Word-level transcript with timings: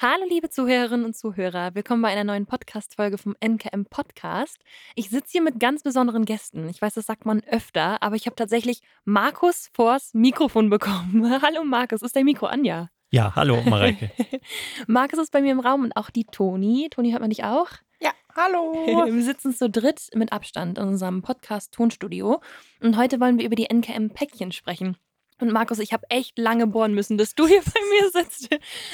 Hallo 0.00 0.22
liebe 0.28 0.48
Zuhörerinnen 0.48 1.04
und 1.04 1.16
Zuhörer, 1.16 1.74
willkommen 1.74 2.02
bei 2.02 2.08
einer 2.10 2.22
neuen 2.22 2.46
Podcast-Folge 2.46 3.18
vom 3.18 3.34
NKM 3.40 3.86
Podcast. 3.90 4.56
Ich 4.94 5.10
sitze 5.10 5.32
hier 5.32 5.42
mit 5.42 5.58
ganz 5.58 5.82
besonderen 5.82 6.24
Gästen. 6.24 6.68
Ich 6.68 6.80
weiß, 6.80 6.94
das 6.94 7.06
sagt 7.06 7.26
man 7.26 7.42
öfter, 7.50 8.00
aber 8.00 8.14
ich 8.14 8.26
habe 8.26 8.36
tatsächlich 8.36 8.80
Markus 9.04 9.70
vors 9.74 10.14
Mikrofon 10.14 10.70
bekommen. 10.70 11.28
Hallo 11.42 11.64
Markus, 11.64 12.02
ist 12.02 12.14
dein 12.14 12.26
Mikro 12.26 12.46
an, 12.46 12.64
ja? 12.64 12.90
Ja, 13.10 13.34
hallo 13.34 13.60
Mareike. 13.62 14.12
Markus 14.86 15.18
ist 15.18 15.32
bei 15.32 15.42
mir 15.42 15.50
im 15.50 15.58
Raum 15.58 15.82
und 15.82 15.96
auch 15.96 16.10
die 16.10 16.26
Toni. 16.26 16.86
Toni 16.92 17.10
hört 17.10 17.20
man 17.20 17.30
dich 17.30 17.42
auch? 17.42 17.66
Ja, 18.00 18.12
hallo. 18.36 18.74
Wir 19.12 19.22
sitzen 19.24 19.52
zu 19.52 19.68
dritt 19.68 20.10
mit 20.14 20.32
Abstand 20.32 20.78
in 20.78 20.84
unserem 20.84 21.22
Podcast-Tonstudio 21.22 22.40
und 22.80 22.96
heute 22.96 23.18
wollen 23.18 23.36
wir 23.40 23.46
über 23.46 23.56
die 23.56 23.68
NKM-Päckchen 23.68 24.52
sprechen. 24.52 24.96
Und 25.40 25.52
Markus, 25.52 25.78
ich 25.78 25.92
habe 25.92 26.04
echt 26.08 26.38
lange 26.38 26.66
bohren 26.66 26.94
müssen, 26.94 27.18
dass 27.18 27.34
du 27.34 27.46
hier 27.46 27.62
bei 27.64 27.80
mir 27.90 28.10
sitzt. 28.10 28.48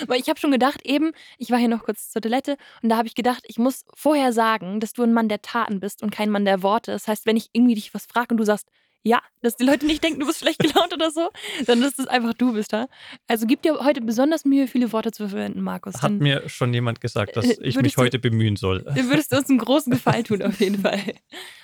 Weil 0.06 0.20
ich 0.20 0.28
habe 0.28 0.38
schon 0.38 0.50
gedacht, 0.50 0.80
eben, 0.84 1.12
ich 1.38 1.50
war 1.50 1.58
hier 1.58 1.68
noch 1.68 1.84
kurz 1.84 2.10
zur 2.10 2.22
Toilette 2.22 2.56
und 2.82 2.88
da 2.88 2.96
habe 2.96 3.08
ich 3.08 3.14
gedacht, 3.14 3.44
ich 3.46 3.58
muss 3.58 3.84
vorher 3.94 4.32
sagen, 4.32 4.80
dass 4.80 4.92
du 4.92 5.02
ein 5.02 5.12
Mann 5.12 5.28
der 5.28 5.42
Taten 5.42 5.80
bist 5.80 6.02
und 6.02 6.10
kein 6.10 6.30
Mann 6.30 6.44
der 6.44 6.62
Worte. 6.62 6.92
Das 6.92 7.08
heißt, 7.08 7.26
wenn 7.26 7.36
ich 7.36 7.50
irgendwie 7.52 7.74
dich 7.74 7.94
was 7.94 8.06
frage 8.06 8.28
und 8.30 8.38
du 8.38 8.44
sagst, 8.44 8.68
ja, 9.06 9.20
dass 9.42 9.56
die 9.56 9.64
Leute 9.64 9.84
nicht 9.84 10.02
denken, 10.02 10.18
du 10.18 10.26
bist 10.26 10.38
schlecht 10.38 10.58
gelaunt 10.58 10.92
oder 10.94 11.10
so, 11.10 11.28
dann 11.66 11.82
ist 11.82 11.98
es 11.98 12.06
einfach 12.06 12.32
du 12.32 12.54
bist 12.54 12.72
da. 12.72 12.88
Also 13.28 13.46
gib 13.46 13.60
dir 13.60 13.84
heute 13.84 14.00
besonders 14.00 14.46
Mühe, 14.46 14.66
viele 14.66 14.92
Worte 14.92 15.12
zu 15.12 15.28
verwenden, 15.28 15.60
Markus. 15.60 16.02
Hat 16.02 16.12
mir 16.12 16.48
schon 16.48 16.72
jemand 16.72 17.02
gesagt, 17.02 17.36
dass 17.36 17.44
ich 17.44 17.76
mich 17.76 17.98
heute 17.98 18.18
bemühen 18.18 18.56
soll. 18.56 18.82
Würdest 18.86 19.30
du 19.32 19.36
uns 19.36 19.50
einen 19.50 19.58
großen 19.58 19.92
Gefallen 19.92 20.24
tun, 20.24 20.42
auf 20.42 20.58
jeden 20.58 20.80
Fall. 20.80 21.00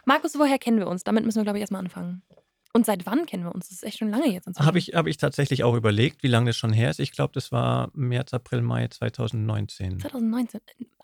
Markus, 0.04 0.38
woher 0.38 0.58
kennen 0.58 0.78
wir 0.78 0.86
uns? 0.86 1.02
Damit 1.02 1.24
müssen 1.24 1.38
wir, 1.38 1.44
glaube 1.44 1.58
ich, 1.58 1.62
erstmal 1.62 1.80
anfangen. 1.80 2.22
Und 2.72 2.86
seit 2.86 3.04
wann 3.06 3.26
kennen 3.26 3.44
wir 3.44 3.54
uns? 3.54 3.68
Das 3.68 3.78
ist 3.78 3.84
echt 3.84 3.98
schon 3.98 4.10
lange 4.10 4.28
jetzt. 4.28 4.48
Habe 4.58 4.78
ich, 4.78 4.94
hab 4.94 5.06
ich 5.06 5.16
tatsächlich 5.16 5.64
auch 5.64 5.74
überlegt, 5.74 6.22
wie 6.22 6.28
lange 6.28 6.50
das 6.50 6.56
schon 6.56 6.72
her 6.72 6.90
ist. 6.90 7.00
Ich 7.00 7.12
glaube, 7.12 7.32
das 7.34 7.50
war 7.50 7.90
März, 7.94 8.32
April, 8.32 8.62
Mai 8.62 8.86
2019. 8.86 9.98
2019. 10.00 10.60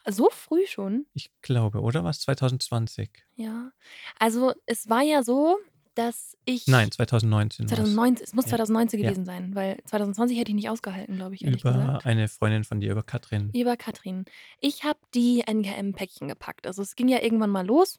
So 0.08 0.28
früh 0.30 0.66
schon? 0.66 1.06
Ich 1.14 1.30
glaube, 1.42 1.80
oder 1.80 2.04
was? 2.04 2.20
2020? 2.20 3.10
Ja. 3.34 3.72
Also 4.20 4.52
es 4.66 4.88
war 4.88 5.02
ja 5.02 5.24
so, 5.24 5.58
dass 5.96 6.36
ich. 6.44 6.68
Nein, 6.68 6.92
2019. 6.92 7.66
2019, 7.66 8.24
es 8.24 8.34
muss 8.34 8.46
2019 8.46 9.00
ja. 9.00 9.08
gewesen 9.08 9.26
ja. 9.26 9.32
sein, 9.32 9.54
weil 9.56 9.78
2020 9.86 10.38
hätte 10.38 10.50
ich 10.50 10.54
nicht 10.54 10.70
ausgehalten, 10.70 11.16
glaube 11.16 11.34
ich. 11.34 11.42
Über 11.42 11.56
gesagt. 11.56 12.06
eine 12.06 12.28
Freundin 12.28 12.62
von 12.62 12.78
dir, 12.78 12.92
über 12.92 13.02
Katrin. 13.02 13.50
Über 13.52 13.76
Katrin. 13.76 14.26
Ich 14.60 14.84
habe 14.84 15.00
die 15.14 15.42
NKM-Päckchen 15.44 16.28
gepackt. 16.28 16.68
Also 16.68 16.82
es 16.82 16.94
ging 16.94 17.08
ja 17.08 17.22
irgendwann 17.22 17.50
mal 17.50 17.66
los 17.66 17.98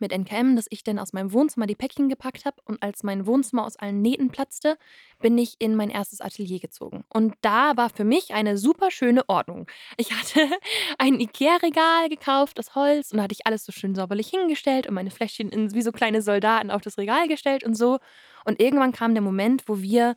mit 0.00 0.12
NKM, 0.12 0.56
dass 0.56 0.66
ich 0.70 0.82
dann 0.82 0.98
aus 0.98 1.12
meinem 1.12 1.32
Wohnzimmer 1.32 1.66
die 1.66 1.74
Päckchen 1.74 2.08
gepackt 2.08 2.44
habe 2.44 2.56
und 2.64 2.82
als 2.82 3.02
mein 3.02 3.26
Wohnzimmer 3.26 3.64
aus 3.64 3.76
allen 3.76 4.02
Nähten 4.02 4.30
platzte, 4.30 4.78
bin 5.20 5.36
ich 5.38 5.56
in 5.58 5.74
mein 5.74 5.90
erstes 5.90 6.20
Atelier 6.20 6.60
gezogen. 6.60 7.04
Und 7.08 7.34
da 7.40 7.76
war 7.76 7.90
für 7.90 8.04
mich 8.04 8.34
eine 8.34 8.58
super 8.58 8.90
schöne 8.90 9.28
Ordnung. 9.28 9.66
Ich 9.96 10.12
hatte 10.12 10.40
ein 10.98 11.20
Ikea-Regal 11.20 12.08
gekauft 12.08 12.58
aus 12.58 12.74
Holz 12.74 13.12
und 13.12 13.18
da 13.18 13.24
hatte 13.24 13.34
ich 13.34 13.46
alles 13.46 13.64
so 13.64 13.72
schön 13.72 13.94
sauberlich 13.94 14.28
hingestellt 14.28 14.86
und 14.86 14.94
meine 14.94 15.10
Fläschchen 15.10 15.50
in, 15.50 15.74
wie 15.74 15.82
so 15.82 15.92
kleine 15.92 16.22
Soldaten 16.22 16.70
auf 16.70 16.82
das 16.82 16.98
Regal 16.98 17.28
gestellt 17.28 17.64
und 17.64 17.74
so. 17.74 17.98
Und 18.44 18.60
irgendwann 18.60 18.92
kam 18.92 19.14
der 19.14 19.22
Moment, 19.22 19.64
wo 19.66 19.82
wir 19.82 20.14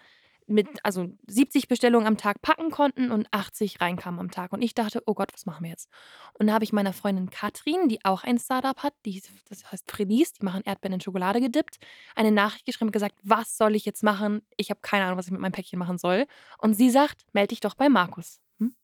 mit 0.49 0.67
also 0.83 1.07
70 1.27 1.67
Bestellungen 1.67 2.07
am 2.07 2.17
Tag 2.17 2.41
packen 2.41 2.71
konnten 2.71 3.11
und 3.11 3.27
80 3.31 3.81
reinkamen 3.81 4.19
am 4.19 4.31
Tag. 4.31 4.51
Und 4.51 4.61
ich 4.61 4.73
dachte, 4.73 5.03
oh 5.05 5.13
Gott, 5.13 5.31
was 5.33 5.45
machen 5.45 5.63
wir 5.63 5.69
jetzt? 5.69 5.89
Und 6.33 6.47
da 6.47 6.53
habe 6.53 6.63
ich 6.63 6.73
meiner 6.73 6.93
Freundin 6.93 7.29
Katrin, 7.29 7.87
die 7.87 8.03
auch 8.03 8.23
ein 8.23 8.39
Startup 8.39 8.77
hat, 8.81 8.93
die, 9.05 9.21
das 9.49 9.71
heißt 9.71 9.89
Fredis, 9.89 10.33
die 10.33 10.45
machen 10.45 10.61
Erdbeeren 10.65 10.95
in 10.95 11.01
Schokolade 11.01 11.39
gedippt, 11.41 11.77
eine 12.15 12.31
Nachricht 12.31 12.65
geschrieben 12.65 12.89
und 12.89 12.93
gesagt, 12.93 13.15
was 13.23 13.57
soll 13.57 13.75
ich 13.75 13.85
jetzt 13.85 14.03
machen? 14.03 14.41
Ich 14.57 14.69
habe 14.69 14.79
keine 14.81 15.05
Ahnung, 15.05 15.17
was 15.17 15.27
ich 15.27 15.31
mit 15.31 15.41
meinem 15.41 15.51
Päckchen 15.51 15.79
machen 15.79 15.97
soll. 15.97 16.25
Und 16.57 16.73
sie 16.73 16.89
sagt, 16.89 17.25
melde 17.33 17.49
dich 17.49 17.59
doch 17.59 17.75
bei 17.75 17.89
Markus. 17.89 18.39
Hm? 18.59 18.75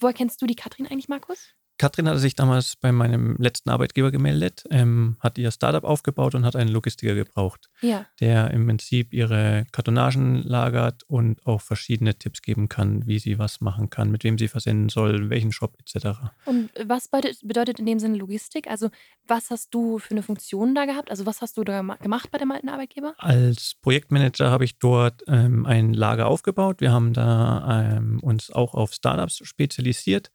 Woher 0.00 0.14
kennst 0.14 0.40
du 0.42 0.46
die 0.46 0.56
Katrin 0.56 0.86
eigentlich, 0.86 1.08
Markus? 1.08 1.54
Katrin 1.84 2.08
hatte 2.08 2.18
sich 2.18 2.34
damals 2.34 2.76
bei 2.76 2.92
meinem 2.92 3.36
letzten 3.36 3.68
Arbeitgeber 3.68 4.10
gemeldet, 4.10 4.64
ähm, 4.70 5.18
hat 5.20 5.36
ihr 5.36 5.50
Startup 5.50 5.84
aufgebaut 5.84 6.34
und 6.34 6.46
hat 6.46 6.56
einen 6.56 6.70
Logistiker 6.70 7.14
gebraucht, 7.14 7.68
ja. 7.82 8.06
der 8.20 8.52
im 8.52 8.66
Prinzip 8.66 9.12
ihre 9.12 9.66
Kartonagen 9.70 10.42
lagert 10.44 11.02
und 11.08 11.46
auch 11.46 11.60
verschiedene 11.60 12.14
Tipps 12.14 12.40
geben 12.40 12.70
kann, 12.70 13.06
wie 13.06 13.18
sie 13.18 13.38
was 13.38 13.60
machen 13.60 13.90
kann, 13.90 14.10
mit 14.10 14.24
wem 14.24 14.38
sie 14.38 14.48
versenden 14.48 14.88
soll, 14.88 15.28
welchen 15.28 15.52
Shop 15.52 15.76
etc. 15.78 16.20
Und 16.46 16.70
was 16.86 17.10
bedeutet 17.42 17.78
in 17.78 17.84
dem 17.84 17.98
Sinne 17.98 18.16
Logistik? 18.16 18.66
Also 18.66 18.88
was 19.26 19.50
hast 19.50 19.74
du 19.74 19.98
für 19.98 20.12
eine 20.12 20.22
Funktion 20.22 20.74
da 20.74 20.86
gehabt? 20.86 21.10
Also 21.10 21.26
was 21.26 21.42
hast 21.42 21.58
du 21.58 21.64
da 21.64 21.82
gemacht 21.82 22.30
bei 22.30 22.38
dem 22.38 22.50
alten 22.50 22.70
Arbeitgeber? 22.70 23.12
Als 23.18 23.74
Projektmanager 23.82 24.50
habe 24.50 24.64
ich 24.64 24.78
dort 24.78 25.22
ähm, 25.26 25.66
ein 25.66 25.92
Lager 25.92 26.28
aufgebaut. 26.28 26.80
Wir 26.80 26.92
haben 26.92 27.12
da 27.12 27.98
ähm, 27.98 28.20
uns 28.20 28.50
auch 28.50 28.72
auf 28.72 28.94
Startups 28.94 29.42
spezialisiert 29.44 30.30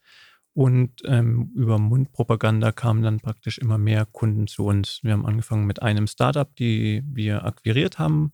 und 0.54 1.02
ähm, 1.06 1.52
über 1.56 1.78
Mundpropaganda 1.78 2.72
kamen 2.72 3.04
dann 3.04 3.20
praktisch 3.20 3.58
immer 3.60 3.78
mehr 3.78 4.06
Kunden 4.06 4.48
zu 4.48 4.66
uns. 4.66 5.00
Wir 5.04 5.14
haben 5.14 5.26
angefangen 5.26 5.66
mit 5.66 5.82
einem 5.82 6.08
Startup, 6.08 6.54
die 6.56 7.04
wir 7.06 7.46
akquiriert 7.46 8.00
haben 8.00 8.34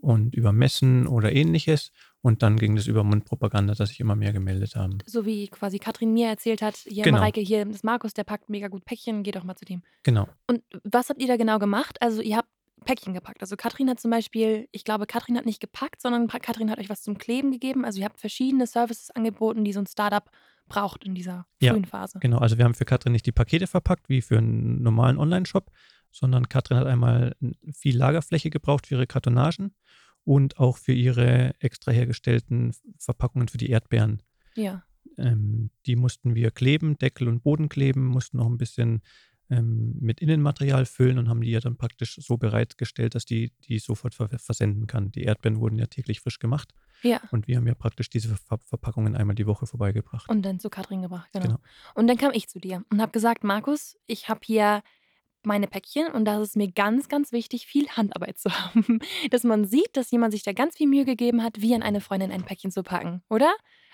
und 0.00 0.34
über 0.34 0.52
Messen 0.52 1.06
oder 1.06 1.32
ähnliches. 1.32 1.92
Und 2.20 2.42
dann 2.42 2.56
ging 2.56 2.76
es 2.76 2.86
über 2.86 3.02
Mundpropaganda, 3.02 3.74
dass 3.74 3.88
sich 3.88 3.98
immer 3.98 4.14
mehr 4.14 4.32
gemeldet 4.32 4.76
haben. 4.76 4.98
So 5.06 5.26
wie 5.26 5.48
quasi 5.48 5.78
Katrin 5.80 6.12
mir 6.12 6.28
erzählt 6.28 6.62
hat, 6.62 6.76
hier 6.76 7.02
genau. 7.02 7.18
Mareike, 7.18 7.40
hier 7.40 7.66
ist 7.66 7.82
Markus, 7.82 8.14
der 8.14 8.22
packt 8.22 8.48
mega 8.48 8.68
gut 8.68 8.84
Päckchen, 8.84 9.24
geht 9.24 9.34
doch 9.34 9.44
mal 9.44 9.56
zu 9.56 9.64
dem. 9.64 9.82
Genau. 10.04 10.28
Und 10.46 10.62
was 10.84 11.08
habt 11.08 11.20
ihr 11.20 11.26
da 11.26 11.36
genau 11.36 11.58
gemacht? 11.58 12.00
Also 12.00 12.22
ihr 12.22 12.36
habt 12.36 12.48
Päckchen 12.84 13.14
gepackt. 13.14 13.42
Also 13.42 13.56
Katrin 13.56 13.90
hat 13.90 14.00
zum 14.00 14.10
Beispiel, 14.10 14.68
ich 14.70 14.84
glaube, 14.84 15.06
Katrin 15.06 15.36
hat 15.36 15.46
nicht 15.46 15.60
gepackt, 15.60 16.00
sondern 16.00 16.28
Katrin 16.28 16.70
hat 16.70 16.78
euch 16.78 16.88
was 16.88 17.02
zum 17.02 17.18
Kleben 17.18 17.50
gegeben. 17.50 17.84
Also 17.84 17.98
ihr 18.00 18.04
habt 18.04 18.20
verschiedene 18.20 18.66
Services 18.66 19.10
angeboten, 19.10 19.64
die 19.64 19.72
so 19.72 19.80
ein 19.80 19.86
Startup 19.86 20.28
braucht 20.72 21.04
in 21.04 21.14
dieser 21.14 21.46
frühen 21.60 21.82
ja, 21.82 21.88
Phase. 21.88 22.18
Genau, 22.20 22.38
also 22.38 22.58
wir 22.58 22.64
haben 22.64 22.74
für 22.74 22.84
Katrin 22.84 23.12
nicht 23.12 23.26
die 23.26 23.32
Pakete 23.32 23.66
verpackt 23.66 24.08
wie 24.08 24.22
für 24.22 24.38
einen 24.38 24.82
normalen 24.82 25.18
Online-Shop, 25.18 25.70
sondern 26.10 26.48
Katrin 26.48 26.78
hat 26.78 26.86
einmal 26.86 27.36
viel 27.72 27.96
Lagerfläche 27.96 28.50
gebraucht 28.50 28.86
für 28.86 28.94
ihre 28.94 29.06
Kartonagen 29.06 29.74
und 30.24 30.58
auch 30.58 30.78
für 30.78 30.92
ihre 30.92 31.54
extra 31.60 31.92
hergestellten 31.92 32.74
Verpackungen 32.98 33.48
für 33.48 33.58
die 33.58 33.70
Erdbeeren. 33.70 34.22
Ja. 34.54 34.82
Ähm, 35.18 35.70
die 35.86 35.96
mussten 35.96 36.34
wir 36.34 36.50
kleben, 36.50 36.96
Deckel 36.98 37.28
und 37.28 37.42
Boden 37.42 37.68
kleben, 37.68 38.06
mussten 38.06 38.38
noch 38.38 38.46
ein 38.46 38.58
bisschen 38.58 39.02
ähm, 39.52 39.94
mit 40.00 40.20
Innenmaterial 40.20 40.86
füllen 40.86 41.18
und 41.18 41.28
haben 41.28 41.42
die 41.42 41.50
ja 41.50 41.60
dann 41.60 41.76
praktisch 41.76 42.16
so 42.16 42.36
bereitgestellt, 42.36 43.14
dass 43.14 43.24
die 43.24 43.52
die 43.68 43.78
sofort 43.78 44.14
ver 44.14 44.28
versenden 44.38 44.86
kann. 44.86 45.12
Die 45.12 45.22
Erdbeeren 45.22 45.60
wurden 45.60 45.78
ja 45.78 45.86
täglich 45.86 46.20
frisch 46.20 46.38
gemacht. 46.38 46.72
Ja. 47.02 47.20
Und 47.30 47.48
wir 47.48 47.56
haben 47.56 47.66
ja 47.66 47.74
praktisch 47.74 48.08
diese 48.08 48.34
Ver 48.36 48.58
Verpackungen 48.64 49.14
einmal 49.16 49.34
die 49.34 49.46
Woche 49.46 49.66
vorbeigebracht. 49.66 50.28
Und 50.28 50.42
dann 50.42 50.58
zu 50.58 50.70
Katrin 50.70 51.02
gebracht, 51.02 51.28
genau. 51.32 51.44
genau. 51.44 51.58
Und 51.94 52.06
dann 52.06 52.16
kam 52.16 52.32
ich 52.32 52.48
zu 52.48 52.58
dir 52.58 52.84
und 52.90 53.00
habe 53.02 53.12
gesagt, 53.12 53.44
Markus, 53.44 53.98
ich 54.06 54.28
habe 54.28 54.40
hier 54.44 54.82
meine 55.44 55.66
Päckchen 55.66 56.06
und 56.12 56.24
da 56.24 56.40
ist 56.40 56.50
es 56.50 56.56
mir 56.56 56.70
ganz, 56.70 57.08
ganz 57.08 57.32
wichtig, 57.32 57.66
viel 57.66 57.88
Handarbeit 57.88 58.38
zu 58.38 58.50
haben. 58.74 59.00
Dass 59.30 59.44
man 59.44 59.66
sieht, 59.66 59.96
dass 59.96 60.10
jemand 60.10 60.32
sich 60.32 60.42
da 60.42 60.52
ganz 60.52 60.76
viel 60.76 60.88
Mühe 60.88 61.04
gegeben 61.04 61.42
hat, 61.42 61.60
wie 61.60 61.74
an 61.74 61.82
eine 61.82 62.00
Freundin 62.00 62.30
ein 62.30 62.44
Päckchen 62.44 62.70
zu 62.70 62.82
packen, 62.82 63.22
oder? 63.28 63.52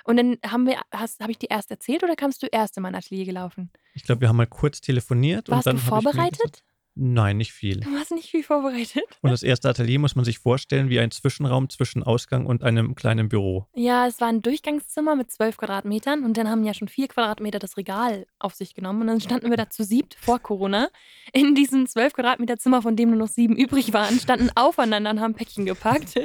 Und 0.08 0.16
dann 0.16 0.38
haben 0.46 0.66
wir, 0.66 0.80
habe 0.91 1.30
ich 1.30 1.36
dir 1.36 1.50
erst 1.50 1.70
erzählt 1.70 2.02
oder 2.02 2.16
kamst 2.16 2.42
du 2.42 2.46
erst 2.46 2.78
in 2.78 2.82
mein 2.82 2.94
Atelier 2.94 3.26
gelaufen? 3.26 3.70
Ich 3.92 4.04
glaube, 4.04 4.22
wir 4.22 4.28
haben 4.28 4.38
mal 4.38 4.46
kurz 4.46 4.80
telefoniert. 4.80 5.50
Warst 5.50 5.66
und 5.66 5.74
dann 5.74 5.76
du 5.76 5.82
vorbereitet? 5.82 6.64
Nein, 6.94 7.36
nicht 7.36 7.52
viel. 7.52 7.80
Du 7.80 7.91
hast 7.91 8.10
nicht 8.12 8.30
viel 8.30 8.42
vorbereitet. 8.42 9.04
Und 9.20 9.30
das 9.30 9.42
erste 9.42 9.69
Atelier 9.69 9.98
muss 9.98 10.16
man 10.16 10.24
sich 10.24 10.38
vorstellen 10.38 10.88
wie 10.88 10.98
ein 10.98 11.10
Zwischenraum 11.10 11.69
zwischen 11.69 12.02
Ausgang 12.02 12.46
und 12.46 12.64
einem 12.64 12.94
kleinen 12.94 13.28
Büro. 13.28 13.66
Ja, 13.74 14.06
es 14.06 14.19
war 14.22 14.28
ein 14.28 14.41
Durchgangszimmer 14.41 15.14
mit 15.14 15.30
zwölf 15.30 15.58
Quadratmetern 15.58 16.25
und 16.25 16.38
dann 16.38 16.48
haben 16.48 16.64
ja 16.64 16.72
schon 16.72 16.88
vier 16.88 17.08
Quadratmeter 17.08 17.58
das 17.58 17.76
Regal 17.76 18.26
auf 18.38 18.54
sich 18.54 18.75
genommen 18.75 19.02
und 19.02 19.08
dann 19.08 19.20
standen 19.20 19.50
wir 19.50 19.58
da 19.58 19.69
zu 19.69 19.84
siebt 19.84 20.14
vor 20.14 20.38
Corona 20.38 20.88
in 21.34 21.54
diesem 21.54 21.86
zwölf 21.86 22.14
Quadratmeter 22.14 22.56
Zimmer, 22.56 22.80
von 22.80 22.96
dem 22.96 23.10
nur 23.10 23.19
noch 23.19 23.28
sieben 23.28 23.56
übrig 23.56 23.92
waren, 23.92 24.19
standen 24.19 24.49
aufeinander 24.54 25.11
und 25.11 25.20
haben 25.20 25.34
Päckchen 25.34 25.66
gepackt. 25.66 26.19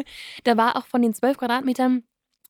Da 0.45 0.56
war 0.56 0.77
auch 0.77 0.86
von 0.86 1.01
den 1.01 1.13
zwölf 1.13 1.38
Quadratmetern, 1.38 2.03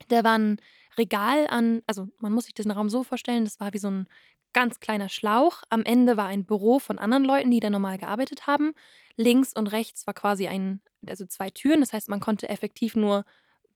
da 0.09 0.24
war 0.24 0.38
ein 0.38 0.57
Regal 0.98 1.48
an, 1.48 1.81
also 1.88 2.07
man 2.19 2.34
muss 2.34 2.45
sich 2.45 2.54
diesen 2.54 2.72
Raum 2.72 2.90
so 2.90 3.04
vorstellen, 3.04 3.45
das 3.45 3.60
war 3.60 3.74
wie 3.74 3.80
so 3.80 3.90
ein 3.90 4.07
ganz 4.54 4.80
kleiner 4.80 5.10
Schlauch. 5.10 5.63
Am 5.69 5.84
Ende 5.84 6.16
war 6.18 6.28
ein 6.28 6.45
Büro 6.45 6.80
von 6.80 7.00
anderen 7.00 7.25
Leuten, 7.25 7.51
die 7.51 7.60
da 7.60 7.69
normal 7.69 7.98
gearbeitet 7.98 8.48
haben. 8.48 8.74
Links 9.18 9.54
und 9.54 9.68
rechts 9.68 10.07
war 10.07 10.13
quasi 10.13 10.48
ein, 10.48 10.81
also 11.07 11.25
zwei 11.25 11.50
Türen. 11.50 11.81
Das 11.81 11.94
heißt, 11.94 12.10
man 12.10 12.19
konnte 12.19 12.50
effektiv 12.50 12.95
nur 12.95 13.25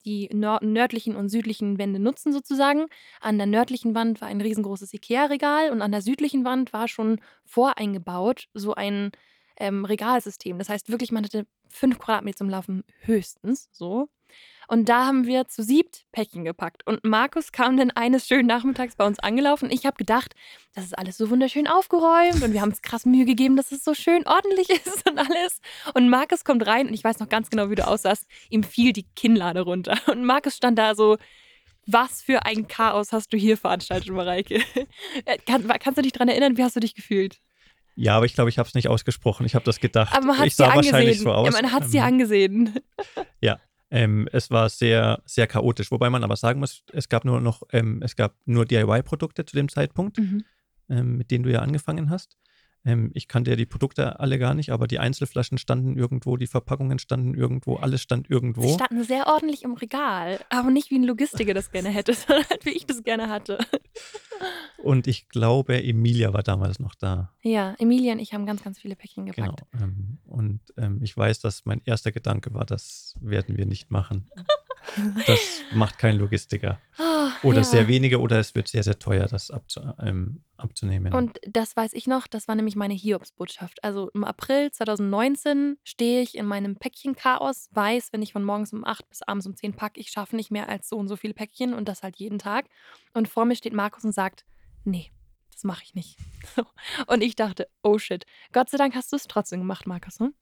die 0.05 0.29
nördlichen 0.31 1.15
und 1.15 1.29
südlichen 1.29 1.77
Wände 1.77 1.99
nutzen 1.99 2.31
sozusagen. 2.31 2.85
An 3.19 3.37
der 3.37 3.47
nördlichen 3.47 3.93
Wand 3.93 4.21
war 4.21 4.29
ein 4.29 4.39
riesengroßes 4.39 4.93
Ikea-Regal 4.93 5.71
und 5.71 5.81
an 5.81 5.91
der 5.91 6.01
südlichen 6.01 6.45
Wand 6.45 6.71
war 6.71 6.87
schon 6.87 7.19
voreingebaut 7.43 8.47
so 8.53 8.73
ein 8.73 9.11
ähm, 9.59 9.83
Regalsystem. 9.83 10.57
Das 10.59 10.69
heißt 10.69 10.89
wirklich, 10.89 11.11
man 11.11 11.25
hatte 11.25 11.45
fünf 11.67 11.99
Quadratmeter 11.99 12.37
zum 12.37 12.49
Laufen 12.49 12.83
höchstens 12.99 13.69
so. 13.71 14.07
Und 14.67 14.89
da 14.89 15.05
haben 15.05 15.25
wir 15.25 15.47
zu 15.47 15.63
siebt 15.63 16.05
Päckchen 16.11 16.43
gepackt. 16.43 16.85
Und 16.85 17.03
Markus 17.05 17.53
kam 17.53 17.77
dann 17.77 17.91
eines 17.91 18.27
schönen 18.27 18.47
Nachmittags 18.47 18.95
bei 18.95 19.05
uns 19.05 19.17
angelaufen. 19.19 19.71
Ich 19.71 19.85
habe 19.85 19.95
gedacht, 19.95 20.35
das 20.75 20.83
ist 20.83 20.97
alles 20.97 21.17
so 21.17 21.29
wunderschön 21.29 21.67
aufgeräumt 21.67 22.43
und 22.43 22.51
wir 22.51 22.61
haben 22.61 22.69
uns 22.69 22.81
krass 22.81 23.05
Mühe 23.05 23.23
gegeben, 23.23 23.55
dass 23.55 23.71
es 23.71 23.83
so 23.83 23.93
schön 23.93 24.27
ordentlich 24.27 24.69
ist 24.85 25.09
und 25.09 25.17
alles. 25.17 25.61
Und 25.93 26.09
Markus 26.09 26.43
kommt 26.43 26.67
rein 26.67 26.87
und 26.87 26.93
ich 26.93 27.03
weiß 27.03 27.19
noch 27.19 27.29
ganz 27.29 27.49
genau, 27.49 27.69
wie 27.69 27.75
du 27.75 27.87
aussahst. 27.87 28.25
Ihm 28.49 28.63
fiel 28.63 28.91
die 28.91 29.05
Kinnlade 29.15 29.61
runter. 29.61 29.97
Und 30.07 30.25
Markus 30.25 30.57
stand 30.57 30.77
da 30.77 30.95
so 30.95 31.17
Was 31.85 32.21
für 32.21 32.45
ein 32.45 32.67
Chaos 32.67 33.13
hast 33.13 33.31
du 33.31 33.37
hier 33.37 33.55
veranstaltet, 33.57 34.09
Mareike? 34.09 34.61
Äh, 35.25 35.37
kann, 35.39 35.65
kannst 35.79 35.97
du 35.97 36.01
dich 36.01 36.11
daran 36.11 36.27
erinnern, 36.27 36.57
wie 36.57 36.63
hast 36.63 36.75
du 36.75 36.79
dich 36.79 36.93
gefühlt? 36.93 37.39
Ja, 37.95 38.15
aber 38.17 38.25
ich 38.25 38.35
glaube, 38.35 38.49
ich 38.49 38.59
habe 38.59 38.67
es 38.67 38.75
nicht 38.75 38.87
ausgesprochen. 38.89 39.45
Ich 39.45 39.55
habe 39.55 39.65
das 39.65 39.79
gedacht. 39.79 40.15
Aber 40.15 40.27
man 40.27 40.37
hat 40.37 40.45
ich 40.45 40.53
es 40.53 40.57
dir 40.57 40.71
angesehen. 40.71 41.13
so 41.15 41.31
aus. 41.31 41.47
Ja, 41.47 41.61
man 41.61 41.71
hat 41.71 41.83
es 41.83 41.91
dir 41.91 42.03
angesehen. 42.03 42.79
Ja, 43.41 43.59
ähm, 43.89 44.27
es 44.31 44.51
war 44.51 44.69
sehr, 44.69 45.21
sehr 45.25 45.47
chaotisch. 45.47 45.91
Wobei 45.91 46.09
man 46.09 46.23
aber 46.23 46.35
sagen 46.35 46.59
muss, 46.59 46.83
es 46.93 47.09
gab 47.09 47.25
nur 47.25 47.39
noch, 47.41 47.63
ähm, 47.71 48.01
es 48.03 48.15
gab 48.15 48.35
nur 48.45 48.65
DIY-Produkte 48.65 49.45
zu 49.45 49.55
dem 49.55 49.69
Zeitpunkt, 49.69 50.17
Mhm. 50.19 50.43
ähm, 50.89 51.17
mit 51.17 51.31
denen 51.31 51.43
du 51.43 51.51
ja 51.51 51.59
angefangen 51.59 52.09
hast. 52.09 52.37
Ähm, 52.85 53.11
ich 53.13 53.27
kannte 53.27 53.49
ja 53.51 53.55
die 53.57 53.65
Produkte 53.65 54.19
alle 54.19 54.39
gar 54.39 54.53
nicht, 54.53 54.71
aber 54.71 54.87
die 54.87 54.99
Einzelflaschen 54.99 55.57
standen 55.57 55.97
irgendwo, 55.97 56.37
die 56.37 56.47
Verpackungen 56.47 56.99
standen 56.99 57.33
irgendwo, 57.33 57.75
alles 57.75 58.01
stand 58.01 58.27
Sie 58.27 58.33
irgendwo. 58.33 58.73
standen 58.73 59.03
sehr 59.03 59.27
ordentlich 59.27 59.63
im 59.63 59.73
Regal, 59.73 60.39
aber 60.49 60.69
nicht 60.71 60.89
wie 60.91 60.99
ein 60.99 61.03
Logistiker 61.03 61.53
das 61.53 61.71
gerne 61.71 61.89
hätte, 61.89 62.13
sondern 62.27 62.45
wie 62.63 62.69
ich 62.71 62.85
das 62.85 63.03
gerne 63.03 63.29
hatte. 63.29 63.57
Und 64.77 65.07
ich 65.07 65.27
glaube, 65.29 65.83
Emilia 65.83 66.33
war 66.33 66.43
damals 66.43 66.79
noch 66.79 66.95
da. 66.95 67.33
Ja, 67.41 67.75
Emilia 67.79 68.13
und 68.13 68.19
ich 68.19 68.33
haben 68.33 68.45
ganz, 68.45 68.63
ganz 68.63 68.79
viele 68.79 68.95
Päckchen 68.95 69.25
Genau. 69.25 69.51
gepackt. 69.55 69.63
Ähm, 69.81 70.19
und 70.25 70.61
ähm, 70.77 70.99
ich 71.01 71.15
weiß, 71.17 71.39
dass 71.39 71.65
mein 71.65 71.81
erster 71.85 72.11
Gedanke 72.11 72.53
war, 72.53 72.65
das 72.65 73.15
werden 73.19 73.57
wir 73.57 73.65
nicht 73.65 73.89
machen. 73.91 74.29
Das 75.27 75.39
macht 75.73 75.97
kein 75.97 76.17
Logistiker. 76.17 76.79
Ah, 76.97 77.31
Oder 77.43 77.57
ja. 77.57 77.63
sehr 77.63 77.87
wenige, 77.87 78.19
oder 78.19 78.39
es 78.39 78.55
wird 78.55 78.67
sehr, 78.67 78.83
sehr 78.83 78.99
teuer, 78.99 79.27
das 79.27 79.51
abzu 79.51 79.81
ähm, 79.99 80.41
abzunehmen. 80.57 81.13
Und 81.13 81.39
das 81.47 81.75
weiß 81.75 81.93
ich 81.93 82.07
noch, 82.07 82.27
das 82.27 82.47
war 82.47 82.55
nämlich 82.55 82.75
meine 82.75 82.93
Hiobsbotschaft. 82.93 83.83
Also 83.83 84.09
im 84.13 84.23
April 84.23 84.71
2019 84.71 85.77
stehe 85.83 86.21
ich 86.21 86.35
in 86.35 86.45
meinem 86.45 86.77
Päckchenchaos, 86.77 87.69
weiß, 87.71 88.09
wenn 88.11 88.21
ich 88.21 88.33
von 88.33 88.43
morgens 88.43 88.73
um 88.73 88.83
8 88.83 89.07
bis 89.09 89.21
abends 89.21 89.45
um 89.45 89.55
10 89.55 89.73
packe, 89.73 89.99
ich 89.99 90.09
schaffe 90.09 90.35
nicht 90.35 90.51
mehr 90.51 90.69
als 90.69 90.89
so 90.89 90.97
und 90.97 91.07
so 91.07 91.15
viele 91.15 91.33
Päckchen 91.33 91.73
und 91.73 91.87
das 91.87 92.03
halt 92.03 92.17
jeden 92.17 92.39
Tag. 92.39 92.65
Und 93.13 93.27
vor 93.27 93.45
mir 93.45 93.55
steht 93.55 93.73
Markus 93.73 94.03
und 94.03 94.13
sagt, 94.13 94.45
nee, 94.83 95.11
das 95.57 95.63
mache 95.63 95.81
ich 95.83 95.95
nicht. 95.95 96.17
Und 97.07 97.23
ich 97.23 97.35
dachte, 97.35 97.67
oh 97.81 97.97
shit. 97.97 98.27
Gott 98.53 98.69
sei 98.69 98.77
Dank 98.77 98.93
hast 98.93 99.11
du 99.11 99.15
es 99.15 99.27
trotzdem 99.27 99.59
gemacht, 99.59 99.87
Markus. 99.87 100.19
Hm? 100.19 100.35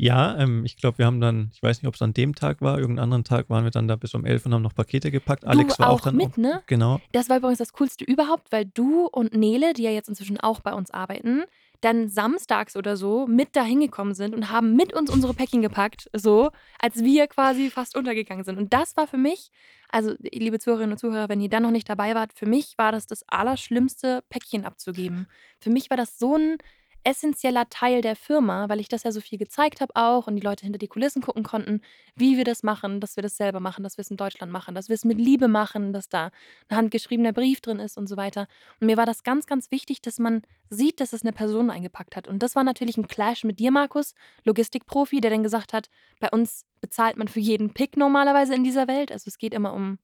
Ja, 0.00 0.34
ähm, 0.38 0.64
ich 0.64 0.78
glaube, 0.78 0.96
wir 0.96 1.04
haben 1.04 1.20
dann, 1.20 1.50
ich 1.52 1.62
weiß 1.62 1.82
nicht, 1.82 1.86
ob 1.86 1.94
es 1.94 2.00
an 2.00 2.14
dem 2.14 2.34
Tag 2.34 2.62
war, 2.62 2.78
irgendeinen 2.78 3.04
anderen 3.04 3.24
Tag 3.24 3.50
waren 3.50 3.64
wir 3.64 3.70
dann 3.70 3.86
da 3.86 3.96
bis 3.96 4.14
um 4.14 4.24
11 4.24 4.46
und 4.46 4.54
haben 4.54 4.62
noch 4.62 4.74
Pakete 4.74 5.10
gepackt. 5.10 5.44
Alex 5.44 5.78
war 5.78 5.90
auch, 5.90 5.96
auch 5.96 6.00
dann 6.00 6.16
mit, 6.16 6.38
ne? 6.38 6.62
Genau, 6.68 7.02
Das 7.12 7.28
war 7.28 7.36
übrigens 7.36 7.58
das 7.58 7.74
Coolste 7.74 8.06
überhaupt, 8.06 8.50
weil 8.50 8.64
du 8.64 9.04
und 9.08 9.34
Nele, 9.34 9.74
die 9.74 9.82
ja 9.82 9.90
jetzt 9.90 10.08
inzwischen 10.08 10.40
auch 10.40 10.60
bei 10.60 10.72
uns 10.72 10.90
arbeiten, 10.90 11.42
dann 11.82 12.08
samstags 12.08 12.76
oder 12.76 12.96
so 12.96 13.26
mit 13.26 13.54
dahin 13.56 13.80
gekommen 13.80 14.14
sind 14.14 14.34
und 14.34 14.50
haben 14.50 14.74
mit 14.74 14.94
uns 14.94 15.10
unsere 15.10 15.34
Päckchen 15.34 15.60
gepackt, 15.60 16.08
so 16.14 16.50
als 16.78 17.04
wir 17.04 17.26
quasi 17.26 17.68
fast 17.68 17.94
untergegangen 17.94 18.44
sind. 18.44 18.56
Und 18.56 18.72
das 18.72 18.96
war 18.96 19.06
für 19.06 19.18
mich, 19.18 19.50
also 19.90 20.14
liebe 20.20 20.58
Zuhörerinnen 20.58 20.92
und 20.92 20.98
Zuhörer, 20.98 21.28
wenn 21.28 21.42
ihr 21.42 21.50
dann 21.50 21.62
noch 21.62 21.70
nicht 21.70 21.90
dabei 21.90 22.14
wart, 22.14 22.32
für 22.34 22.46
mich 22.46 22.72
war 22.78 22.90
das 22.90 23.06
das 23.06 23.22
Allerschlimmste, 23.28 24.22
Päckchen 24.30 24.64
abzugeben. 24.64 25.26
Für 25.58 25.68
mich 25.68 25.90
war 25.90 25.98
das 25.98 26.18
so 26.18 26.36
ein 26.36 26.56
essentieller 27.04 27.68
Teil 27.68 28.02
der 28.02 28.16
Firma, 28.16 28.68
weil 28.68 28.80
ich 28.80 28.88
das 28.88 29.04
ja 29.04 29.12
so 29.12 29.20
viel 29.20 29.38
gezeigt 29.38 29.80
habe 29.80 29.94
auch 29.96 30.26
und 30.26 30.36
die 30.36 30.42
Leute 30.42 30.64
hinter 30.64 30.78
die 30.78 30.88
Kulissen 30.88 31.22
gucken 31.22 31.42
konnten, 31.42 31.80
wie 32.14 32.36
wir 32.36 32.44
das 32.44 32.62
machen, 32.62 33.00
dass 33.00 33.16
wir 33.16 33.22
das 33.22 33.36
selber 33.36 33.60
machen, 33.60 33.82
dass 33.82 33.96
wir 33.96 34.02
es 34.02 34.10
in 34.10 34.16
Deutschland 34.16 34.52
machen, 34.52 34.74
dass 34.74 34.88
wir 34.88 34.94
es 34.94 35.04
mit 35.04 35.18
Liebe 35.18 35.48
machen, 35.48 35.92
dass 35.92 36.08
da 36.08 36.30
ein 36.68 36.76
handgeschriebener 36.76 37.32
Brief 37.32 37.60
drin 37.60 37.78
ist 37.78 37.96
und 37.96 38.06
so 38.06 38.16
weiter. 38.16 38.46
Und 38.80 38.86
mir 38.86 38.96
war 38.96 39.06
das 39.06 39.22
ganz, 39.22 39.46
ganz 39.46 39.70
wichtig, 39.70 40.02
dass 40.02 40.18
man 40.18 40.42
sieht, 40.68 41.00
dass 41.00 41.12
es 41.12 41.22
eine 41.22 41.32
Person 41.32 41.70
eingepackt 41.70 42.16
hat. 42.16 42.28
Und 42.28 42.42
das 42.42 42.54
war 42.54 42.64
natürlich 42.64 42.96
ein 42.96 43.08
Clash 43.08 43.44
mit 43.44 43.58
dir, 43.58 43.70
Markus, 43.70 44.14
Logistikprofi, 44.44 45.20
der 45.20 45.30
dann 45.30 45.42
gesagt 45.42 45.72
hat, 45.72 45.88
bei 46.20 46.28
uns 46.30 46.64
bezahlt 46.80 47.16
man 47.16 47.28
für 47.28 47.40
jeden 47.40 47.72
Pick 47.72 47.96
normalerweise 47.96 48.54
in 48.54 48.64
dieser 48.64 48.88
Welt. 48.88 49.10
Also 49.12 49.28
es 49.28 49.38
geht 49.38 49.54
immer 49.54 49.72
um, 49.72 49.98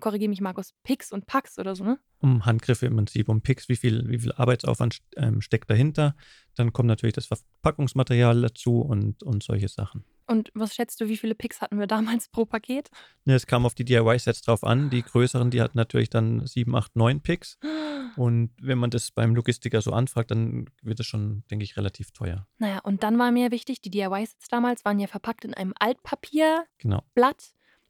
korrigiere 0.00 0.28
mich, 0.28 0.40
Markus, 0.40 0.74
Picks 0.82 1.12
und 1.12 1.26
Packs 1.26 1.58
oder 1.58 1.74
so, 1.74 1.84
ne? 1.84 1.98
um 2.20 2.44
Handgriffe 2.44 2.86
im 2.86 2.96
Prinzip, 2.96 3.28
um 3.28 3.40
Picks, 3.40 3.68
wie 3.68 3.76
viel, 3.76 4.08
wie 4.08 4.18
viel 4.18 4.32
Arbeitsaufwand 4.32 4.98
ähm, 5.16 5.40
steckt 5.40 5.70
dahinter. 5.70 6.16
Dann 6.54 6.72
kommt 6.72 6.88
natürlich 6.88 7.14
das 7.14 7.26
Verpackungsmaterial 7.26 8.40
dazu 8.42 8.80
und, 8.80 9.22
und 9.22 9.42
solche 9.42 9.68
Sachen. 9.68 10.04
Und 10.26 10.50
was 10.54 10.74
schätzt 10.74 11.00
du, 11.00 11.08
wie 11.08 11.16
viele 11.16 11.34
Picks 11.34 11.60
hatten 11.60 11.78
wir 11.78 11.86
damals 11.86 12.28
pro 12.28 12.44
Paket? 12.44 12.90
Ne, 13.24 13.34
es 13.34 13.46
kam 13.46 13.64
auf 13.64 13.74
die 13.74 13.84
DIY-Sets 13.84 14.42
drauf 14.42 14.64
an. 14.64 14.90
Die 14.90 15.02
größeren, 15.02 15.50
die 15.50 15.62
hatten 15.62 15.78
natürlich 15.78 16.10
dann 16.10 16.46
7, 16.46 16.74
8, 16.74 16.96
9 16.96 17.20
Picks. 17.20 17.58
Und 18.16 18.50
wenn 18.60 18.78
man 18.78 18.90
das 18.90 19.12
beim 19.12 19.34
Logistiker 19.34 19.80
so 19.80 19.92
anfragt, 19.92 20.32
dann 20.32 20.68
wird 20.82 20.98
es 20.98 21.06
schon, 21.06 21.44
denke 21.50 21.64
ich, 21.64 21.76
relativ 21.76 22.10
teuer. 22.10 22.48
Naja, 22.58 22.80
und 22.80 23.04
dann 23.04 23.16
war 23.16 23.30
mir 23.30 23.52
wichtig, 23.52 23.80
die 23.80 23.90
DIY-Sets 23.90 24.48
damals 24.48 24.84
waren 24.84 24.98
ja 24.98 25.06
verpackt 25.06 25.44
in 25.44 25.54
einem 25.54 25.72
Altpapierblatt. 25.78 26.66
Genau. 26.78 27.02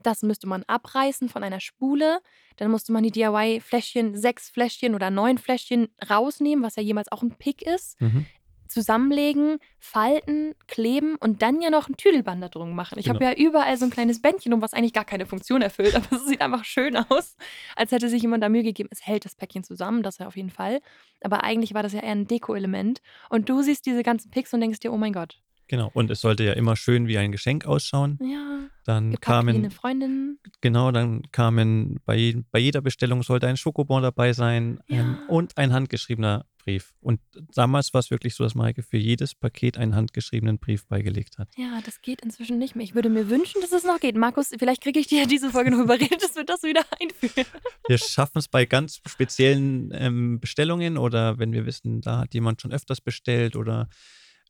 Das 0.02 0.22
müsste 0.22 0.46
man 0.46 0.62
abreißen 0.64 1.28
von 1.28 1.42
einer 1.42 1.60
Spule. 1.60 2.20
Dann 2.56 2.70
musste 2.70 2.92
man 2.92 3.02
die 3.02 3.10
DIY-Fläschchen, 3.10 4.16
sechs 4.16 4.48
Fläschchen 4.50 4.94
oder 4.94 5.10
neun 5.10 5.38
Fläschchen 5.38 5.88
rausnehmen, 6.08 6.64
was 6.64 6.76
ja 6.76 6.82
jemals 6.82 7.10
auch 7.10 7.22
ein 7.22 7.36
Pick 7.36 7.62
ist. 7.62 8.00
Mhm. 8.00 8.26
Zusammenlegen, 8.72 9.58
falten, 9.78 10.54
kleben 10.66 11.16
und 11.16 11.40
dann 11.40 11.62
ja 11.62 11.70
noch 11.70 11.88
ein 11.88 11.96
Tüdelband 11.96 12.42
da 12.42 12.48
drum 12.50 12.74
machen. 12.74 12.98
Ich 12.98 13.08
habe 13.08 13.18
Genau. 13.18 13.30
ja 13.30 13.36
überall 13.38 13.76
so 13.78 13.86
ein 13.86 13.90
kleines 13.90 14.20
Bändchen 14.20 14.52
um, 14.52 14.60
was 14.60 14.74
eigentlich 14.74 14.92
gar 14.92 15.06
keine 15.06 15.24
Funktion 15.24 15.62
erfüllt, 15.62 15.94
aber 15.96 16.06
es 16.14 16.26
sieht 16.26 16.42
einfach 16.42 16.64
schön 16.66 16.94
aus, 16.96 17.36
als 17.76 17.92
hätte 17.92 18.10
sich 18.10 18.20
jemand 18.20 18.42
da 18.44 18.50
Mühe 18.50 18.62
gegeben. 18.62 18.90
Es 18.92 19.06
hält 19.06 19.24
das 19.24 19.34
Päckchen 19.34 19.64
zusammen, 19.64 20.02
das 20.02 20.18
ja 20.18 20.26
auf 20.26 20.36
jeden 20.36 20.50
Fall. 20.50 20.80
Aber 21.22 21.44
eigentlich 21.44 21.72
war 21.72 21.82
das 21.82 21.94
ja 21.94 22.00
eher 22.00 22.12
ein 22.12 22.26
Deko-Element. 22.26 23.00
Und 23.30 23.48
du 23.48 23.62
siehst 23.62 23.86
diese 23.86 24.02
ganzen 24.02 24.30
Picks 24.30 24.52
und 24.52 24.60
denkst 24.60 24.80
dir, 24.80 24.92
oh 24.92 24.98
mein 24.98 25.12
Gott, 25.12 25.40
Genau. 25.70 25.90
Und 25.92 26.10
es 26.10 26.22
sollte 26.22 26.44
ja 26.44 26.54
immer 26.54 26.76
schön 26.76 27.08
wie 27.08 27.18
ein 27.18 27.30
Geschenk 27.30 27.66
ausschauen. 27.66 28.18
ja, 28.22 28.47
Dann 28.88 29.11
gepackt 29.11 29.46
wie 29.46 29.50
eine 29.50 29.61
kamen, 29.61 29.70
Freundin. 29.70 30.38
genau, 30.62 30.90
dann 30.93 31.20
kamen 31.31 32.00
bei, 32.06 32.43
bei 32.50 32.58
jeder 32.58 32.81
Bestellung 32.81 33.23
sollte 33.23 33.46
ein 33.46 33.58
Schokobon 33.58 34.02
dabei 34.02 34.32
sein 34.32 34.81
ähm, 34.88 34.96
Ja. 34.96 35.19
und 35.29 35.58
ein 35.58 35.75
handgeschriebener 35.75 36.46
Brief. 36.64 36.94
Und 37.00 37.20
damals 37.55 37.93
war 37.93 37.99
es 38.00 38.11
wirklich 38.11 38.35
so, 38.35 38.44
dass 38.44 38.55
Mareike 38.55 38.82
für 38.82 38.96
jedes 38.96 39.35
Paket 39.35 39.76
einen 39.76 39.94
handgeschriebenen 39.94 40.58
Brief 40.58 40.87
beigelegt 40.87 41.37
hat. 41.37 41.49
Ja, 41.58 41.81
das 41.85 42.00
geht 42.00 42.23
inzwischen 42.23 42.56
nicht 42.56 42.76
mehr. 42.76 42.85
Ich 42.85 42.94
würde 42.94 43.11
mir 43.11 43.29
wünschen, 43.29 43.61
dass 43.61 43.73
es 43.73 43.85
noch 43.85 44.00
geht. 44.00 44.17
Markus, 44.17 44.52
vielleicht 44.58 44.82
kriege 44.82 44.99
ich 45.00 45.06
dir 45.06 45.26
diese 45.26 45.50
Folge 45.50 45.70
noch 45.70 45.81
überredet, 45.81 46.23
dass 46.23 46.34
wir 46.34 46.44
das 46.44 46.62
wieder 46.62 46.84
einführen. 46.99 47.46
Wir 47.88 47.99
schaffen 47.99 48.38
es 48.38 48.49
bei 48.49 48.64
ganz 48.64 49.00
speziellen 49.06 49.91
ähm, 49.93 50.41
Bestellungen 50.41 50.96
oder 50.96 51.38
wenn 51.38 51.52
wir 51.52 51.67
wissen, 51.67 52.00
da 52.00 52.20
hat 52.20 52.32
jemand 52.32 52.62
schon 52.62 52.73
öfters 52.73 53.02
bestellt 53.02 53.55
oder 53.55 53.88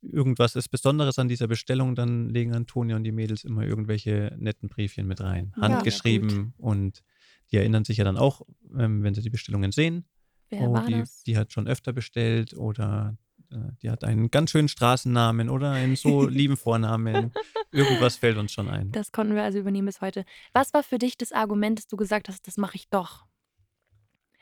irgendwas 0.03 0.57
ist 0.57 0.69
Besonderes 0.69 1.19
an 1.19 1.29
dieser 1.29 1.47
Bestellung, 1.47 1.95
dann 1.95 2.29
legen 2.29 2.55
Antonia 2.55 2.97
und 2.97 3.05
die 3.05 3.13
Mädels 3.13 3.45
immer 3.45 3.65
irgendwelche 3.65 4.35
netten 4.39 4.69
Briefchen 4.69 5.07
mit 5.07 5.21
rein. 5.21 5.53
Ja, 5.57 5.63
Handgeschrieben 5.63 6.55
und 6.59 7.03
die 7.51 7.57
erinnern 7.57 7.85
sich 7.85 7.99
ja 7.99 8.05
dann 8.05 8.17
auch, 8.17 8.43
ähm, 8.77 9.03
wenn 9.03 9.15
sie 9.15 9.23
die 9.23 9.31
Bestellungen 9.31 9.73
sehen. 9.73 10.05
Wer 10.51 10.63
oh, 10.63 10.73
war 10.73 10.87
die, 10.87 10.95
das? 10.95 11.23
die 11.25 11.37
hat 11.37 11.53
schon 11.53 11.67
öfter 11.67 11.93
bestellt 11.93 12.55
oder 12.55 13.17
äh, 13.51 13.57
die 13.83 13.91
hat 13.91 14.05
einen 14.05 14.31
ganz 14.31 14.51
schönen 14.51 14.69
Straßennamen 14.69 15.49
oder 15.49 15.73
einen 15.73 15.97
so 15.97 16.27
lieben 16.29 16.57
Vornamen. 16.57 17.33
Irgendwas 17.71 18.17
fällt 18.17 18.39
uns 18.39 18.53
schon 18.53 18.69
ein. 18.69 18.91
Das 18.93 19.13
konnten 19.13 19.35
wir 19.35 19.43
also 19.43 19.59
übernehmen 19.59 19.87
bis 19.87 20.01
heute. 20.01 20.25
Was 20.53 20.73
war 20.73 20.83
für 20.83 20.99
dich 20.99 21.17
das 21.19 21.33
Argument, 21.33 21.79
dass 21.79 21.87
du 21.87 21.97
gesagt 21.97 22.29
hast, 22.29 22.47
das 22.47 22.57
mache 22.57 22.77
ich 22.77 22.89
doch? 22.89 23.27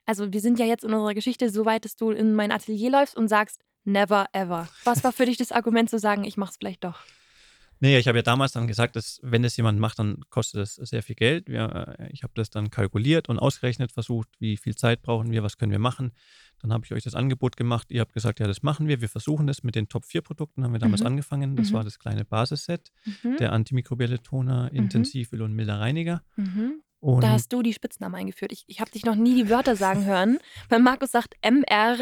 Also 0.04 0.32
wir 0.32 0.40
sind 0.40 0.58
ja 0.60 0.66
jetzt 0.66 0.84
in 0.84 0.92
unserer 0.92 1.14
Geschichte 1.14 1.50
so 1.50 1.64
weit, 1.64 1.84
dass 1.84 1.96
du 1.96 2.10
in 2.10 2.34
mein 2.34 2.52
Atelier 2.52 2.90
läufst 2.90 3.16
und 3.16 3.26
sagst, 3.26 3.60
never 3.86 4.26
ever. 4.32 4.68
Was 4.84 5.02
war 5.04 5.12
für 5.12 5.26
dich 5.26 5.36
das 5.36 5.52
Argument 5.52 5.88
zu 5.90 5.98
sagen, 5.98 6.24
ich 6.24 6.36
mache 6.36 6.50
es 6.50 6.56
vielleicht 6.56 6.84
doch? 6.84 7.00
Nee, 7.78 7.98
ich 7.98 8.08
habe 8.08 8.16
ja 8.16 8.22
damals 8.22 8.52
dann 8.52 8.66
gesagt, 8.66 8.96
dass 8.96 9.20
wenn 9.22 9.44
es 9.44 9.54
jemand 9.58 9.78
macht, 9.78 9.98
dann 9.98 10.22
kostet 10.30 10.62
es 10.62 10.76
sehr 10.76 11.02
viel 11.02 11.14
Geld. 11.14 11.46
Wir, 11.46 11.96
äh, 11.98 12.08
ich 12.10 12.22
habe 12.22 12.32
das 12.34 12.48
dann 12.48 12.70
kalkuliert 12.70 13.28
und 13.28 13.38
ausgerechnet, 13.38 13.92
versucht, 13.92 14.28
wie 14.38 14.56
viel 14.56 14.74
Zeit 14.76 15.02
brauchen 15.02 15.30
wir, 15.30 15.42
was 15.42 15.58
können 15.58 15.72
wir 15.72 15.78
machen. 15.78 16.12
Dann 16.62 16.72
habe 16.72 16.86
ich 16.86 16.92
euch 16.94 17.04
das 17.04 17.14
Angebot 17.14 17.58
gemacht. 17.58 17.88
Ihr 17.90 18.00
habt 18.00 18.14
gesagt, 18.14 18.40
ja, 18.40 18.46
das 18.46 18.62
machen 18.62 18.88
wir. 18.88 19.02
Wir 19.02 19.10
versuchen 19.10 19.46
das 19.46 19.62
mit 19.62 19.74
den 19.74 19.88
Top 19.90 20.06
4 20.06 20.22
Produkten, 20.22 20.64
haben 20.64 20.72
wir 20.72 20.78
damals 20.78 21.02
Mhm. 21.02 21.06
angefangen. 21.08 21.54
Das 21.56 21.68
Mhm. 21.68 21.74
war 21.74 21.84
das 21.84 21.98
kleine 21.98 22.24
Basisset, 22.24 22.92
Mhm. 23.22 23.36
der 23.36 23.52
antimikrobielle 23.52 24.22
Toner, 24.22 24.72
Intensivöl 24.72 25.42
und 25.42 25.52
milder 25.52 25.78
Reiniger. 25.78 26.22
Und 27.06 27.22
Da 27.22 27.28
hast 27.30 27.52
du 27.52 27.62
die 27.62 27.72
Spitznamen 27.72 28.16
eingeführt. 28.16 28.50
Ich, 28.50 28.64
ich 28.66 28.80
habe 28.80 28.90
dich 28.90 29.04
noch 29.04 29.14
nie 29.14 29.36
die 29.36 29.48
Wörter 29.48 29.76
sagen 29.76 30.04
hören, 30.06 30.40
weil 30.68 30.80
Markus 30.80 31.12
sagt 31.12 31.34
M-R-I-Ö-A-T. 31.40 31.94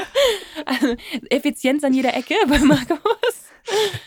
also, 0.66 0.96
Effizienz 1.30 1.84
an 1.84 1.94
jeder 1.94 2.12
Ecke 2.12 2.34
bei 2.48 2.58
Markus. 2.58 2.98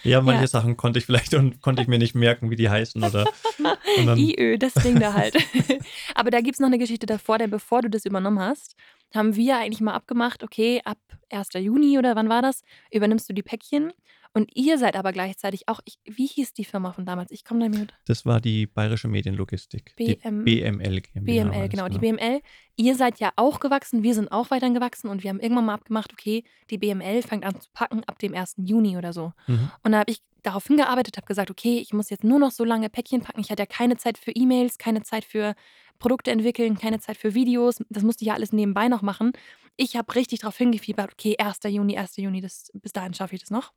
ja, 0.04 0.20
manche 0.20 0.42
ja. 0.42 0.48
Sachen 0.48 0.76
konnte 0.76 1.00
ich 1.00 1.06
vielleicht 1.06 1.34
und 1.36 1.62
konnte 1.62 1.84
ich 1.84 1.88
mir 1.88 2.00
nicht 2.00 2.16
merken, 2.16 2.50
wie 2.50 2.58
die 2.58 2.70
heißen. 2.70 3.02
Oder, 3.02 3.24
dann, 4.06 4.18
IÖ, 4.18 4.58
das 4.58 4.74
Ding 4.74 5.00
da 5.00 5.14
halt. 5.14 5.38
Aber 6.14 6.30
da 6.30 6.42
gibt 6.42 6.56
es 6.56 6.60
noch 6.60 6.68
eine 6.68 6.78
Geschichte 6.78 7.06
davor, 7.06 7.38
denn 7.38 7.52
bevor 7.52 7.82
du 7.82 7.90
das 7.90 8.04
übernommen 8.04 8.42
hast, 8.42 8.76
haben 9.14 9.38
wir 9.38 9.56
eigentlich 9.58 9.80
mal 9.80 9.94
abgemacht, 9.94 10.44
okay, 10.44 10.82
ab 10.84 10.98
1. 11.32 11.48
Juni 11.60 11.98
oder 11.98 12.18
wann 12.18 12.28
war 12.28 12.42
das, 12.42 12.62
übernimmst 12.92 13.30
du 13.30 13.34
die 13.34 13.42
Päckchen. 13.42 13.94
Und 14.36 14.54
ihr 14.54 14.78
seid 14.78 14.98
aber 14.98 15.14
gleichzeitig 15.14 15.70
auch, 15.70 15.80
ich, 15.86 15.98
wie 16.04 16.26
hieß 16.26 16.54
die 16.54 16.66
Firma 16.66 16.92
von 16.92 17.06
damals? 17.06 17.32
Ich 17.32 17.46
komme 17.46 17.62
da 17.62 17.80
mit. 17.80 17.94
Das 18.06 18.26
war 18.26 18.42
die 18.42 18.68
Bayerische 18.68 19.08
Medienlogistik. 19.08 19.96
BM, 19.96 20.44
die 20.44 20.60
BML 20.60 21.00
GmbH. 21.00 21.24
BML, 21.24 21.70
genau, 21.70 21.88
die 21.88 22.00
BML. 22.00 22.42
Ihr 22.76 22.96
seid 22.98 23.22
ja 23.22 23.32
auch 23.38 23.62
gewachsen, 23.62 24.04
wir 24.04 24.14
sind 24.14 24.34
auch 24.34 24.52
weiterhin 24.52 24.74
gewachsen 24.74 25.08
und 25.08 25.24
wir 25.24 25.30
haben 25.30 25.40
irgendwann 25.40 25.64
mal 25.64 25.76
abgemacht, 25.76 26.12
okay, 26.12 26.44
die 26.70 26.78
BML 26.78 27.22
fängt 27.22 27.46
an 27.46 27.62
zu 27.62 27.70
packen 27.72 28.04
ab 28.04 28.20
dem 28.20 28.36
1. 28.36 28.56
Juni 28.58 28.98
oder 28.98 29.14
so. 29.14 29.32
Mhm. 29.48 29.72
Und 29.84 29.94
da 29.94 30.00
habe 30.00 30.12
ich 30.12 30.20
darauf 30.44 30.68
hingearbeitet, 30.68 31.16
habe 31.16 31.28
gesagt, 31.28 31.50
okay, 31.50 31.80
ich 31.80 31.94
muss 31.94 32.10
jetzt 32.10 32.26
nur 32.26 32.38
noch 32.38 32.52
so 32.52 32.66
lange 32.66 32.90
Päckchen 32.90 33.22
packen. 33.22 33.40
Ich 33.40 33.52
hatte 33.52 33.62
ja 33.62 33.68
keine 33.68 33.96
Zeit 33.96 34.18
für 34.18 34.32
E-Mails, 34.32 34.78
keine 34.78 35.02
Zeit 35.04 35.24
für 35.24 35.56
Produkte 35.98 36.32
entwickeln, 36.32 36.78
keine 36.78 37.00
Zeit 37.00 37.16
für 37.16 37.36
Videos. 37.36 37.78
Das 37.90 38.04
musste 38.04 38.24
ich 38.24 38.28
ja 38.28 38.34
alles 38.34 38.52
nebenbei 38.52 38.90
noch 38.90 39.02
machen. 39.02 39.32
Ich 39.78 39.96
habe 39.96 40.14
richtig 40.14 40.40
darauf 40.40 40.58
hingefiebert, 40.58 41.14
okay, 41.14 41.38
1. 41.38 41.60
Juni, 41.70 41.98
1. 41.98 42.18
Juni, 42.18 42.42
das, 42.42 42.70
bis 42.74 42.92
dahin 42.92 43.14
schaffe 43.14 43.36
ich 43.36 43.40
das 43.40 43.50
noch. 43.50 43.72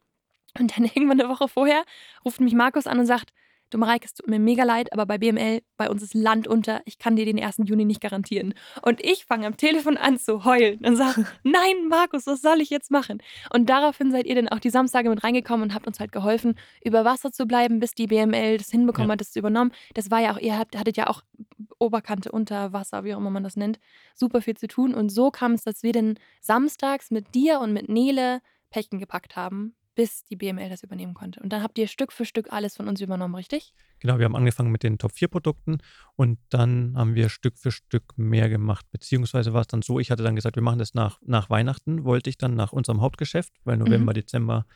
Und 0.58 0.76
dann 0.76 0.84
irgendwann 0.94 1.20
eine 1.20 1.28
Woche 1.28 1.48
vorher 1.48 1.84
ruft 2.24 2.40
mich 2.40 2.54
Markus 2.54 2.86
an 2.86 2.98
und 2.98 3.06
sagt, 3.06 3.32
du 3.70 3.76
Mareike, 3.76 4.06
es 4.06 4.14
tut 4.14 4.26
mir 4.28 4.38
mega 4.38 4.64
leid, 4.64 4.94
aber 4.94 5.04
bei 5.04 5.18
BML, 5.18 5.60
bei 5.76 5.90
uns 5.90 6.02
ist 6.02 6.14
Land 6.14 6.48
unter, 6.48 6.80
ich 6.86 6.98
kann 6.98 7.16
dir 7.16 7.26
den 7.26 7.38
1. 7.38 7.58
Juni 7.64 7.84
nicht 7.84 8.00
garantieren. 8.00 8.54
Und 8.80 9.04
ich 9.04 9.26
fange 9.26 9.46
am 9.46 9.58
Telefon 9.58 9.98
an 9.98 10.18
zu 10.18 10.46
heulen 10.46 10.80
und 10.86 10.96
sage, 10.96 11.26
nein, 11.42 11.86
Markus, 11.88 12.26
was 12.26 12.40
soll 12.40 12.62
ich 12.62 12.70
jetzt 12.70 12.90
machen? 12.90 13.22
Und 13.52 13.68
daraufhin 13.68 14.10
seid 14.10 14.24
ihr 14.24 14.36
dann 14.36 14.48
auch 14.48 14.58
die 14.58 14.70
Samstage 14.70 15.10
mit 15.10 15.22
reingekommen 15.22 15.64
und 15.64 15.74
habt 15.74 15.86
uns 15.86 16.00
halt 16.00 16.12
geholfen, 16.12 16.58
über 16.82 17.04
Wasser 17.04 17.30
zu 17.30 17.44
bleiben, 17.44 17.78
bis 17.78 17.92
die 17.94 18.06
BML 18.06 18.56
das 18.56 18.70
hinbekommen 18.70 19.10
Ja. 19.10 19.12
hat, 19.12 19.20
das 19.20 19.32
zu 19.32 19.38
übernommen. 19.38 19.72
Das 19.92 20.10
war 20.10 20.20
ja 20.20 20.32
auch, 20.32 20.38
ihr 20.38 20.58
habt, 20.58 20.74
hattet 20.78 20.96
ja 20.96 21.08
auch 21.08 21.22
Oberkante, 21.78 22.32
unter 22.32 22.72
Wasser, 22.72 23.04
wie 23.04 23.14
auch 23.14 23.18
immer 23.18 23.30
man 23.30 23.44
das 23.44 23.56
nennt, 23.56 23.78
super 24.14 24.40
viel 24.40 24.56
zu 24.56 24.66
tun. 24.66 24.94
Und 24.94 25.10
so 25.10 25.30
kam 25.30 25.52
es, 25.52 25.62
dass 25.62 25.82
wir 25.82 25.92
dann 25.92 26.18
samstags 26.40 27.10
mit 27.10 27.34
dir 27.34 27.60
und 27.60 27.72
mit 27.74 27.88
Nele 27.88 28.40
Päckchen 28.70 28.98
gepackt 28.98 29.36
haben, 29.36 29.74
bis 29.98 30.22
die 30.26 30.36
BML 30.36 30.68
das 30.68 30.84
übernehmen 30.84 31.12
konnte. 31.12 31.40
Und 31.40 31.52
dann 31.52 31.60
habt 31.60 31.76
ihr 31.76 31.88
Stück 31.88 32.12
für 32.12 32.24
Stück 32.24 32.52
alles 32.52 32.76
von 32.76 32.86
uns 32.86 33.00
übernommen, 33.00 33.34
richtig? 33.34 33.74
Genau, 33.98 34.18
wir 34.18 34.26
haben 34.26 34.36
angefangen 34.36 34.70
mit 34.70 34.84
den 34.84 34.96
Top 34.96 35.10
4 35.10 35.26
Produkten 35.26 35.78
und 36.14 36.38
dann 36.50 36.96
haben 36.96 37.16
wir 37.16 37.28
Stück 37.28 37.58
für 37.58 37.72
Stück 37.72 38.16
mehr 38.16 38.48
gemacht. 38.48 38.86
Beziehungsweise 38.92 39.54
war 39.54 39.62
es 39.62 39.66
dann 39.66 39.82
so, 39.82 39.98
ich 39.98 40.12
hatte 40.12 40.22
dann 40.22 40.36
gesagt, 40.36 40.54
wir 40.54 40.62
machen 40.62 40.78
das 40.78 40.94
nach, 40.94 41.18
nach 41.22 41.50
Weihnachten, 41.50 42.04
wollte 42.04 42.30
ich 42.30 42.38
dann 42.38 42.54
nach 42.54 42.72
unserem 42.72 43.00
Hauptgeschäft, 43.00 43.52
weil 43.64 43.76
November, 43.76 44.12
Dezember 44.14 44.66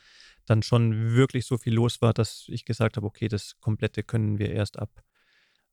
dann 0.47 0.65
schon 0.65 1.13
wirklich 1.13 1.47
so 1.47 1.57
viel 1.57 1.75
los 1.75 2.03
war, 2.03 2.13
dass 2.13 2.47
ich 2.49 2.65
gesagt 2.65 2.97
habe, 2.97 3.07
okay, 3.07 3.29
das 3.29 3.61
komplette 3.61 4.03
können 4.03 4.41
wir 4.41 4.51
erst 4.51 4.77
ab, 4.77 4.91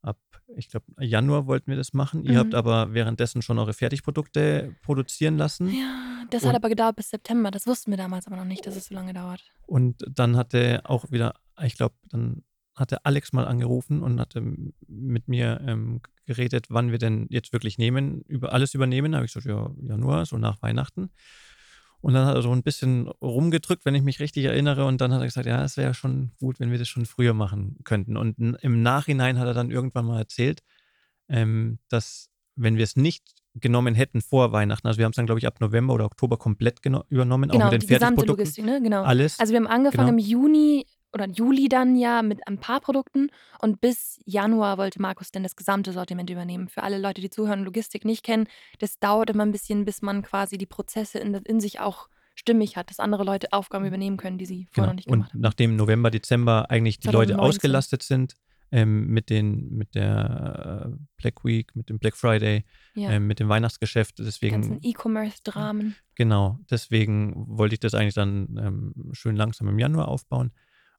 ab 0.01 0.17
ich 0.55 0.69
glaube, 0.69 0.85
Januar 0.99 1.45
wollten 1.45 1.67
wir 1.67 1.77
das 1.77 1.93
machen. 1.93 2.23
Ihr 2.23 2.31
Mhm. 2.33 2.37
habt 2.37 2.55
aber 2.55 2.93
währenddessen 2.93 3.43
schon 3.43 3.59
eure 3.59 3.73
Fertigprodukte 3.73 4.75
produzieren 4.81 5.37
lassen. 5.37 5.67
Ja, 5.69 6.23
das 6.31 6.41
Und- 6.43 6.49
hat 6.49 6.55
aber 6.55 6.69
gedauert 6.69 6.95
bis 6.95 7.09
September. 7.11 7.51
Das 7.51 7.67
wussten 7.67 7.91
wir 7.91 7.97
damals 7.97 8.25
aber 8.25 8.35
noch 8.35 8.45
nicht, 8.45 8.65
dass 8.65 8.75
es 8.75 8.85
so 8.85 8.95
lange 8.95 9.13
dauert. 9.13 9.43
Und 9.67 10.03
dann 10.09 10.35
hatte 10.37 10.81
auch 10.85 11.11
wieder, 11.11 11.35
ich 11.63 11.75
glaube, 11.75 11.93
dann 12.09 12.43
hatte 12.75 13.05
Alex 13.05 13.31
mal 13.33 13.45
angerufen 13.45 14.01
und 14.01 14.19
hatte 14.19 14.41
mit 14.87 15.27
mir 15.27 15.61
ähm, 15.67 16.01
geredet, 16.25 16.67
wann 16.69 16.91
wir 16.91 16.97
denn 16.97 17.27
jetzt 17.29 17.51
wirklich 17.53 17.77
nehmen, 17.77 18.21
über 18.23 18.51
alles 18.53 18.73
übernehmen. 18.73 19.11
Da 19.11 19.17
habe 19.17 19.25
ich 19.27 19.33
gesagt, 19.33 19.45
ja, 19.47 19.69
Januar, 19.87 20.25
so 20.25 20.37
nach 20.37 20.61
Weihnachten. 20.63 21.11
Und 22.01 22.13
dann 22.13 22.25
hat 22.25 22.35
er 22.35 22.41
so 22.41 22.51
ein 22.51 22.63
bisschen 22.63 23.07
rumgedrückt, 23.21 23.85
wenn 23.85 23.95
ich 23.95 24.03
mich 24.03 24.19
richtig 24.19 24.45
erinnere. 24.45 24.85
Und 24.85 25.01
dann 25.01 25.13
hat 25.13 25.21
er 25.21 25.25
gesagt, 25.25 25.45
ja, 25.47 25.63
es 25.63 25.75
wäre 25.75 25.93
schon 25.93 26.31
gut, 26.39 26.59
wenn 26.59 26.71
wir 26.71 26.77
das 26.77 26.87
schon 26.87 27.05
früher 27.05 27.33
machen 27.33 27.77
könnten. 27.83 28.15
Und 28.15 28.37
im 28.61 28.81
Nachhinein 28.81 29.37
hat 29.37 29.47
er 29.47 29.53
dann 29.53 29.69
irgendwann 29.71 30.05
mal 30.05 30.19
erzählt, 30.19 30.61
ähm, 31.27 31.79
dass 31.89 32.29
wenn 32.55 32.77
wir 32.77 32.83
es 32.83 32.95
nicht 32.95 33.23
genommen 33.55 33.95
hätten 33.95 34.21
vor 34.21 34.51
Weihnachten, 34.51 34.87
also 34.87 34.97
wir 34.97 35.05
haben 35.05 35.11
es 35.11 35.15
dann, 35.17 35.25
glaube 35.25 35.39
ich, 35.39 35.47
ab 35.47 35.59
November 35.59 35.93
oder 35.93 36.05
Oktober 36.05 36.37
komplett 36.37 36.79
übernommen, 37.09 37.49
Genau, 37.49 37.67
auch 37.67 37.71
mit 37.71 37.81
die 37.81 37.87
den 37.87 37.95
gesamte 37.95 38.25
Fertigprodukten. 38.25 38.27
Logistik, 38.27 38.65
ne? 38.65 38.81
Genau. 38.81 39.03
Alles. 39.03 39.39
Also 39.39 39.51
wir 39.53 39.57
haben 39.59 39.67
angefangen 39.67 40.15
Genau. 40.15 40.19
im 40.19 40.25
Juni 40.25 40.85
oder 41.13 41.27
Juli 41.27 41.69
dann 41.69 41.95
ja 41.95 42.21
mit 42.21 42.47
ein 42.47 42.59
paar 42.59 42.79
Produkten 42.81 43.29
und 43.61 43.81
bis 43.81 44.19
Januar 44.25 44.77
wollte 44.77 45.01
Markus 45.01 45.31
dann 45.31 45.43
das 45.43 45.55
gesamte 45.55 45.91
Sortiment 45.91 46.29
übernehmen. 46.29 46.67
Für 46.69 46.83
alle 46.83 46.97
Leute, 46.99 47.21
die 47.21 47.29
zuhören 47.29 47.59
und 47.59 47.65
Logistik 47.65 48.05
nicht 48.05 48.23
kennen, 48.23 48.47
das 48.79 48.99
dauert 48.99 49.29
immer 49.29 49.45
ein 49.45 49.51
bisschen, 49.51 49.85
bis 49.85 50.01
man 50.01 50.21
quasi 50.21 50.57
die 50.57 50.65
Prozesse 50.67 51.19
in, 51.19 51.33
in 51.33 51.59
sich 51.59 51.79
auch 51.79 52.09
stimmig 52.35 52.77
hat, 52.77 52.89
dass 52.89 52.99
andere 52.99 53.23
Leute 53.23 53.51
Aufgaben 53.51 53.85
übernehmen 53.85 54.17
können, 54.17 54.37
die 54.37 54.45
sie 54.45 54.67
vorher 54.71 54.83
Genau. 54.83 54.87
noch 54.87 54.95
nicht 54.95 55.07
Und 55.07 55.13
gemacht 55.13 55.33
haben. 55.33 55.41
nachdem 55.41 55.75
November, 55.75 56.09
Dezember 56.11 56.69
eigentlich 56.69 56.99
die 56.99 57.07
Leute 57.07 57.33
2019. 57.33 57.39
ausgelastet 57.49 58.03
sind 58.03 58.35
ähm, 58.71 59.07
mit, 59.07 59.29
den, 59.31 59.69
mit 59.71 59.95
der 59.95 60.85
äh, 60.93 60.97
Black 61.17 61.43
Week, 61.43 61.75
mit 61.75 61.89
dem 61.89 61.97
Black 61.99 62.15
Friday, 62.15 62.63
Ja, 62.93 63.09
ähm, 63.09 63.25
mit 63.27 63.39
dem 63.39 63.49
Weihnachtsgeschäft, 63.49 64.17
ganzen 64.17 64.25
deswegen, 64.25 64.79
E-Commerce-Dramen. 64.83 65.95
genau, 66.15 66.59
deswegen 66.69 67.33
wollte 67.47 67.73
ich 67.73 67.79
das 67.79 67.93
eigentlich 67.95 68.13
dann 68.13 68.57
ähm, 68.63 68.93
schön 69.13 69.35
langsam 69.35 69.67
im 69.67 69.79
Januar 69.79 70.07
aufbauen. 70.07 70.51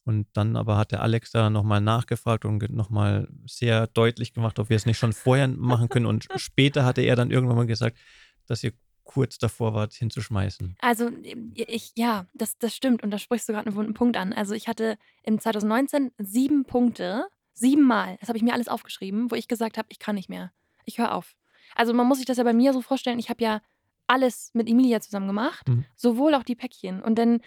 Und 0.04 0.26
dann 0.32 0.56
aber 0.56 0.76
hat 0.76 0.92
der 0.92 1.02
Alex 1.02 1.30
da 1.30 1.50
nochmal 1.50 1.80
nachgefragt 1.80 2.44
und 2.44 2.70
nochmal 2.70 3.28
sehr 3.46 3.86
deutlich 3.88 4.32
gemacht, 4.32 4.58
ob 4.58 4.68
wir 4.70 4.76
es 4.76 4.86
nicht 4.86 4.98
schon 4.98 5.12
vorher 5.12 5.46
machen 5.48 5.88
können. 5.88 6.06
Und 6.06 6.26
später 6.36 6.84
hatte 6.84 7.02
er 7.02 7.16
dann 7.16 7.30
irgendwann 7.30 7.56
mal 7.56 7.66
gesagt, 7.66 7.98
dass 8.46 8.64
ihr 8.64 8.72
kurz 9.04 9.38
davor 9.38 9.74
wart, 9.74 9.92
hinzuschmeißen. 9.92 10.76
Also 10.80 11.10
ich, 11.54 11.92
ja, 11.96 12.26
das, 12.32 12.56
das 12.58 12.74
stimmt 12.74 13.02
und 13.02 13.10
da 13.10 13.18
sprichst 13.18 13.48
du 13.48 13.52
gerade 13.52 13.66
einen 13.66 13.76
wunden 13.76 13.94
Punkt 13.94 14.16
an. 14.16 14.32
Also 14.32 14.54
ich 14.54 14.68
hatte 14.68 14.96
im 15.22 15.38
2019 15.38 16.12
sieben 16.18 16.64
Punkte, 16.64 17.26
siebenmal, 17.52 18.16
das 18.20 18.28
habe 18.28 18.38
ich 18.38 18.44
mir 18.44 18.54
alles 18.54 18.68
aufgeschrieben, 18.68 19.30
wo 19.30 19.34
ich 19.34 19.48
gesagt 19.48 19.78
habe, 19.78 19.88
ich 19.90 19.98
kann 19.98 20.14
nicht 20.14 20.28
mehr. 20.28 20.52
Ich 20.84 20.98
höre 20.98 21.12
auf. 21.14 21.34
Also 21.74 21.92
man 21.92 22.06
muss 22.06 22.18
sich 22.18 22.26
das 22.26 22.38
ja 22.38 22.44
bei 22.44 22.52
mir 22.52 22.72
so 22.72 22.80
vorstellen, 22.82 23.18
ich 23.18 23.28
habe 23.30 23.42
ja 23.44 23.60
alles 24.06 24.50
mit 24.54 24.68
Emilia 24.68 25.00
zusammen 25.00 25.26
gemacht, 25.26 25.68
Mhm. 25.68 25.84
sowohl 25.96 26.34
auch 26.34 26.42
die 26.42 26.56
Päckchen. 26.56 27.02
Und 27.02 27.16
dann, 27.18 27.40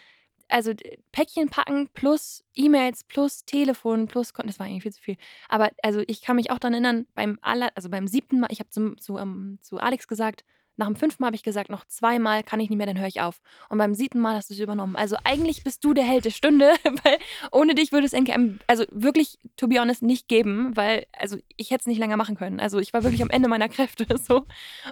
also 0.50 0.74
Päckchen 1.12 1.50
packen 1.50 1.90
plus 1.94 2.44
E-Mails 2.56 3.04
plus 3.06 3.46
Telefon 3.46 4.08
plus 4.08 4.34
Konten, 4.34 4.50
das 4.50 4.60
war 4.60 4.66
eigentlich 4.68 4.84
viel 4.84 4.94
zu 4.94 5.02
viel. 5.02 5.18
Aber 5.50 5.72
also 5.82 6.04
ich 6.08 6.22
kann 6.22 6.36
mich 6.36 6.52
auch 6.52 6.60
daran 6.60 6.74
erinnern, 6.74 7.08
beim 7.16 7.40
aller, 7.42 7.72
also 7.76 7.90
beim 7.90 8.08
siebten 8.08 8.40
Mal, 8.40 8.48
ich 8.52 8.60
habe 8.60 8.70
zu, 8.70 8.96
zu, 8.96 9.18
ähm, 9.18 9.60
zu 9.62 9.78
Alex 9.78 10.08
gesagt, 10.08 10.44
nach 10.76 10.88
dem 10.88 10.96
fünften 10.96 11.22
Mal 11.22 11.28
habe 11.28 11.36
ich 11.36 11.44
gesagt, 11.44 11.70
noch 11.70 11.86
zweimal 11.86 12.44
kann 12.44 12.60
ich 12.60 12.70
nicht 12.70 12.78
mehr, 12.78 12.88
dann 12.88 13.00
höre 13.00 13.08
ich 13.08 13.22
auf. 13.22 13.42
Und 13.70 13.78
beim 13.78 13.94
siebten 13.94 14.20
Mal 14.20 14.36
hast 14.36 14.50
du 14.50 14.54
es 14.54 14.60
übernommen. 14.60 14.96
Also 14.96 15.18
eigentlich 15.24 15.64
bist 15.64 15.84
du 15.84 15.94
der 15.94 16.04
Held 16.04 16.26
der 16.26 16.32
Stunde, 16.32 16.72
weil 17.04 17.18
ohne 17.52 17.76
dich 17.76 17.92
würde 17.92 18.08
es 18.08 18.14
NKM, 18.14 18.60
also 18.68 18.86
wirklich, 18.92 19.40
to 19.56 19.68
be 19.68 19.80
honest, 19.80 20.02
nicht 20.02 20.28
geben, 20.28 20.76
weil, 20.76 21.06
also 21.14 21.38
ich 21.58 21.72
hätte 21.72 21.82
es 21.82 21.88
nicht 21.88 22.00
länger 22.00 22.18
machen 22.18 22.36
können. 22.36 22.60
Also 22.60 22.80
ich 22.80 22.94
war 22.94 23.04
wirklich 23.04 23.22
am 23.22 23.30
Ende 23.30 23.50
meiner 23.50 23.70
Kräfte 23.70 24.06
so. 24.18 24.46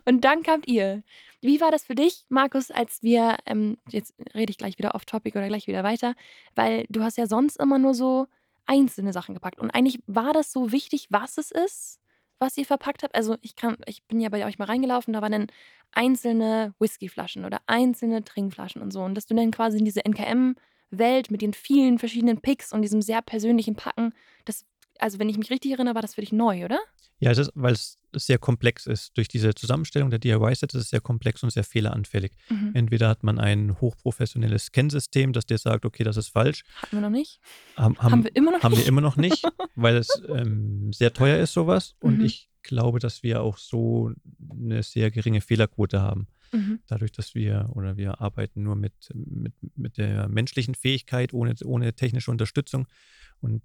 Und 0.06 0.24
dann 0.24 0.44
kamt 0.44 0.68
ihr. 0.68 1.04
Wie 1.42 1.60
war 1.60 1.72
das 1.72 1.86
für 1.86 1.96
dich, 1.96 2.26
Markus, 2.30 2.70
als 2.70 3.02
wir, 3.02 3.38
ähm, 3.48 3.78
jetzt 3.90 4.14
rede 4.36 4.52
ich 4.52 4.60
gleich 4.60 4.78
wieder 4.78 4.94
off-topic 4.94 5.36
oder 5.36 5.48
gleich 5.48 5.66
wieder 5.66 5.84
weiter, 5.84 6.14
weil 6.54 6.86
du 6.90 7.02
hast 7.02 7.18
ja 7.18 7.26
sonst 7.26 7.60
immer 7.60 7.80
nur 7.80 7.96
so 7.96 8.28
einzelne 8.68 9.12
Sachen 9.12 9.34
gepackt. 9.34 9.60
Und 9.60 9.72
eigentlich 9.72 10.00
war 10.06 10.34
das 10.34 10.52
so 10.52 10.72
wichtig, 10.72 11.08
was 11.10 11.40
es 11.40 11.50
ist, 11.50 12.00
was 12.42 12.58
ihr 12.58 12.66
verpackt 12.66 13.04
habt. 13.04 13.16
Also 13.16 13.38
ich 13.42 13.56
kann, 13.56 13.78
ich 13.86 14.04
bin 14.04 14.20
ja 14.20 14.30
bei 14.30 14.46
euch 14.46 14.58
mal 14.58 14.66
reingelaufen, 14.66 15.14
da 15.14 15.22
waren 15.22 15.32
dann 15.32 15.48
einzelne 15.92 16.74
Whiskyflaschen 16.80 17.46
oder 17.46 17.62
einzelne 17.68 18.24
Trinkflaschen 18.24 18.82
und 18.82 18.92
so. 18.92 19.02
Und 19.04 19.16
dass 19.16 19.28
du 19.28 19.36
dann 19.36 19.52
quasi 19.52 19.78
in 19.78 19.86
diese 19.86 20.04
NKM-Welt 20.04 21.32
mit 21.32 21.42
den 21.42 21.54
vielen 21.54 22.00
verschiedenen 22.00 22.42
Picks 22.42 22.74
und 22.74 22.82
diesem 22.82 23.02
sehr 23.02 23.22
persönlichen 23.22 23.76
Packen, 23.76 24.14
das, 24.46 24.66
also 25.02 25.20
wenn 25.20 25.30
ich 25.30 25.38
mich 25.38 25.50
richtig 25.50 25.72
erinnere, 25.72 25.96
war 25.96 26.02
das 26.02 26.16
für 26.16 26.22
dich 26.22 26.32
neu, 26.32 26.66
oder? 26.66 26.80
Ja, 27.20 27.30
ist, 27.32 27.52
weil 27.54 27.74
es 27.74 28.00
sehr 28.14 28.40
komplex 28.40 28.88
ist. 28.88 29.16
Durch 29.16 29.28
diese 29.28 29.54
Zusammenstellung 29.54 30.10
der 30.10 30.18
DIY-Sets 30.20 30.74
ist 30.74 30.82
es 30.86 30.90
sehr 30.90 31.02
komplex 31.02 31.44
und 31.44 31.52
sehr 31.52 31.64
fehleranfällig. 31.64 32.32
Mhm. 32.50 32.72
Entweder 32.74 33.10
hat 33.10 33.24
man 33.24 33.38
ein 33.38 33.80
hochprofessionelles 33.80 34.66
Scansystem, 34.66 35.32
das 35.32 35.46
dir 35.46 35.60
sagt, 35.60 35.86
okay, 35.86 36.04
das 36.04 36.18
ist 36.18 36.30
falsch. 36.30 36.64
Hatten 36.82 36.96
wir 36.98 37.02
noch 37.02 37.12
nicht? 37.12 37.40
Haben, 37.76 37.98
Haben, 38.00 38.24
wir 38.24 38.36
immer 38.36 38.52
noch 38.52 38.64
haben 38.64 38.72
nicht? 38.72 38.82
wir 38.82 38.88
immer 38.88 39.02
noch 39.02 39.18
nicht, 39.18 39.44
weil 39.76 39.98
es 39.98 40.10
ähm, 40.30 40.92
sehr 40.94 41.14
teuer 41.14 41.38
ist, 41.38 41.54
sowas. 41.54 41.96
Und 42.00 42.18
Mhm. 42.20 42.26
ich 42.26 42.50
glaube, 42.64 42.98
dass 43.00 43.22
wir 43.22 43.42
auch 43.44 43.58
so 43.58 44.12
eine 44.52 44.82
sehr 44.82 45.12
geringe 45.12 45.42
Fehlerquote 45.42 46.02
haben. 46.02 46.28
Mhm. 46.52 46.80
Dadurch, 46.88 47.12
dass 47.12 47.36
wir 47.36 47.70
oder 47.74 47.98
wir 47.98 48.20
arbeiten 48.20 48.64
nur 48.64 48.76
mit, 48.76 48.94
mit, 49.14 49.54
mit 49.76 49.98
der 49.98 50.28
menschlichen 50.28 50.74
Fähigkeit, 50.76 51.34
ohne, 51.34 51.54
ohne 51.64 51.94
technische 51.94 52.32
Unterstützung. 52.32 52.88
Und 53.42 53.62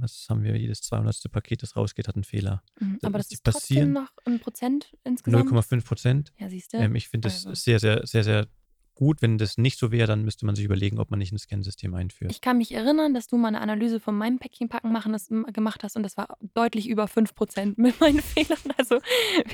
was 0.00 0.26
haben 0.28 0.42
wir? 0.42 0.56
Jedes 0.56 0.82
200. 0.82 1.30
Paket, 1.30 1.62
das 1.62 1.76
rausgeht, 1.76 2.08
hat 2.08 2.16
einen 2.16 2.24
Fehler. 2.24 2.62
Mhm. 2.80 2.98
Aber 3.02 3.18
das 3.18 3.28
die 3.28 3.34
ist 3.34 3.44
passieren. 3.44 3.92
noch 3.92 4.10
ein 4.24 4.40
Prozent 4.40 4.94
insgesamt. 5.04 5.50
0,5 5.50 5.84
Prozent. 5.84 6.32
Ja, 6.38 6.48
siehst 6.50 6.72
du. 6.72 6.78
Ähm, 6.78 6.94
ich 6.94 7.08
finde 7.08 7.28
das 7.28 7.46
Also. 7.46 7.54
sehr, 7.54 7.78
sehr, 7.78 8.06
sehr, 8.06 8.24
sehr 8.24 8.46
gut. 8.94 9.22
Wenn 9.22 9.38
das 9.38 9.58
nicht 9.58 9.78
so 9.78 9.90
wäre, 9.90 10.06
dann 10.06 10.22
müsste 10.24 10.46
man 10.46 10.54
sich 10.54 10.64
überlegen, 10.64 10.98
ob 10.98 11.10
man 11.10 11.18
nicht 11.18 11.32
ein 11.32 11.38
Scansystem 11.38 11.94
einführt. 11.94 12.30
Ich 12.30 12.40
kann 12.40 12.58
mich 12.58 12.72
erinnern, 12.72 13.14
dass 13.14 13.26
du 13.26 13.36
mal 13.36 13.48
eine 13.48 13.60
Analyse 13.60 14.00
von 14.00 14.16
meinem 14.16 14.38
Päckchenpacken 14.38 14.92
machen 14.92 15.12
das, 15.12 15.28
gemacht 15.28 15.82
hast 15.82 15.96
und 15.96 16.02
das 16.02 16.16
war 16.16 16.36
deutlich 16.54 16.88
über 16.88 17.04
5% 17.06 17.74
mit 17.76 18.00
meinen 18.00 18.20
Fehlern. 18.22 18.58
Also 18.76 19.00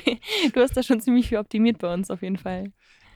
du 0.53 0.59
hast 0.59 0.77
da 0.77 0.83
schon 0.83 1.01
ziemlich 1.01 1.29
viel 1.29 1.37
optimiert 1.39 1.79
bei 1.79 1.93
uns 1.93 2.09
auf 2.09 2.21
jeden 2.21 2.37
Fall. 2.37 2.71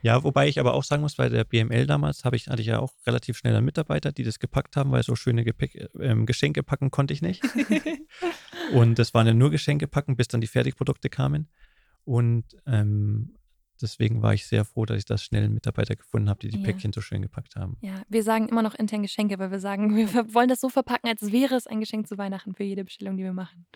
Ja, 0.06 0.22
wobei 0.22 0.46
ich 0.46 0.60
aber 0.60 0.74
auch 0.74 0.84
sagen 0.84 1.02
muss, 1.02 1.16
bei 1.16 1.28
der 1.28 1.42
BML 1.42 1.84
damals 1.88 2.24
habe 2.24 2.36
ich, 2.36 2.46
hatte 2.46 2.60
ich 2.62 2.68
ja 2.68 2.78
auch 2.78 2.92
relativ 3.08 3.38
schnell 3.38 3.56
einen 3.56 3.64
Mitarbeiter, 3.64 4.12
die 4.12 4.22
das 4.22 4.38
gepackt 4.38 4.76
haben, 4.76 4.92
weil 4.92 5.02
so 5.02 5.16
schöne 5.16 5.42
Gepäck, 5.42 5.88
ähm, 5.98 6.26
Geschenke 6.26 6.62
packen 6.62 6.92
konnte 6.92 7.12
ich 7.12 7.22
nicht. 7.22 7.42
Und 8.72 9.00
das 9.00 9.14
waren 9.14 9.26
ja 9.26 9.34
nur 9.34 9.50
Geschenke 9.50 9.88
packen, 9.88 10.14
bis 10.14 10.28
dann 10.28 10.40
die 10.40 10.46
Fertigprodukte 10.46 11.08
kamen. 11.10 11.48
Und 12.04 12.44
ähm, 12.66 13.34
deswegen 13.82 14.22
war 14.22 14.32
ich 14.32 14.46
sehr 14.46 14.64
froh, 14.64 14.86
dass 14.86 14.98
ich 14.98 15.06
da 15.06 15.18
schnell 15.18 15.48
Mitarbeiter 15.48 15.96
gefunden 15.96 16.28
habe, 16.28 16.38
die 16.38 16.50
die 16.50 16.58
Ja. 16.58 16.64
Päckchen 16.64 16.92
so 16.92 17.00
schön 17.00 17.22
gepackt 17.22 17.56
haben. 17.56 17.76
Ja, 17.80 18.00
wir 18.08 18.22
sagen 18.22 18.48
immer 18.48 18.62
noch 18.62 18.76
intern 18.76 19.02
Geschenke, 19.02 19.40
weil 19.40 19.50
wir 19.50 19.58
sagen, 19.58 19.96
wir 20.14 20.32
wollen 20.34 20.48
das 20.48 20.60
so 20.60 20.68
verpacken, 20.68 21.08
als 21.08 21.32
wäre 21.32 21.56
es 21.56 21.66
ein 21.66 21.80
Geschenk 21.80 22.06
zu 22.06 22.16
Weihnachten 22.16 22.54
für 22.54 22.62
jede 22.62 22.84
Bestellung, 22.84 23.16
die 23.16 23.24
wir 23.24 23.32
machen. 23.32 23.66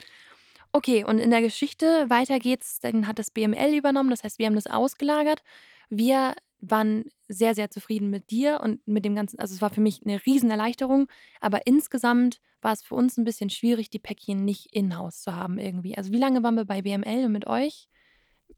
Okay, 0.73 1.05
und 1.05 1.19
in 1.19 1.31
der 1.31 1.43
Geschichte 1.43 2.07
weiter 2.09 2.39
geht's, 2.39 2.79
dann 2.81 3.07
hat 3.07 3.19
das 3.19 3.31
BML 3.31 3.75
übernommen, 3.75 4.11
das 4.11 4.23
heißt, 4.23 4.39
wir 4.39 4.47
haben 4.47 4.55
das 4.55 4.69
ausgelagert. 4.69 5.43
Wir 5.89 6.35
waren 6.61 7.05
sehr, 7.29 7.55
sehr 7.55 7.71
zufrieden 7.71 8.11
mit 8.11 8.31
dir 8.31 8.61
und 8.62 8.87
mit 8.87 9.05
dem 9.05 9.15
Ganzen. 9.15 9.39
Also 9.41 9.55
es 9.55 9.62
war 9.62 9.71
für 9.71 9.81
mich 9.81 10.03
eine 10.05 10.25
Riesenerleichterung, 10.25 11.09
aber 11.41 11.67
insgesamt 11.67 12.41
war 12.61 12.73
es 12.73 12.83
für 12.83 12.95
uns 12.95 13.17
ein 13.17 13.25
bisschen 13.25 13.50
schwierig, 13.50 13.91
die 13.91 13.99
Päckchen 13.99 14.45
nicht 14.45 14.75
in-house 14.75 15.23
zu 15.23 15.35
haben 15.35 15.59
irgendwie. 15.59 15.97
Also 15.97 16.12
wie 16.12 16.19
lange 16.19 16.43
waren 16.43 16.55
wir 16.55 16.67
bei 16.67 16.83
BML 16.83 17.25
und 17.25 17.33
mit 17.33 17.47
euch? 17.47 17.89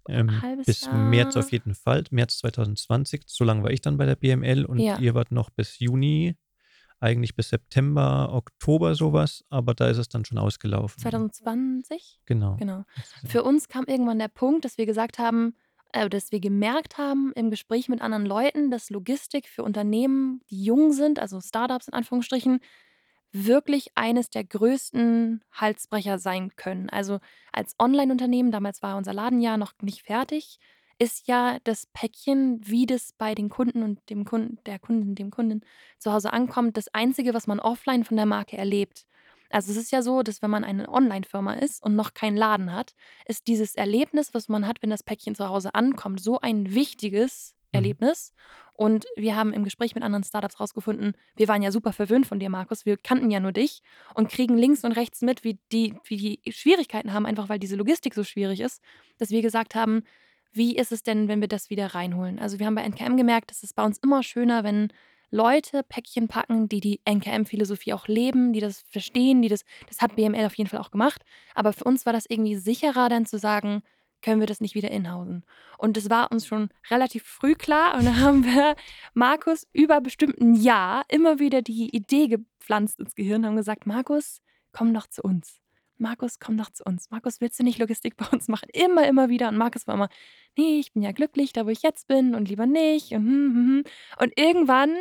Ähm, 0.09 0.43
bis 0.57 0.91
März 0.91 1.35
Jahr? 1.37 1.45
auf 1.45 1.53
jeden 1.53 1.75
Fall, 1.75 2.05
März 2.11 2.39
2020. 2.39 3.23
So 3.27 3.45
lange 3.45 3.63
war 3.63 3.71
ich 3.71 3.81
dann 3.81 3.97
bei 3.97 4.07
der 4.07 4.17
BML 4.17 4.65
und 4.65 4.81
Ja. 4.81 4.99
ihr 4.99 5.15
wart 5.15 5.31
noch 5.31 5.51
bis 5.51 5.79
Juni, 5.79 6.35
eigentlich 7.03 7.35
bis 7.35 7.49
September, 7.49 8.31
Oktober 8.33 8.95
sowas, 8.95 9.45
aber 9.51 9.75
da 9.75 9.89
ist 9.89 9.99
es 9.99 10.09
dann 10.09 10.25
schon 10.25 10.39
ausgelaufen. 10.39 11.01
2020? 11.01 12.21
Genau. 12.27 12.57
Genau. 12.57 12.85
Für 13.27 13.43
uns 13.43 13.69
kam 13.69 13.85
irgendwann 13.87 14.19
der 14.19 14.29
Punkt, 14.29 14.65
dass 14.65 14.79
wir 14.79 14.87
gesagt 14.87 15.19
haben, 15.19 15.55
äh, 15.93 16.09
dass 16.09 16.33
wir 16.33 16.41
gemerkt 16.41 16.99
haben 16.99 17.33
im 17.35 17.51
Gespräch 17.51 17.89
mit 17.89 18.01
anderen 18.01 18.25
Leuten, 18.25 18.71
dass 18.71 18.91
Logistik 18.91 19.49
für 19.49 19.63
Unternehmen, 19.63 20.41
die 20.51 20.65
jung 20.65 20.93
sind, 20.93 21.19
also 21.19 21.41
Startups 21.41 21.89
in 21.89 21.95
Anführungsstrichen, 21.95 22.61
wirklich 23.33 23.89
eines 23.95 24.31
der 24.31 24.45
größten 24.45 25.43
Halsbrecher 25.53 26.19
sein 26.19 26.55
können. 26.57 26.91
Also 26.91 27.19
als 27.51 27.75
Online-Unternehmen, 27.79 28.53
damals 28.53 28.83
war 28.83 28.97
unser 28.97 29.15
Laden 29.15 29.41
ja 29.41 29.57
noch 29.57 29.73
nicht 29.81 30.03
fertig, 30.03 30.59
ist 31.03 31.27
ja 31.27 31.59
das 31.65 31.87
Päckchen, 31.87 32.61
wie 32.63 32.87
das 32.87 33.13
bei 33.19 33.35
den 33.35 33.49
Kunden 33.49 33.83
und 33.83 33.99
dem 34.09 34.25
Kunden, 34.25 34.59
der 34.67 34.79
Kundin, 34.79 35.17
dem 35.17 35.33
Kunden 35.33 35.63
zu 35.99 36.13
Hause 36.13 36.33
ankommt, 36.33 36.77
das 36.77 36.95
Einzige, 36.95 37.35
was 37.35 37.49
man 37.49 37.59
offline 37.59 38.05
von 38.05 38.17
der 38.17 38.27
Marke 38.27 38.57
erlebt. 38.57 39.07
Also 39.51 39.73
es 39.73 39.77
ist 39.77 39.91
ja 39.91 40.01
so, 40.01 40.23
dass 40.23 40.43
wenn 40.43 40.51
man 40.51 40.63
eine 40.63 40.89
Online-Firma 40.89 41.55
ist 41.55 41.83
und 41.83 41.97
noch 41.97 42.15
keinen 42.15 42.37
Laden 42.37 42.73
hat, 42.73 42.95
ist 43.27 43.49
dieses 43.49 43.75
Erlebnis, 43.75 44.33
was 44.33 44.49
man 44.49 44.67
hat, 44.67 44.81
wenn 44.81 44.91
das 44.91 45.03
Päckchen 45.03 45.35
zu 45.35 45.49
Hause 45.49 45.75
ankommt, 45.75 46.21
so 46.21 46.39
ein 46.41 46.73
wichtiges 46.73 47.55
Mhm. 47.73 47.79
Erlebnis. 47.79 48.33
Und 48.75 49.07
wir 49.17 49.37
haben 49.37 49.53
im 49.53 49.65
Gespräch 49.65 49.95
mit 49.95 50.05
anderen 50.05 50.25
Startups 50.25 50.59
rausgefunden, 50.59 51.15
wir 51.37 51.49
waren 51.49 51.63
ja 51.63 51.71
super 51.73 51.93
verwöhnt 51.93 52.27
von 52.27 52.39
dir, 52.39 52.49
Markus. 52.49 52.87
Wir 52.87 52.97
kannten 52.97 53.31
ja 53.31 53.41
nur 53.41 53.53
dich 53.53 53.83
und 54.15 54.31
kriegen 54.31 54.57
links 54.57 54.85
und 54.85 54.93
rechts 54.93 55.21
mit, 55.23 55.45
wie 55.45 55.59
die, 55.73 55.95
wie 56.05 56.17
die 56.17 56.53
Schwierigkeiten 56.53 57.13
haben, 57.13 57.27
einfach 57.27 57.49
weil 57.49 57.59
diese 57.59 57.77
Logistik 57.77 58.15
so 58.15 58.25
schwierig 58.25 58.61
ist, 58.61 58.81
dass 59.19 59.31
wir 59.31 59.43
gesagt 59.43 59.75
haben, 59.75 60.05
wie 60.53 60.77
ist 60.77 60.93
es 60.93 61.03
denn, 61.03 61.29
wenn 61.29 61.41
wir 61.41 61.49
das 61.49 61.71
wieder 61.71 61.95
reinholen? 61.95 62.39
Also 62.39 62.59
wir 62.59 62.67
haben 62.67 62.75
bei 62.75 62.83
NKM 62.83 63.17
gemerkt, 63.17 63.51
es 63.51 63.63
ist 63.63 63.75
bei 63.75 63.85
uns 63.85 63.99
immer 63.99 64.23
schöner, 64.23 64.65
wenn 64.65 64.93
Leute 65.31 65.83
Päckchen 65.83 66.29
packen, 66.29 66.69
die 66.69 66.81
die 66.81 67.01
NKM-Philosophie 67.07 67.95
auch 67.95 68.07
leben, 68.07 68.53
die 68.53 68.61
das 68.61 68.83
verstehen, 68.91 69.41
die 69.41 69.49
das, 69.49 69.65
das 69.89 70.03
hat 70.03 70.15
BML 70.15 70.45
auf 70.45 70.55
jeden 70.57 70.69
Fall 70.69 70.81
auch 70.81 70.91
gemacht. 70.91 71.23
Aber 71.55 71.73
für 71.73 71.85
uns 71.85 72.05
war 72.05 72.13
das 72.13 72.27
irgendwie 72.29 72.57
sicherer, 72.57 73.09
dann 73.09 73.25
zu 73.25 73.39
sagen, 73.39 73.83
können 74.21 74.41
wir 74.41 74.47
das 74.47 74.61
nicht 74.61 74.75
wieder 74.75 74.91
inhausen. 74.91 75.45
Und 75.79 75.97
das 75.97 76.11
war 76.11 76.31
uns 76.31 76.47
schon 76.47 76.69
relativ 76.91 77.25
früh 77.25 77.55
klar. 77.55 77.99
Und 77.99 78.05
da 78.07 78.17
haben 78.17 78.45
wir 78.45 78.77
Markus 79.15 79.67
über 79.73 80.03
bestimmt 80.03 80.39
ein 80.39 80.55
Jahr 80.55 81.05
immer 81.09 81.39
wieder 81.39 81.63
die 81.63 81.95
Idee 81.97 82.29
gepflanzt 82.29 83.01
ins 83.01 83.15
Gehirn, 83.15 83.47
haben 83.47 83.57
gesagt, 83.57 83.87
Markus, 83.87 84.43
komm 84.71 84.93
doch 84.93 85.07
zu 85.07 85.23
uns. 85.23 85.62
Markus, 86.03 86.39
komm 86.39 86.59
doch 86.59 86.71
zu 86.71 86.85
uns. 86.85 87.11
Markus, 87.11 87.41
willst 87.41 87.59
du 87.59 87.63
nicht 87.63 87.79
Logistik 87.79 88.17
bei 88.17 88.27
uns 88.27 88.49
machen? 88.49 88.69
Immer, 88.73 89.09
immer 89.09 89.29
wieder. 89.29 89.49
Und 89.49 89.57
Markus 89.57 89.87
war 89.87 89.95
immer, 89.95 90.09
nee, 90.59 90.81
ich 90.81 90.93
bin 90.93 91.03
ja 91.03 91.13
glücklich, 91.13 91.53
da 91.53 91.65
wo 91.65 91.71
ich 91.71 91.83
jetzt 91.83 92.09
bin 92.09 92.35
und 92.35 92.49
lieber 92.49 92.67
nicht. 92.67 93.13
Und, 93.13 93.25
hm, 93.25 93.55
hm, 93.55 93.55
hm. 93.55 93.85
und 94.21 94.33
irgendwann, 94.39 94.95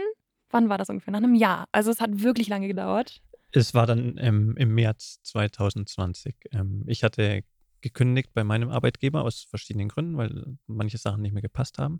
wann 0.51 0.69
war 0.69 0.77
das 0.77 0.89
ungefähr? 0.89 1.11
Nach 1.11 1.19
einem 1.19 1.35
Jahr. 1.35 1.67
Also 1.71 1.91
es 1.91 1.99
hat 1.99 2.21
wirklich 2.21 2.47
lange 2.47 2.67
gedauert. 2.67 3.21
Es 3.51 3.73
war 3.73 3.85
dann 3.85 4.17
ähm, 4.19 4.55
im 4.57 4.73
März 4.73 5.19
2020. 5.23 6.35
Ähm, 6.51 6.83
ich 6.87 7.03
hatte 7.03 7.43
gekündigt 7.81 8.29
bei 8.33 8.43
meinem 8.43 8.69
Arbeitgeber 8.69 9.23
aus 9.23 9.43
verschiedenen 9.43 9.89
Gründen, 9.89 10.15
weil 10.15 10.57
manche 10.67 10.99
Sachen 10.99 11.21
nicht 11.23 11.33
mehr 11.33 11.41
gepasst 11.41 11.79
haben. 11.79 11.97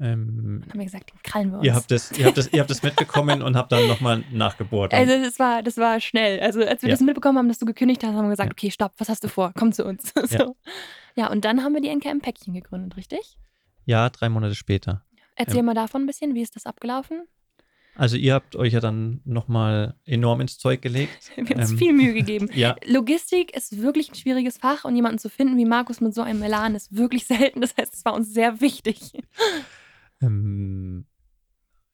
Ähm, 0.00 0.60
Dann 0.62 0.70
haben 0.70 0.78
wir 0.80 0.84
gesagt, 0.86 1.12
den 1.12 1.22
krallen 1.22 1.50
wir 1.52 1.58
uns. 1.58 1.66
ihr, 1.66 1.74
habt 1.74 1.90
das, 1.90 2.12
ihr, 2.18 2.26
habt 2.26 2.36
das, 2.36 2.52
ihr 2.52 2.60
habt 2.60 2.70
das 2.70 2.82
mitbekommen 2.82 3.42
und 3.42 3.56
habt 3.56 3.70
dann 3.70 3.86
nochmal 3.86 4.24
nachgebohrt. 4.32 4.92
Und 4.92 4.98
Also 4.98 5.22
das 5.22 5.38
war, 5.38 5.62
das 5.62 5.76
war 5.76 6.00
schnell. 6.00 6.40
Also 6.40 6.60
als 6.62 6.82
wir 6.82 6.88
Ja. 6.88 6.94
das 6.94 7.00
mitbekommen 7.00 7.38
haben, 7.38 7.48
dass 7.48 7.58
du 7.60 7.66
gekündigt 7.66 8.02
hast, 8.02 8.12
haben 8.14 8.24
wir 8.24 8.30
gesagt, 8.30 8.48
Ja. 8.50 8.52
okay, 8.52 8.70
stopp, 8.70 8.92
was 8.98 9.08
hast 9.08 9.22
du 9.22 9.28
vor? 9.28 9.52
Komm 9.56 9.72
zu 9.72 9.84
uns. 9.84 10.12
Ja. 10.30 10.46
so. 10.46 10.56
ja, 11.14 11.30
und 11.30 11.44
dann 11.44 11.62
haben 11.62 11.74
wir 11.74 11.80
die 11.80 11.88
NKM-Päckchen 11.90 12.54
gegründet, 12.54 12.96
richtig? 12.96 13.38
ja, 13.86 14.08
drei 14.10 14.28
Monate 14.30 14.54
später. 14.54 15.04
Erzähl 15.36 15.58
Ähm. 15.58 15.66
mal 15.66 15.74
davon 15.74 16.02
ein 16.02 16.06
bisschen, 16.06 16.34
wie 16.34 16.42
ist 16.42 16.56
das 16.56 16.64
abgelaufen? 16.66 17.22
Also 17.96 18.16
ihr 18.16 18.34
habt 18.34 18.56
euch 18.56 18.72
ja 18.72 18.80
dann 18.80 19.20
nochmal 19.24 19.94
enorm 20.04 20.40
ins 20.40 20.58
Zeug 20.58 20.82
gelegt. 20.82 21.30
Wir 21.36 21.44
haben 21.44 21.60
uns 21.60 21.70
Ähm, 21.70 21.78
viel 21.78 21.92
Mühe 21.92 22.12
gegeben. 22.14 22.48
Ja, 22.54 22.74
Logistik 22.86 23.54
ist 23.56 23.80
wirklich 23.80 24.10
ein 24.10 24.14
schwieriges 24.16 24.58
Fach 24.58 24.84
und 24.84 24.96
jemanden 24.96 25.18
zu 25.18 25.28
finden 25.30 25.56
wie 25.56 25.64
Markus 25.64 26.00
mit 26.00 26.12
so 26.12 26.22
einem 26.22 26.42
Elan 26.42 26.74
ist 26.74 26.96
wirklich 26.96 27.26
selten. 27.26 27.60
Das 27.60 27.76
heißt, 27.76 27.94
es 27.94 28.04
war 28.04 28.14
uns 28.14 28.34
sehr 28.34 28.60
wichtig. 28.60 29.12
Ähm, 30.20 31.06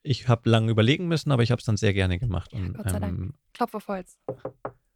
ich 0.02 0.28
habe 0.28 0.48
lange 0.48 0.70
überlegen 0.70 1.08
müssen, 1.08 1.30
aber 1.30 1.42
ich 1.42 1.50
habe 1.50 1.60
es 1.60 1.66
dann 1.66 1.76
sehr 1.76 1.92
gerne 1.92 2.18
gemacht. 2.18 2.52
Und, 2.52 2.74
Gott 2.74 2.90
sei 2.90 2.98
Dank. 2.98 3.18
ähm, 3.18 3.34
Klopf 3.52 3.74
auf 3.74 3.88
Holz. 3.88 4.18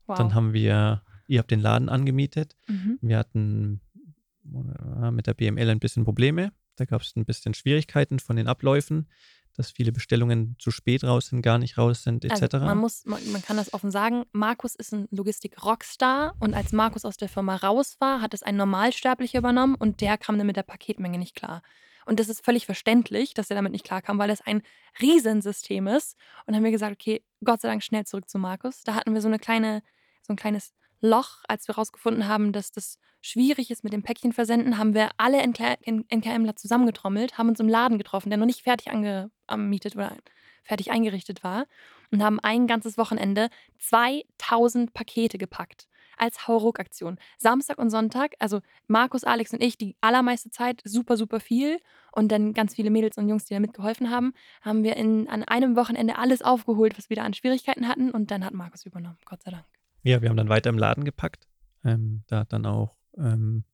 Wow. 0.06 0.18
Dann 0.18 0.34
haben 0.34 0.52
wir, 0.52 1.02
ihr 1.26 1.38
habt 1.38 1.50
den 1.50 1.60
Laden 1.60 1.88
angemietet. 1.88 2.56
mhm. 2.66 2.98
Wir 3.00 3.18
hatten 3.18 3.80
äh, 4.44 5.10
mit 5.10 5.26
der 5.26 5.34
BML 5.34 5.70
ein 5.70 5.80
bisschen 5.80 6.04
Probleme. 6.04 6.52
Da 6.76 6.84
gab 6.84 7.02
es 7.02 7.14
ein 7.16 7.24
bisschen 7.24 7.54
Schwierigkeiten 7.54 8.18
von 8.18 8.36
den 8.36 8.48
Abläufen, 8.48 9.08
dass 9.56 9.70
viele 9.70 9.92
Bestellungen 9.92 10.56
zu 10.58 10.70
spät 10.70 11.04
raus 11.04 11.28
sind, 11.28 11.42
gar 11.42 11.58
nicht 11.58 11.78
raus 11.78 12.02
sind, 12.02 12.24
etc. 12.24 12.42
Also 12.42 12.58
man, 12.58 12.78
muss, 12.78 13.04
man, 13.06 13.20
man 13.30 13.42
kann 13.42 13.56
das 13.56 13.72
offen 13.72 13.90
sagen, 13.90 14.24
Markus 14.32 14.74
ist 14.74 14.92
ein 14.92 15.06
Logistik-Rockstar 15.10 16.34
und 16.40 16.54
als 16.54 16.72
Markus 16.72 17.04
aus 17.04 17.16
der 17.16 17.28
Firma 17.28 17.56
raus 17.56 17.96
war, 18.00 18.20
hat 18.20 18.34
es 18.34 18.42
ein 18.42 18.56
Normalsterblicher 18.56 19.38
übernommen 19.38 19.76
und 19.76 20.00
der 20.00 20.18
kam 20.18 20.36
dann 20.36 20.48
mit 20.48 20.56
der 20.56 20.64
Paketmenge 20.64 21.18
nicht 21.18 21.36
klar. 21.36 21.62
Und 22.06 22.20
das 22.20 22.28
ist 22.28 22.44
völlig 22.44 22.66
verständlich, 22.66 23.34
dass 23.34 23.50
er 23.50 23.56
damit 23.56 23.72
nicht 23.72 23.84
klarkam, 23.84 24.18
weil 24.18 24.30
es 24.30 24.40
ein 24.40 24.62
Riesensystem 25.00 25.86
ist. 25.86 26.16
Und 26.46 26.54
haben 26.54 26.64
wir 26.64 26.70
gesagt, 26.70 26.92
okay, 26.92 27.22
Gott 27.42 27.60
sei 27.60 27.68
Dank 27.68 27.82
schnell 27.82 28.04
zurück 28.04 28.28
zu 28.28 28.38
Markus. 28.38 28.82
Da 28.82 28.94
hatten 28.94 29.14
wir 29.14 29.20
so 29.20 29.28
eine 29.28 29.38
kleine, 29.38 29.82
so 30.22 30.32
ein 30.32 30.36
kleines 30.36 30.72
Loch, 31.00 31.42
als 31.48 31.68
wir 31.68 31.74
herausgefunden 31.74 32.28
haben, 32.28 32.52
dass 32.52 32.72
das 32.72 32.98
schwierig 33.20 33.70
ist 33.70 33.84
mit 33.84 33.92
dem 33.92 34.02
Päckchen 34.02 34.32
versenden, 34.32 34.78
haben 34.78 34.94
wir 34.94 35.10
alle 35.16 35.42
NK 35.46 35.78
NKMler 35.86 36.56
zusammengetrommelt, 36.56 37.38
haben 37.38 37.48
uns 37.48 37.60
im 37.60 37.68
Laden 37.68 37.98
getroffen, 37.98 38.30
der 38.30 38.38
noch 38.38 38.46
nicht 38.46 38.62
fertig 38.62 38.90
angemietet 38.90 39.96
oder 39.96 40.16
fertig 40.62 40.90
eingerichtet 40.90 41.44
war 41.44 41.66
und 42.10 42.22
haben 42.22 42.40
ein 42.40 42.66
ganzes 42.66 42.98
Wochenende 42.98 43.48
2000 43.78 44.92
Pakete 44.94 45.38
gepackt 45.38 45.88
als 46.18 46.46
Hauruck-Aktion. 46.46 47.18
Samstag 47.38 47.78
und 47.78 47.90
Sonntag, 47.90 48.34
also 48.38 48.60
Markus, 48.86 49.24
Alex 49.24 49.52
und 49.52 49.62
ich, 49.62 49.76
die 49.76 49.96
allermeiste 50.00 50.50
Zeit 50.50 50.80
super, 50.84 51.16
super 51.16 51.40
viel 51.40 51.78
und 52.12 52.30
dann 52.30 52.54
ganz 52.54 52.74
viele 52.74 52.90
Mädels 52.90 53.18
und 53.18 53.28
Jungs, 53.28 53.44
die 53.44 53.54
da 53.54 53.60
mitgeholfen 53.60 54.10
haben, 54.10 54.34
haben 54.62 54.82
wir 54.82 54.96
in, 54.96 55.28
an 55.28 55.42
einem 55.42 55.76
Wochenende 55.76 56.18
alles 56.18 56.42
aufgeholt, 56.42 56.96
was 56.98 57.10
wir 57.10 57.16
da 57.16 57.22
an 57.22 57.34
Schwierigkeiten 57.34 57.88
hatten 57.88 58.10
und 58.10 58.30
dann 58.30 58.44
hat 58.44 58.54
Markus 58.54 58.86
übernommen, 58.86 59.18
Gott 59.24 59.42
sei 59.42 59.50
Dank. 59.50 59.64
Ja, 60.02 60.20
wir 60.20 60.28
haben 60.28 60.36
dann 60.36 60.48
weiter 60.48 60.70
im 60.70 60.78
Laden 60.78 61.04
gepackt. 61.04 61.48
Ähm, 61.84 62.22
da 62.26 62.40
hat 62.40 62.52
dann 62.52 62.66
auch 62.66 62.94
ähm, 63.16 63.64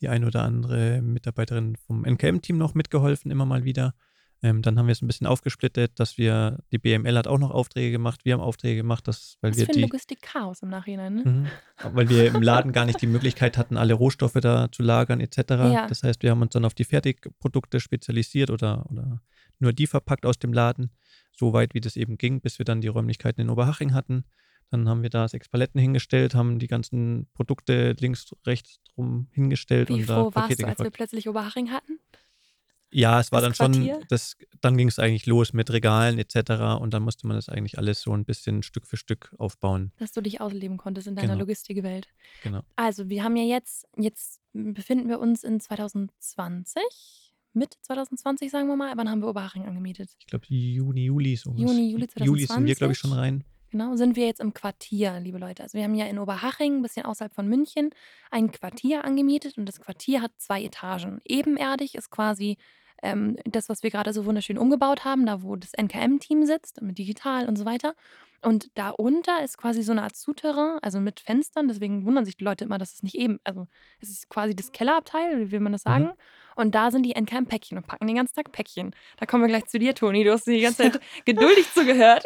die 0.00 0.08
ein 0.08 0.24
oder 0.24 0.42
andere 0.42 1.02
Mitarbeiterin 1.02 1.76
vom 1.76 2.04
NKM-Team 2.04 2.56
noch 2.56 2.74
mitgeholfen, 2.74 3.30
immer 3.30 3.44
mal 3.44 3.64
wieder. 3.64 3.94
Ähm, 4.42 4.62
dann 4.62 4.78
haben 4.78 4.86
wir 4.86 4.92
es 4.92 5.02
ein 5.02 5.06
bisschen 5.06 5.26
aufgesplittet, 5.26 6.00
dass 6.00 6.16
wir, 6.16 6.60
die 6.72 6.78
BML 6.78 7.16
hat 7.16 7.26
auch 7.26 7.38
noch 7.38 7.50
Aufträge 7.50 7.92
gemacht, 7.92 8.24
wir 8.24 8.32
haben 8.32 8.40
Aufträge 8.40 8.76
gemacht, 8.76 9.06
dass, 9.06 9.36
weil 9.42 9.50
Was 9.50 9.58
wir 9.58 9.66
für 9.66 9.72
ein 9.72 9.76
die, 9.76 9.82
Logistik-Chaos 9.82 10.62
im 10.62 10.70
Nachhinein, 10.70 11.14
ne? 11.14 11.22
Mhm. 11.24 11.46
weil 11.94 12.08
wir 12.08 12.28
im 12.28 12.40
Laden 12.40 12.72
gar 12.72 12.86
nicht 12.86 13.02
die 13.02 13.06
Möglichkeit 13.06 13.58
hatten, 13.58 13.76
alle 13.76 13.92
Rohstoffe 13.92 14.38
da 14.40 14.72
zu 14.72 14.82
lagern 14.82 15.20
etc. 15.20 15.36
Ja. 15.48 15.86
Das 15.86 16.02
heißt, 16.02 16.22
wir 16.22 16.30
haben 16.30 16.40
uns 16.40 16.52
dann 16.52 16.64
auf 16.64 16.72
die 16.72 16.84
Fertigprodukte 16.84 17.80
spezialisiert 17.80 18.50
oder, 18.50 18.86
oder 18.90 19.20
nur 19.58 19.74
die 19.74 19.86
verpackt 19.86 20.24
aus 20.24 20.38
dem 20.38 20.54
Laden, 20.54 20.90
so 21.32 21.52
weit 21.52 21.74
wie 21.74 21.80
das 21.80 21.96
eben 21.96 22.16
ging, 22.16 22.40
bis 22.40 22.58
wir 22.58 22.64
dann 22.64 22.80
die 22.80 22.88
Räumlichkeiten 22.88 23.42
in 23.42 23.50
Oberhaching 23.50 23.92
hatten. 23.92 24.24
Dann 24.70 24.88
haben 24.88 25.02
wir 25.02 25.10
da 25.10 25.28
sechs 25.28 25.48
Paletten 25.48 25.80
hingestellt, 25.80 26.34
haben 26.34 26.58
die 26.58 26.68
ganzen 26.68 27.28
Produkte 27.34 27.94
links, 27.98 28.34
rechts 28.46 28.80
drum 28.94 29.28
hingestellt 29.32 29.88
Wie 29.88 29.94
und 29.94 30.08
da 30.08 30.14
froh 30.14 30.24
warst 30.26 30.34
Pakete 30.34 30.62
du, 30.62 30.68
als 30.68 30.78
wir 30.78 30.90
plötzlich 30.90 31.28
Oberhaching 31.28 31.72
hatten? 31.72 31.98
Ja, 32.92 33.20
es 33.20 33.30
war 33.30 33.40
dann 33.40 33.54
schon, 33.54 33.72
Quartier? 33.72 34.00
das, 34.08 34.36
dann 34.60 34.76
ging 34.76 34.88
es 34.88 34.98
eigentlich 34.98 35.26
los 35.26 35.52
mit 35.52 35.70
Regalen 35.70 36.18
etc. 36.18 36.80
Und 36.80 36.92
dann 36.92 37.02
musste 37.02 37.26
man 37.26 37.36
das 37.36 37.48
eigentlich 37.48 37.78
alles 37.78 38.00
so 38.00 38.12
ein 38.12 38.24
bisschen 38.24 38.62
Stück 38.62 38.86
für 38.86 38.96
Stück 38.96 39.34
aufbauen. 39.38 39.92
Dass 39.98 40.12
du 40.12 40.20
dich 40.20 40.40
ausleben 40.40 40.76
konntest 40.76 41.06
in 41.06 41.14
deiner 41.14 41.28
Genau. 41.28 41.40
Logistikwelt. 41.40 42.08
Genau. 42.42 42.62
Also, 42.76 43.08
wir 43.08 43.22
haben 43.22 43.36
ja 43.36 43.44
jetzt, 43.44 43.86
jetzt 43.96 44.40
befinden 44.52 45.08
wir 45.08 45.20
uns 45.20 45.44
in 45.44 45.60
2020, 45.60 46.82
Mitte 47.52 47.76
2020, 47.82 48.50
sagen 48.50 48.68
wir 48.68 48.76
mal. 48.76 48.96
Wann 48.96 49.08
haben 49.08 49.20
wir 49.20 49.28
Oberhaching 49.28 49.66
angemietet? 49.66 50.10
Ich 50.18 50.26
glaube 50.26 50.46
Juni, 50.48 51.04
Juli 51.04 51.36
sowas. 51.36 51.60
Juni, 51.60 51.90
Juli 51.90 52.06
Juli 52.18 52.46
sind 52.46 52.66
wir, 52.66 52.74
glaube 52.74 52.92
ich, 52.92 52.98
2020. 52.98 52.98
schon 52.98 53.12
rein. 53.12 53.44
Genau, 53.70 53.96
sind 53.96 54.16
wir 54.16 54.26
jetzt 54.26 54.40
im 54.40 54.54
Quartier, 54.54 55.20
liebe 55.20 55.38
Leute. 55.38 55.62
Also 55.62 55.78
wir 55.78 55.84
haben 55.84 55.94
ja 55.94 56.06
in 56.06 56.18
Oberhaching, 56.18 56.76
ein 56.76 56.82
bisschen 56.82 57.06
außerhalb 57.06 57.34
von 57.34 57.48
München, 57.48 57.90
ein 58.30 58.50
Quartier 58.50 59.04
angemietet 59.04 59.58
und 59.58 59.66
das 59.66 59.80
Quartier 59.80 60.22
hat 60.22 60.32
zwei 60.38 60.62
Etagen. 60.62 61.20
Ebenerdig 61.24 61.94
ist 61.94 62.10
quasi 62.10 62.58
ähm, 63.02 63.36
das, 63.44 63.68
was 63.68 63.82
wir 63.82 63.90
gerade 63.90 64.12
so 64.12 64.24
wunderschön 64.26 64.58
umgebaut 64.58 65.04
haben, 65.04 65.26
da 65.26 65.42
wo 65.42 65.56
das 65.56 65.72
NKM-Team 65.72 66.44
sitzt, 66.46 66.82
mit 66.82 66.98
digital 66.98 67.48
und 67.48 67.56
so 67.56 67.64
weiter. 67.64 67.94
Und 68.42 68.76
darunter 68.76 69.42
ist 69.44 69.58
quasi 69.58 69.82
so 69.82 69.92
eine 69.92 70.02
Art 70.02 70.16
Souterrain, 70.16 70.78
also 70.80 70.98
mit 70.98 71.20
Fenstern. 71.20 71.68
Deswegen 71.68 72.06
wundern 72.06 72.24
sich 72.24 72.36
die 72.36 72.44
Leute 72.44 72.64
immer, 72.64 72.78
dass 72.78 72.94
es 72.94 73.02
nicht 73.02 73.14
eben, 73.14 73.38
also 73.44 73.66
es 74.00 74.08
ist 74.08 74.30
quasi 74.30 74.56
das 74.56 74.72
Kellerabteil, 74.72 75.40
wie 75.40 75.50
will 75.50 75.60
man 75.60 75.72
das 75.72 75.82
sagen? 75.82 76.06
Mhm. 76.06 76.12
Und 76.60 76.74
da 76.74 76.90
sind 76.90 77.04
die 77.04 77.14
NKM-Päckchen 77.14 77.78
und 77.78 77.86
packen 77.86 78.06
den 78.06 78.16
ganzen 78.16 78.34
Tag 78.34 78.52
Päckchen. 78.52 78.94
Da 79.16 79.26
kommen 79.26 79.42
wir 79.42 79.48
gleich 79.48 79.66
zu 79.66 79.78
dir, 79.78 79.94
Toni. 79.94 80.24
Du 80.24 80.32
hast 80.32 80.46
die 80.46 80.60
ganze 80.60 80.90
Zeit 80.90 81.00
geduldig 81.24 81.72
zugehört. 81.72 82.24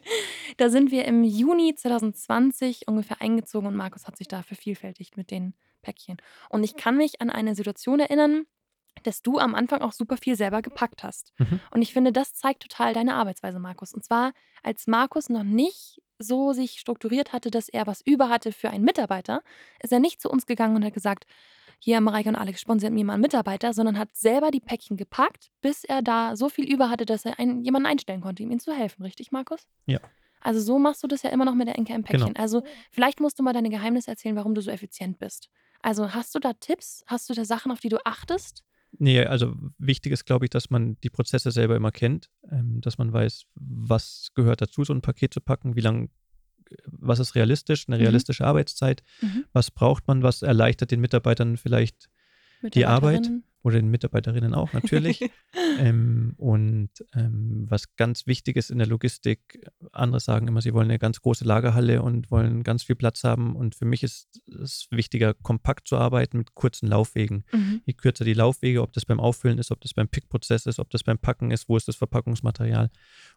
da 0.56 0.68
sind 0.68 0.90
wir 0.90 1.04
im 1.04 1.22
Juni 1.22 1.74
2020 1.74 2.88
ungefähr 2.88 3.20
eingezogen 3.20 3.68
und 3.68 3.76
Markus 3.76 4.06
hat 4.06 4.16
sich 4.16 4.26
da 4.26 4.42
vervielfältigt 4.42 5.16
mit 5.16 5.30
den 5.30 5.54
Päckchen. 5.82 6.16
Und 6.48 6.64
ich 6.64 6.74
kann 6.74 6.96
mich 6.96 7.20
an 7.20 7.30
eine 7.30 7.54
Situation 7.54 8.00
erinnern, 8.00 8.46
dass 9.04 9.22
du 9.22 9.38
am 9.38 9.54
Anfang 9.54 9.80
auch 9.80 9.92
super 9.92 10.16
viel 10.16 10.34
selber 10.34 10.60
gepackt 10.60 11.04
hast. 11.04 11.32
Mhm. 11.38 11.60
Und 11.70 11.82
ich 11.82 11.92
finde, 11.92 12.10
das 12.10 12.34
zeigt 12.34 12.62
total 12.62 12.94
deine 12.94 13.14
Arbeitsweise, 13.14 13.60
Markus. 13.60 13.94
Und 13.94 14.04
zwar, 14.04 14.32
als 14.64 14.88
Markus 14.88 15.28
noch 15.28 15.44
nicht 15.44 16.02
so 16.18 16.52
sich 16.52 16.80
strukturiert 16.80 17.32
hatte, 17.32 17.52
dass 17.52 17.68
er 17.68 17.86
was 17.86 18.00
über 18.00 18.28
hatte 18.28 18.50
für 18.50 18.70
einen 18.70 18.84
Mitarbeiter, 18.84 19.42
ist 19.80 19.92
er 19.92 20.00
nicht 20.00 20.20
zu 20.20 20.28
uns 20.28 20.46
gegangen 20.46 20.74
und 20.74 20.84
hat 20.84 20.94
gesagt, 20.94 21.26
hier, 21.78 22.00
Mareike 22.00 22.28
und 22.28 22.36
Alex 22.36 22.60
sponsern 22.60 22.94
mir 22.94 23.04
mal 23.04 23.14
einen 23.14 23.22
Mitarbeiter, 23.22 23.72
sondern 23.72 23.98
hat 23.98 24.14
selber 24.14 24.50
die 24.50 24.60
Päckchen 24.60 24.96
gepackt, 24.96 25.50
bis 25.60 25.84
er 25.84 26.02
da 26.02 26.36
so 26.36 26.48
viel 26.48 26.70
über 26.70 26.90
hatte, 26.90 27.06
dass 27.06 27.24
er 27.24 27.38
einen, 27.38 27.64
jemanden 27.64 27.86
einstellen 27.86 28.20
konnte, 28.20 28.42
um 28.42 28.50
ihm 28.50 28.58
zu 28.58 28.72
helfen. 28.72 29.02
Richtig, 29.02 29.30
Markus? 29.30 29.66
Ja. 29.86 30.00
Also 30.40 30.60
so 30.60 30.78
machst 30.78 31.02
du 31.02 31.06
das 31.06 31.22
ja 31.22 31.30
immer 31.30 31.44
noch 31.44 31.54
mit 31.54 31.68
der 31.68 31.78
NKM-Päckchen. 31.78 32.34
Genau. 32.34 32.40
Also 32.40 32.62
vielleicht 32.90 33.20
musst 33.20 33.38
du 33.38 33.42
mal 33.42 33.52
deine 33.52 33.70
Geheimnisse 33.70 34.10
erzählen, 34.10 34.36
warum 34.36 34.54
du 34.54 34.60
so 34.60 34.70
effizient 34.70 35.18
bist. 35.18 35.50
Also 35.80 36.14
hast 36.14 36.34
du 36.34 36.38
da 36.38 36.52
Tipps? 36.52 37.04
Hast 37.06 37.30
du 37.30 37.34
da 37.34 37.44
Sachen, 37.44 37.72
auf 37.72 37.80
die 37.80 37.88
du 37.88 37.98
achtest? 38.04 38.64
Nee, 38.92 39.22
also 39.24 39.54
wichtig 39.78 40.12
ist, 40.12 40.24
glaube 40.24 40.46
ich, 40.46 40.50
dass 40.50 40.70
man 40.70 40.96
die 41.02 41.10
Prozesse 41.10 41.50
selber 41.50 41.76
immer 41.76 41.92
kennt, 41.92 42.30
ähm, 42.50 42.80
dass 42.80 42.98
man 42.98 43.12
weiß, 43.12 43.44
was 43.54 44.30
gehört 44.34 44.62
dazu, 44.62 44.84
so 44.84 44.94
ein 44.94 45.02
Paket 45.02 45.34
zu 45.34 45.40
packen, 45.40 45.76
wie 45.76 45.80
lang, 45.80 46.10
was 46.86 47.18
ist 47.18 47.34
realistisch, 47.34 47.86
eine 47.88 47.96
Mhm. 47.96 48.02
realistische 48.02 48.46
Arbeitszeit, 48.46 49.02
Mhm. 49.20 49.44
was 49.52 49.70
braucht 49.70 50.06
man, 50.08 50.22
was 50.22 50.42
erleichtert 50.42 50.90
den 50.90 51.00
Mitarbeitern 51.00 51.56
vielleicht 51.56 52.08
die 52.74 52.86
Arbeit 52.86 53.30
oder 53.62 53.76
den 53.76 53.88
Mitarbeiterinnen 53.90 54.54
auch 54.54 54.72
natürlich. 54.72 55.30
ähm, 55.78 56.34
und 56.38 56.90
ähm, 57.14 57.66
was 57.68 57.94
ganz 57.96 58.26
wichtig 58.26 58.56
ist 58.56 58.70
in 58.70 58.78
der 58.78 58.86
Logistik, 58.86 59.64
andere 59.92 60.20
sagen 60.20 60.48
immer, 60.48 60.60
sie 60.62 60.72
wollen 60.74 60.88
eine 60.88 60.98
ganz 60.98 61.20
große 61.20 61.44
Lagerhalle 61.44 62.02
und 62.02 62.30
wollen 62.30 62.62
ganz 62.64 62.82
viel 62.84 62.96
Platz 62.96 63.24
haben. 63.24 63.54
Und 63.56 63.74
für 63.74 63.84
mich 63.84 64.02
ist 64.02 64.40
es 64.46 64.86
wichtiger, 64.90 65.34
kompakt 65.34 65.86
zu 65.88 65.96
arbeiten 65.96 66.38
mit 66.38 66.54
kurzen 66.54 66.88
Laufwegen. 66.88 67.44
Mhm. 67.52 67.82
Je 67.84 67.92
kürzer 67.94 68.24
die 68.24 68.34
Laufwege, 68.34 68.82
ob 68.82 68.92
das 68.92 69.04
beim 69.04 69.20
Auffüllen 69.20 69.58
ist, 69.58 69.70
ob 69.70 69.80
das 69.80 69.92
beim 69.94 70.08
Pickprozess 70.08 70.66
ist, 70.66 70.78
ob 70.78 70.90
das 70.90 71.04
beim 71.04 71.18
Packen 71.18 71.50
ist, 71.50 71.68
wo 71.68 71.76
ist 71.76 71.88
das 71.88 71.96
Verpackungsmaterial. 71.96 72.90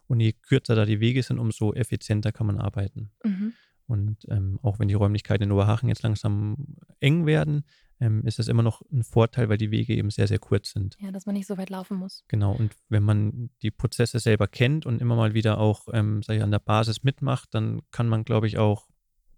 Und 0.06 0.20
je 0.20 0.32
kürzer 0.32 0.74
da 0.74 0.84
die 0.84 1.00
Wege 1.00 1.22
sind, 1.22 1.38
umso 1.38 1.72
effizienter 1.72 2.32
kann 2.32 2.46
man 2.46 2.58
arbeiten. 2.58 3.10
Mhm. 3.24 3.52
Und 3.86 4.26
ähm, 4.28 4.58
auch 4.62 4.78
wenn 4.78 4.88
die 4.88 4.94
Räumlichkeiten 4.94 5.44
in 5.44 5.52
Oberhachen 5.52 5.88
jetzt 5.88 6.02
langsam 6.02 6.56
eng 7.00 7.26
werden, 7.26 7.64
ähm, 8.00 8.24
ist 8.26 8.38
es 8.38 8.48
immer 8.48 8.62
noch 8.62 8.82
ein 8.90 9.04
Vorteil, 9.04 9.48
weil 9.48 9.58
die 9.58 9.70
Wege 9.70 9.94
eben 9.94 10.10
sehr, 10.10 10.26
sehr 10.26 10.38
kurz 10.38 10.70
sind. 10.72 10.96
Ja, 11.00 11.10
dass 11.12 11.26
man 11.26 11.34
nicht 11.34 11.46
so 11.46 11.56
weit 11.56 11.70
laufen 11.70 11.96
muss. 11.98 12.24
Genau, 12.28 12.52
und 12.52 12.74
wenn 12.88 13.02
man 13.02 13.50
die 13.62 13.70
Prozesse 13.70 14.18
selber 14.18 14.48
kennt 14.48 14.86
und 14.86 15.00
immer 15.00 15.14
mal 15.16 15.34
wieder 15.34 15.58
auch, 15.58 15.88
ähm, 15.92 16.22
sag 16.22 16.36
ich, 16.36 16.42
an 16.42 16.50
der 16.50 16.58
Basis 16.58 17.02
mitmacht, 17.02 17.54
dann 17.54 17.82
kann 17.90 18.08
man, 18.08 18.24
glaube 18.24 18.46
ich, 18.46 18.58
auch 18.58 18.88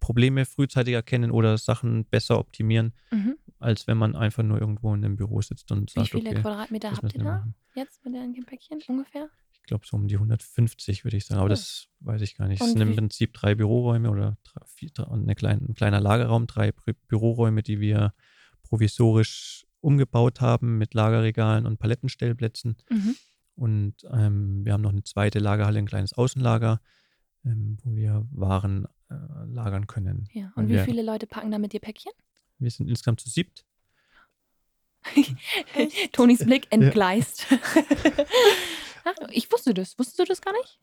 Probleme 0.01 0.45
frühzeitig 0.45 0.95
erkennen 0.95 1.31
oder 1.31 1.57
Sachen 1.59 2.05
besser 2.05 2.39
optimieren, 2.39 2.93
Mhm. 3.11 3.37
als 3.59 3.87
wenn 3.87 3.97
man 3.97 4.15
einfach 4.15 4.43
nur 4.43 4.61
irgendwo 4.61 4.95
in 4.95 5.05
einem 5.05 5.17
Büro 5.17 5.41
sitzt 5.41 5.73
und 5.73 5.95
Wie 5.95 6.01
sagt, 6.01 6.11
viele 6.11 6.31
okay, 6.31 6.41
Quadratmeter 6.43 6.91
das 6.91 6.99
habt 7.03 7.15
ihr 7.15 7.25
da 7.25 7.47
jetzt 7.75 8.05
mit 8.05 8.15
den 8.15 8.45
Päckchen 8.45 8.81
ungefähr? 8.87 9.31
Ich 9.65 9.69
glaube, 9.69 9.87
so 9.87 9.97
um 9.97 10.09
die 10.09 10.17
150 10.17 11.05
würde 11.05 11.17
ich 11.17 11.25
sagen, 11.25 11.39
aber 11.39 11.47
Cool. 11.47 11.51
das 11.57 11.89
weiß 12.01 12.21
ich 12.21 12.37
gar 12.37 12.49
nicht. 12.49 12.61
Es 12.61 12.67
Und 12.67 12.75
sind 12.75 12.83
im 12.87 12.95
Prinzip 12.95 13.33
drei 13.33 13.55
Büroräume 13.55 14.11
oder 14.11 14.37
drei, 14.45 14.61
vier, 14.67 14.91
und 15.09 15.23
eine 15.23 15.35
klein, 15.35 15.65
ein 15.67 15.75
kleiner 15.75 16.01
Lagerraum, 16.01 16.47
drei 16.47 16.69
Bü- 16.69 16.95
Büroräume, 17.09 17.63
die 17.63 17.81
wir 17.81 18.13
provisorisch 18.63 19.67
umgebaut 19.81 20.43
haben 20.43 20.77
mit 20.77 20.93
Lagerregalen 20.93 21.65
und 21.65 21.79
Palettenstellplätzen. 21.79 22.77
Mhm. 22.91 23.17
Und 23.55 23.95
ähm, 24.13 24.67
wir 24.67 24.75
haben 24.75 24.83
noch 24.83 24.93
eine 24.93 25.03
zweite 25.05 25.39
Lagerhalle, 25.39 25.79
ein 25.79 25.87
kleines 25.87 26.13
Außenlager, 26.13 26.83
ähm, 27.47 27.79
wo 27.83 27.95
wir 27.97 28.27
Waren 28.33 28.85
äh, 29.09 29.15
lagern 29.47 29.87
können. 29.87 30.29
Ja. 30.35 30.53
Weil 30.57 30.65
Und 30.65 30.69
wie 30.71 30.75
wir, 30.75 30.85
viele 30.85 31.03
Leute 31.03 31.27
packen 31.27 31.51
da 31.51 31.59
mit 31.59 31.73
dir 31.73 31.81
Päckchen? 31.81 32.13
wir 32.59 32.71
sind 32.71 32.89
insgesamt 32.91 33.21
zu 33.21 33.31
siebt. 33.31 33.65
Tonis 36.13 36.39
Blick 36.45 36.67
entgleist. 36.71 37.47
Ach, 39.05 39.15
ich 39.31 39.51
wusste 39.53 39.75
das. 39.75 39.99
Wusstest 39.99 40.19
du 40.19 40.25
das 40.25 40.41
gar 40.41 40.53
nicht? 40.53 40.79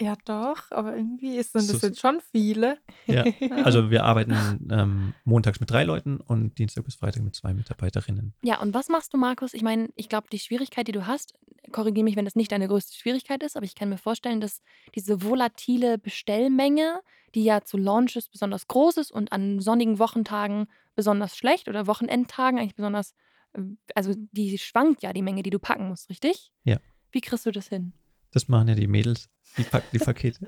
Ja, 0.00 0.16
doch, 0.24 0.70
aber 0.72 0.96
irgendwie 0.96 1.36
ist 1.36 1.52
sind 1.52 1.62
So- 1.62 1.74
das 1.74 1.82
jetzt 1.82 2.00
schon 2.00 2.20
viele. 2.32 2.78
Ja. 3.06 3.24
Also 3.64 3.90
wir 3.90 4.02
arbeiten 4.04 4.34
ähm, 4.70 5.14
montags 5.24 5.60
mit 5.60 5.70
drei 5.70 5.84
Leuten 5.84 6.16
und 6.18 6.58
Dienstag 6.58 6.84
bis 6.84 6.96
Freitag 6.96 7.22
mit 7.22 7.36
zwei 7.36 7.54
Mitarbeiterinnen. 7.54 8.34
Ja, 8.42 8.60
und 8.60 8.74
was 8.74 8.88
machst 8.88 9.12
du, 9.14 9.18
Markus? 9.18 9.54
Ich 9.54 9.62
meine, 9.62 9.90
ich 9.94 10.08
glaube, 10.08 10.26
die 10.32 10.40
Schwierigkeit, 10.40 10.88
die 10.88 10.92
du 10.92 11.06
hast, 11.06 11.34
korrigiere 11.70 12.02
mich, 12.04 12.16
wenn 12.16 12.24
das 12.24 12.34
nicht 12.34 12.50
deine 12.50 12.66
größte 12.66 12.96
Schwierigkeit 12.96 13.42
ist, 13.44 13.56
aber 13.56 13.64
ich 13.64 13.76
kann 13.76 13.90
mir 13.90 13.98
vorstellen, 13.98 14.40
dass 14.40 14.62
diese 14.96 15.22
volatile 15.22 15.98
Bestellmenge, 15.98 17.00
die 17.36 17.44
ja 17.44 17.62
zu 17.62 17.76
Launches 17.76 18.28
besonders 18.28 18.66
groß 18.66 18.96
ist 18.96 19.12
und 19.12 19.30
an 19.30 19.60
sonnigen 19.60 20.00
Wochentagen 20.00 20.66
besonders 20.96 21.36
schlecht 21.36 21.68
oder 21.68 21.86
Wochenendtagen 21.86 22.58
eigentlich 22.58 22.74
besonders, 22.74 23.14
äh, 23.52 23.60
also 23.94 24.14
die 24.32 24.58
schwankt 24.58 25.02
ja 25.04 25.12
die 25.12 25.22
Menge, 25.22 25.42
die 25.44 25.50
du 25.50 25.60
packen 25.60 25.88
musst, 25.88 26.10
richtig? 26.10 26.50
Ja. 26.64 26.78
Wie 27.12 27.20
kriegst 27.20 27.46
du 27.46 27.50
das 27.50 27.68
hin? 27.68 27.92
Das 28.32 28.48
machen 28.48 28.68
ja 28.68 28.74
die 28.74 28.86
Mädels. 28.86 29.28
Die 29.58 29.62
packen 29.64 29.86
die 29.92 29.98
Pakete. 29.98 30.46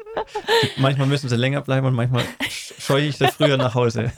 Manchmal 0.78 1.06
müssen 1.06 1.28
sie 1.28 1.36
länger 1.36 1.60
bleiben 1.60 1.86
und 1.86 1.94
manchmal 1.94 2.24
sch- 2.42 2.80
scheue 2.80 3.06
ich 3.06 3.18
sie 3.18 3.28
früher 3.28 3.56
nach 3.58 3.74
Hause. 3.74 4.10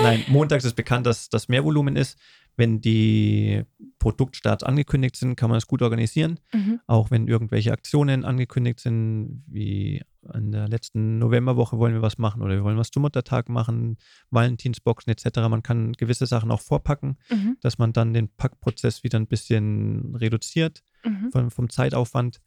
Nein, 0.00 0.24
montags 0.28 0.64
ist 0.64 0.74
bekannt, 0.76 1.06
dass 1.06 1.28
das 1.28 1.48
mehr 1.48 1.64
Volumen 1.64 1.96
ist. 1.96 2.18
Wenn 2.56 2.80
die 2.80 3.64
Produktstarts 3.98 4.62
angekündigt 4.64 5.16
sind, 5.16 5.36
kann 5.36 5.50
man 5.50 5.58
es 5.58 5.66
gut 5.66 5.82
organisieren. 5.82 6.40
Mhm. 6.54 6.80
Auch 6.86 7.10
wenn 7.10 7.28
irgendwelche 7.28 7.72
Aktionen 7.72 8.24
angekündigt 8.24 8.80
sind, 8.80 9.44
wie 9.46 10.02
in 10.34 10.52
der 10.52 10.68
letzten 10.68 11.18
Novemberwoche 11.18 11.78
wollen 11.78 11.94
wir 11.94 12.02
was 12.02 12.18
machen 12.18 12.42
oder 12.42 12.54
wir 12.54 12.64
wollen 12.64 12.78
was 12.78 12.90
zum 12.90 13.02
Muttertag 13.02 13.48
machen, 13.48 13.96
Valentinsboxen 14.30 15.10
etc. 15.12 15.38
Man 15.48 15.62
kann 15.62 15.92
gewisse 15.92 16.26
Sachen 16.26 16.50
auch 16.50 16.60
vorpacken, 16.60 17.16
Mhm. 17.30 17.56
dass 17.60 17.78
man 17.78 17.92
dann 17.92 18.12
den 18.14 18.28
Packprozess 18.28 19.02
wieder 19.04 19.18
ein 19.18 19.26
bisschen 19.26 20.14
reduziert 20.16 20.82
Mhm. 21.04 21.30
vom, 21.30 21.50
vom 21.50 21.70
Zeitaufwand. 21.70 22.40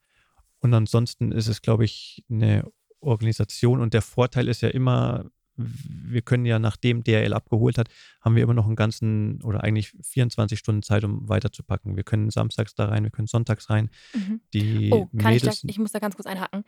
Und 0.59 0.73
ansonsten 0.73 1.31
ist 1.31 1.47
es, 1.47 1.61
glaube 1.61 1.85
ich, 1.85 2.23
eine 2.29 2.69
Organisation. 2.99 3.79
Und 3.79 3.93
der 3.93 4.01
Vorteil 4.01 4.47
ist 4.49 4.61
ja 4.61 4.69
immer, 4.69 5.25
wir 5.55 6.21
können 6.21 6.45
ja, 6.45 6.57
nachdem 6.59 7.03
DRL 7.03 7.33
abgeholt 7.33 7.77
hat, 7.77 7.89
haben 8.21 8.35
wir 8.35 8.43
immer 8.43 8.53
noch 8.53 8.65
einen 8.65 8.75
ganzen 8.77 9.41
oder 9.43 9.63
eigentlich 9.63 9.91
24 10.03 10.57
Stunden 10.59 10.83
Zeit, 10.83 11.03
um 11.03 11.27
weiterzupacken. 11.27 11.95
Wir 11.97 12.03
können 12.03 12.29
samstags 12.29 12.75
da 12.75 12.85
rein, 12.85 13.03
wir 13.03 13.11
können 13.11 13.27
sonntags 13.27 13.69
rein. 13.69 13.89
Mhm. 14.13 14.41
Die 14.53 14.89
Oh, 14.93 15.05
kann 15.17 15.33
ich, 15.33 15.41
da, 15.41 15.47
Mädels, 15.49 15.63
ich 15.65 15.79
muss 15.79 15.91
da 15.91 15.99
ganz 15.99 16.15
kurz 16.15 16.27
einhaken. 16.27 16.63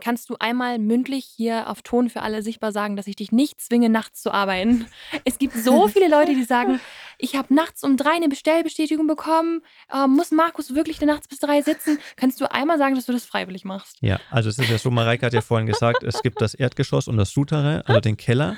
Kannst 0.00 0.28
du 0.28 0.36
einmal 0.38 0.78
mündlich 0.78 1.24
hier 1.24 1.68
auf 1.68 1.82
Ton 1.82 2.10
für 2.10 2.20
alle 2.20 2.42
sichtbar 2.42 2.72
sagen, 2.72 2.96
dass 2.96 3.06
ich 3.06 3.16
dich 3.16 3.32
nicht 3.32 3.60
zwinge, 3.60 3.88
nachts 3.88 4.22
zu 4.22 4.32
arbeiten? 4.32 4.86
Es 5.24 5.38
gibt 5.38 5.54
so 5.54 5.88
viele 5.88 6.08
Leute, 6.08 6.34
die 6.34 6.44
sagen, 6.44 6.80
ich 7.18 7.36
habe 7.36 7.54
nachts 7.54 7.82
um 7.82 7.96
drei 7.96 8.12
eine 8.12 8.28
Bestellbestätigung 8.28 9.06
bekommen. 9.06 9.62
Ähm, 9.92 10.10
muss 10.10 10.30
Markus 10.30 10.74
wirklich 10.74 11.00
nachts 11.00 11.28
bis 11.28 11.38
drei 11.38 11.62
sitzen? 11.62 11.98
Kannst 12.16 12.40
du 12.40 12.50
einmal 12.50 12.78
sagen, 12.78 12.94
dass 12.94 13.06
du 13.06 13.12
das 13.12 13.24
freiwillig 13.24 13.64
machst? 13.64 13.96
ja, 14.00 14.20
also 14.30 14.48
es 14.48 14.58
ist 14.58 14.70
ja 14.70 14.78
so, 14.78 14.90
Mareike 14.90 15.26
hat 15.26 15.32
ja 15.32 15.40
vorhin 15.40 15.66
gesagt, 15.66 16.02
es 16.02 16.22
gibt 16.22 16.40
das 16.40 16.54
Erdgeschoss 16.54 17.08
und 17.08 17.16
das 17.16 17.30
Souterrain, 17.30 17.82
also 17.82 18.00
den 18.00 18.16
Keller. 18.16 18.56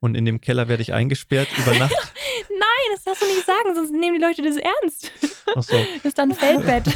Und 0.00 0.16
in 0.16 0.24
dem 0.24 0.40
Keller 0.40 0.68
werde 0.68 0.82
ich 0.82 0.92
eingesperrt 0.92 1.48
über 1.56 1.78
Nacht. 1.78 1.92
Nein, 2.48 2.86
das 2.92 3.04
darfst 3.04 3.22
du 3.22 3.26
nicht 3.26 3.46
sagen, 3.46 3.74
sonst 3.74 3.92
nehmen 3.92 4.18
die 4.18 4.24
Leute 4.24 4.42
das 4.42 4.56
ernst. 4.56 5.12
Ach 5.54 5.62
so. 5.62 5.76
Das 5.76 6.04
ist 6.06 6.18
dann 6.18 6.30
ein 6.30 6.36
Feldbett. 6.36 6.84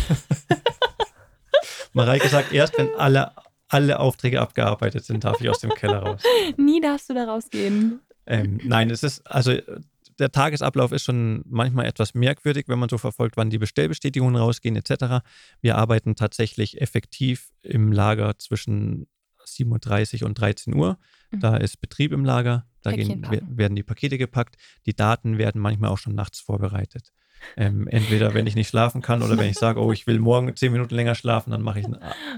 Mareike 1.93 2.29
sagt, 2.29 2.53
erst 2.53 2.77
wenn 2.79 2.95
alle, 2.97 3.33
alle 3.69 3.99
Aufträge 3.99 4.41
abgearbeitet 4.41 5.05
sind, 5.05 5.25
darf 5.25 5.41
ich 5.41 5.49
aus 5.49 5.61
dem 5.61 5.71
Keller 5.71 5.99
raus. 5.99 6.23
Nie 6.57 6.81
darfst 6.81 7.11
du 7.11 7.15
da 7.15 7.25
rausgehen. 7.25 8.01
Ähm, 8.27 8.61
nein, 8.65 8.91
es 8.91 9.03
ist, 9.03 9.27
also 9.27 9.53
der 10.19 10.33
Tagesablauf 10.33 10.93
ist 10.93 11.05
schon 11.05 11.43
manchmal 11.47 11.87
etwas 11.87 12.15
merkwürdig, 12.15 12.67
wenn 12.69 12.79
man 12.79 12.89
so 12.89 12.99
verfolgt, 12.99 13.37
wann 13.37 13.51
die 13.51 13.59
Bestellbestätigungen 13.59 14.37
rausgehen 14.37 14.77
etc. 14.77 15.27
Wir 15.61 15.77
arbeiten 15.77 16.17
tatsächlich 16.17 16.81
effektiv 16.81 17.53
im 17.63 17.93
Lager 17.93 18.39
zwischen 18.39 19.07
7.30 19.45 20.23
Uhr 20.23 20.29
und 20.29 20.41
13 20.41 20.75
Uhr. 20.75 20.99
Mhm. 21.31 21.41
Da 21.41 21.57
ist 21.57 21.81
Betrieb 21.81 22.13
im 22.13 22.25
Lager, 22.25 22.67
da 22.83 22.93
gehen, 22.93 23.27
werden 23.49 23.77
die 23.77 23.83
Pakete 23.83 24.19
gepackt. 24.19 24.57
Die 24.87 24.95
Daten 24.95 25.39
werden 25.39 25.61
manchmal 25.61 25.91
auch 25.91 25.99
schon 25.99 26.15
nachts 26.15 26.41
vorbereitet. 26.41 27.13
Ähm, 27.57 27.87
entweder 27.89 28.35
wenn 28.35 28.47
ich 28.47 28.55
nicht 28.55 28.69
schlafen 28.69 29.03
kann 29.03 29.23
oder 29.23 29.39
wenn 29.39 29.49
ich 29.49 29.59
sage, 29.59 29.81
oh, 29.81 29.93
ich 29.93 30.07
will 30.07 30.19
morgen 30.19 30.55
zehn 30.57 30.73
Minuten 30.73 30.95
länger 30.95 31.15
schlafen, 31.15 31.51
dann 31.51 31.63
mache 31.63 31.81
ich 31.81 31.87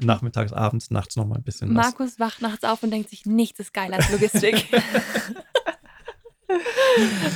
nachmittags, 0.03 0.53
abends, 0.53 0.91
nachts 0.91 1.17
noch 1.17 1.27
mal 1.27 1.37
ein 1.37 1.43
bisschen 1.43 1.75
was. 1.75 1.87
Markus 1.87 2.21
wacht 2.21 2.43
nachts 2.43 2.65
auf 2.65 2.83
und 2.83 2.91
denkt 2.91 3.11
sich, 3.11 3.27
nichts 3.27 3.59
ist 3.59 3.75
geiler 3.75 3.97
als 3.97 4.11
Logistik. 4.11 4.67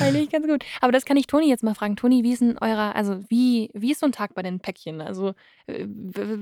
Eigentlich 0.01 0.31
ganz 0.31 0.47
gut. 0.47 0.65
Aber 0.81 0.93
das 0.93 1.05
kann 1.05 1.17
ich 1.17 1.27
Toni 1.27 1.49
jetzt 1.49 1.63
mal 1.63 1.75
fragen. 1.75 1.97
Toni, 1.97 2.23
wie 2.23 2.33
ist 2.33 2.41
denn 2.41 2.59
eurer, 2.59 2.95
also 2.95 3.21
wie, 3.29 3.71
wie 3.75 3.93
ist 3.93 4.01
so 4.01 4.07
ein 4.07 4.13
Tag 4.13 4.35
bei 4.35 4.43
den 4.43 4.61
Päckchen? 4.61 5.01
Also, 5.01 5.35
äh, 5.67 5.87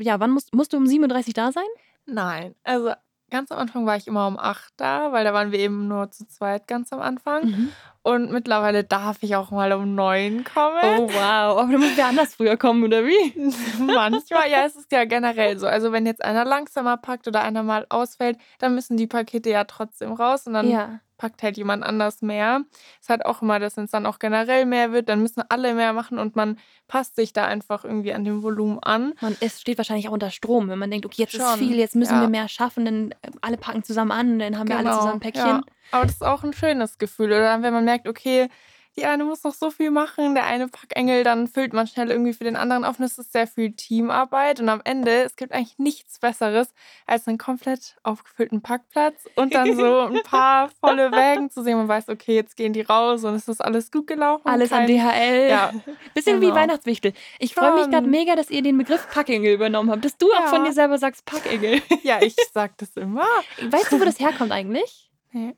ja, 0.01 0.21
wann 0.21 0.31
musst, 0.31 0.55
musst 0.55 0.73
du 0.73 0.77
um 0.77 0.85
7.30 0.85 1.29
Uhr 1.29 1.33
da 1.35 1.53
sein? 1.53 1.65
Nein, 2.07 2.55
also 2.63 2.93
ganz 3.31 3.51
am 3.53 3.59
Anfang 3.59 3.87
war 3.87 3.97
ich 3.97 4.07
immer 4.07 4.27
um 4.27 4.39
8 4.39 4.73
da, 4.77 5.13
weil 5.13 5.25
da 5.25 5.33
waren 5.33 5.53
wir 5.53 5.59
eben 5.59 5.89
nur 5.89 6.11
zu 6.11 6.27
zweit 6.27 6.67
ganz 6.67 6.93
am 6.93 7.01
Anfang. 7.01 7.71
Und 8.03 8.33
mittlerweile 8.33 8.83
darf 8.83 9.19
ich 9.21 9.37
auch 9.37 9.51
mal 9.51 9.73
um 9.73 9.95
9 9.95 10.45
kommen. 10.45 10.79
Oh, 10.99 11.09
wow. 11.09 11.59
Aber 11.59 11.71
du 11.71 11.79
musst 11.79 11.99
ja 11.99 12.09
anders 12.09 12.35
früher 12.35 12.57
kommen, 12.57 12.83
oder 12.83 13.05
wie? 13.05 13.35
Manchmal, 13.95 14.51
ja, 14.51 14.65
es 14.65 14.75
ist 14.77 14.91
ja 14.91 15.05
generell 15.05 15.59
so. 15.59 15.67
Also 15.67 15.93
wenn 15.93 16.07
jetzt 16.07 16.25
einer 16.25 16.45
langsamer 16.45 16.97
packt 16.97 17.29
oder 17.29 17.43
einer 17.43 17.63
mal 17.63 17.87
ausfällt, 17.91 18.39
dann 18.59 18.75
müssen 18.75 18.97
die 18.97 19.07
Pakete 19.07 19.51
ja 19.51 19.65
trotzdem 19.65 20.13
raus 20.13 20.47
und 20.47 20.55
dann 20.55 20.71
Ja. 20.71 21.01
Packt 21.21 21.43
halt 21.43 21.59
jemand 21.59 21.85
anders 21.85 22.23
mehr. 22.23 22.63
Es 23.01 23.11
hat 23.11 23.27
auch 23.27 23.43
immer, 23.43 23.59
dass 23.59 23.77
wenn 23.77 23.85
es 23.85 23.91
dann 23.91 24.07
auch 24.07 24.19
generell 24.19 24.65
mehr 24.65 24.91
wird, 24.91 25.11
dann 25.11 25.21
müssen 25.21 25.43
alle 25.51 25.75
mehr 25.75 25.93
machen 25.93 26.19
und 26.19 26.35
man 26.35 26.59
passt 26.89 27.15
sich 27.15 27.35
da 27.35 27.45
einfach 27.45 27.85
irgendwie 27.85 28.15
an 28.15 28.25
dem 28.25 28.43
Volumen 28.43 28.79
an. 28.81 29.13
Man 29.21 29.37
ist, 29.41 29.61
steht 29.61 29.77
wahrscheinlich 29.77 30.09
auch 30.09 30.13
unter 30.13 30.31
Strom, 30.31 30.69
wenn 30.69 30.79
man 30.79 30.91
denkt, 30.91 31.05
okay, 31.05 31.23
jetzt 31.23 31.35
ist 31.35 31.43
Schon, 31.43 31.59
viel, 31.59 31.77
jetzt 31.77 31.95
müssen 31.95 32.15
ja. 32.15 32.23
wir 32.23 32.29
mehr 32.29 32.49
schaffen, 32.49 32.87
dann 32.87 33.11
äh, 33.23 33.31
alle 33.43 33.59
packen 33.59 33.85
zusammen 33.85 34.13
an, 34.13 34.39
dann 34.39 34.59
haben 34.59 34.69
wir 34.69 34.79
alle 34.79 34.91
zusammen 34.93 35.13
ein 35.15 35.21
Päckchen. 35.21 35.47
Ja. 35.47 35.63
Aber 35.93 36.07
das 36.07 36.15
ist 36.15 36.25
auch 36.25 36.43
ein 36.43 36.55
schönes 36.55 36.97
Gefühl. 36.97 37.27
Oder 37.27 37.63
wenn 37.63 37.73
man 37.75 37.85
merkt, 37.85 38.09
okay, 38.09 38.49
die 38.97 39.05
eine 39.07 39.25
muss 39.25 39.45
noch 39.45 39.55
so 39.55 39.71
viel 39.71 39.91
machen, 39.91 40.35
der 40.35 40.45
eine 40.47 40.67
Packengel, 40.69 41.23
dann 41.25 41.47
füllt 41.47 41.73
man 41.73 41.87
schnell 41.87 42.11
irgendwie 42.11 42.33
für 42.33 42.45
den 42.45 42.57
anderen 42.57 42.85
auf. 42.85 42.99
Und 42.99 43.05
es 43.05 43.19
ist 43.19 43.33
sehr 43.33 43.47
viel 43.47 43.73
Teamarbeit. 43.73 44.61
Und 44.61 44.69
am 44.69 44.81
Ende, 44.85 45.23
es 45.23 45.37
gibt 45.37 45.53
eigentlich 45.53 45.79
nichts 45.79 46.19
Besseres, 46.19 46.75
als 47.07 47.29
einen 47.29 47.39
komplett 47.39 47.97
aufgefüllten 48.03 48.63
Packplatz 48.63 49.29
und 49.37 49.55
dann 49.55 49.77
so 49.77 50.01
ein 50.01 50.21
paar 50.25 50.71
volle 50.81 51.13
Wägen 51.13 51.51
zu 51.51 51.63
sehen. 51.63 51.79
Man 51.79 51.89
weiß, 51.89 52.09
okay, 52.09 52.35
jetzt 52.35 52.57
gehen 52.57 52.73
die 52.73 52.81
raus 52.83 53.23
und 53.25 53.35
es 53.35 53.47
ist 53.49 53.61
alles 53.61 53.91
gut 53.93 54.07
gelaufen. 54.09 54.47
Alles 54.47 54.73
an 54.73 54.87
Kein- 54.87 54.99
DHL. 54.99 55.49
Ja, 55.49 55.73
Bisschen 56.15 56.41
wie 56.41 56.47
genau. 56.47 56.57
Weihnachtswichtel. 56.59 57.13
Ich 57.39 57.55
freue 57.55 57.75
mich 57.75 57.89
gerade 57.91 58.09
mega, 58.09 58.35
dass 58.35 58.51
ihr 58.51 58.63
den 58.63 58.77
Begriff 58.77 59.09
Packengel 59.09 59.55
übernommen 59.55 59.91
habt. 59.91 60.05
Dass 60.05 60.19
du 60.19 60.31
auch 60.33 60.41
Ja. 60.41 60.47
von 60.49 60.65
dir 60.65 60.73
selber 60.73 60.99
sagst 60.99 61.25
Packengel. 61.25 61.81
ja, 62.03 62.21
ich 62.21 62.35
sag 62.53 62.77
das 62.79 62.91
immer. 62.97 63.25
Weißt 63.63 63.93
du, 63.93 64.01
wo 64.01 64.05
das 64.05 64.19
herkommt 64.19 64.51
eigentlich? 64.53 65.11
Nee. 65.33 65.55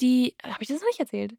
Die, 0.00 0.34
habe 0.42 0.56
ich 0.60 0.68
das 0.68 0.80
noch 0.80 0.88
nicht 0.88 0.98
erzählt? 0.98 1.34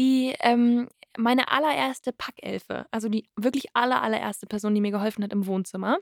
Die, 0.00 0.34
ähm, 0.40 0.88
meine 1.18 1.50
allererste 1.52 2.12
Packelfe, 2.12 2.86
also 2.90 3.10
die 3.10 3.28
wirklich 3.36 3.66
aller, 3.74 4.00
allererste 4.00 4.46
Person, 4.46 4.74
die 4.74 4.80
mir 4.80 4.92
geholfen 4.92 5.22
hat 5.22 5.30
im 5.30 5.44
Wohnzimmer, 5.46 5.98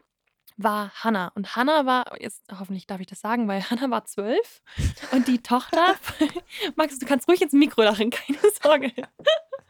war 0.57 0.93
Hannah. 1.03 1.33
Und 1.35 1.57
Hannah 1.57 1.85
war, 1.85 2.21
jetzt 2.21 2.45
hoffentlich 2.57 2.87
darf 2.87 3.01
ich 3.01 3.09
das 3.09 3.21
sagen, 3.21 3.49
weil 3.49 3.61
Hannah 3.71 3.91
war 3.91 4.05
zwölf 4.05 4.63
und 5.11 5.27
die 5.27 5.43
Tochter, 5.43 5.97
Max, 6.77 7.01
du 7.01 7.07
kannst 7.07 7.27
ruhig 7.27 7.43
ins 7.43 7.53
Mikro 7.53 7.83
lachen, 7.83 8.11
keine 8.11 8.39
Sorge. 8.63 8.93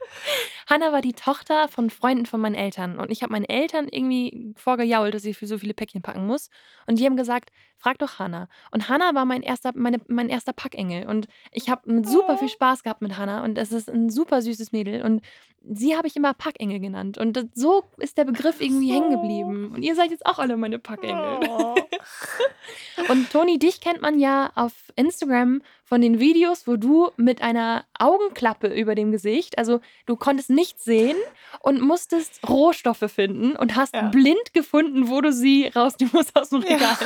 Hannah 0.66 0.92
war 0.92 1.00
die 1.00 1.12
Tochter 1.12 1.68
von 1.68 1.90
Freunden 1.90 2.26
von 2.26 2.40
meinen 2.40 2.54
Eltern. 2.54 2.98
Und 2.98 3.10
ich 3.10 3.22
habe 3.22 3.32
meinen 3.32 3.44
Eltern 3.44 3.88
irgendwie 3.90 4.52
vorgejault, 4.56 5.14
dass 5.14 5.24
ich 5.24 5.36
für 5.36 5.46
so 5.46 5.58
viele 5.58 5.74
Päckchen 5.74 6.02
packen 6.02 6.26
muss. 6.26 6.50
Und 6.86 6.98
die 6.98 7.06
haben 7.06 7.16
gesagt, 7.16 7.50
frag 7.78 7.98
doch 7.98 8.18
Hannah. 8.18 8.48
Und 8.70 8.88
Hannah 8.88 9.14
war 9.14 9.24
mein 9.24 9.42
erster, 9.42 9.72
meine, 9.74 10.00
mein 10.08 10.28
erster 10.28 10.52
Packengel. 10.52 11.06
Und 11.06 11.28
ich 11.52 11.70
habe 11.70 12.02
super 12.04 12.36
viel 12.38 12.48
Spaß 12.48 12.82
gehabt 12.82 13.02
mit 13.02 13.16
Hannah. 13.16 13.44
Und 13.44 13.56
es 13.56 13.72
ist 13.72 13.88
ein 13.90 14.10
super 14.10 14.42
süßes 14.42 14.72
Mädel. 14.72 15.02
Und 15.02 15.22
sie 15.62 15.96
habe 15.96 16.06
ich 16.06 16.16
immer 16.16 16.34
Packengel 16.34 16.80
genannt. 16.80 17.18
Und 17.18 17.36
das, 17.36 17.46
so 17.54 17.84
ist 17.98 18.18
der 18.18 18.24
Begriff 18.24 18.60
irgendwie 18.60 18.88
so. 18.88 18.94
hängen 18.94 19.10
geblieben. 19.10 19.72
Und 19.74 19.82
ihr 19.82 19.94
seid 19.94 20.10
jetzt 20.10 20.26
auch 20.26 20.38
alle 20.38 20.56
meine 20.56 20.78
Packengel. 20.78 21.40
Oh. 21.48 21.74
Und 23.08 23.30
Toni, 23.30 23.58
dich 23.58 23.80
kennt 23.80 24.02
man 24.02 24.18
ja 24.18 24.50
auf 24.54 24.72
Instagram 24.96 25.62
von 25.84 26.00
den 26.00 26.20
Videos, 26.20 26.66
wo 26.66 26.76
du 26.76 27.10
mit 27.16 27.42
einer 27.42 27.84
Augenklappe 27.98 28.68
über 28.68 28.94
dem 28.94 29.12
Gesicht, 29.12 29.56
also 29.56 29.80
du 30.06 30.16
konntest 30.16 30.50
nichts 30.50 30.84
sehen 30.84 31.16
und 31.60 31.80
musstest 31.80 32.40
Rohstoffe 32.48 33.04
finden 33.12 33.56
und 33.56 33.76
hast 33.76 33.94
Ja. 33.94 34.02
blind 34.08 34.52
gefunden, 34.54 35.08
wo 35.08 35.20
du 35.20 35.32
sie 35.32 35.68
rausnehmen 35.68 36.12
musst 36.14 36.36
aus 36.36 36.50
dem 36.50 36.62
Ja. 36.62 36.68
Regal. 36.76 36.96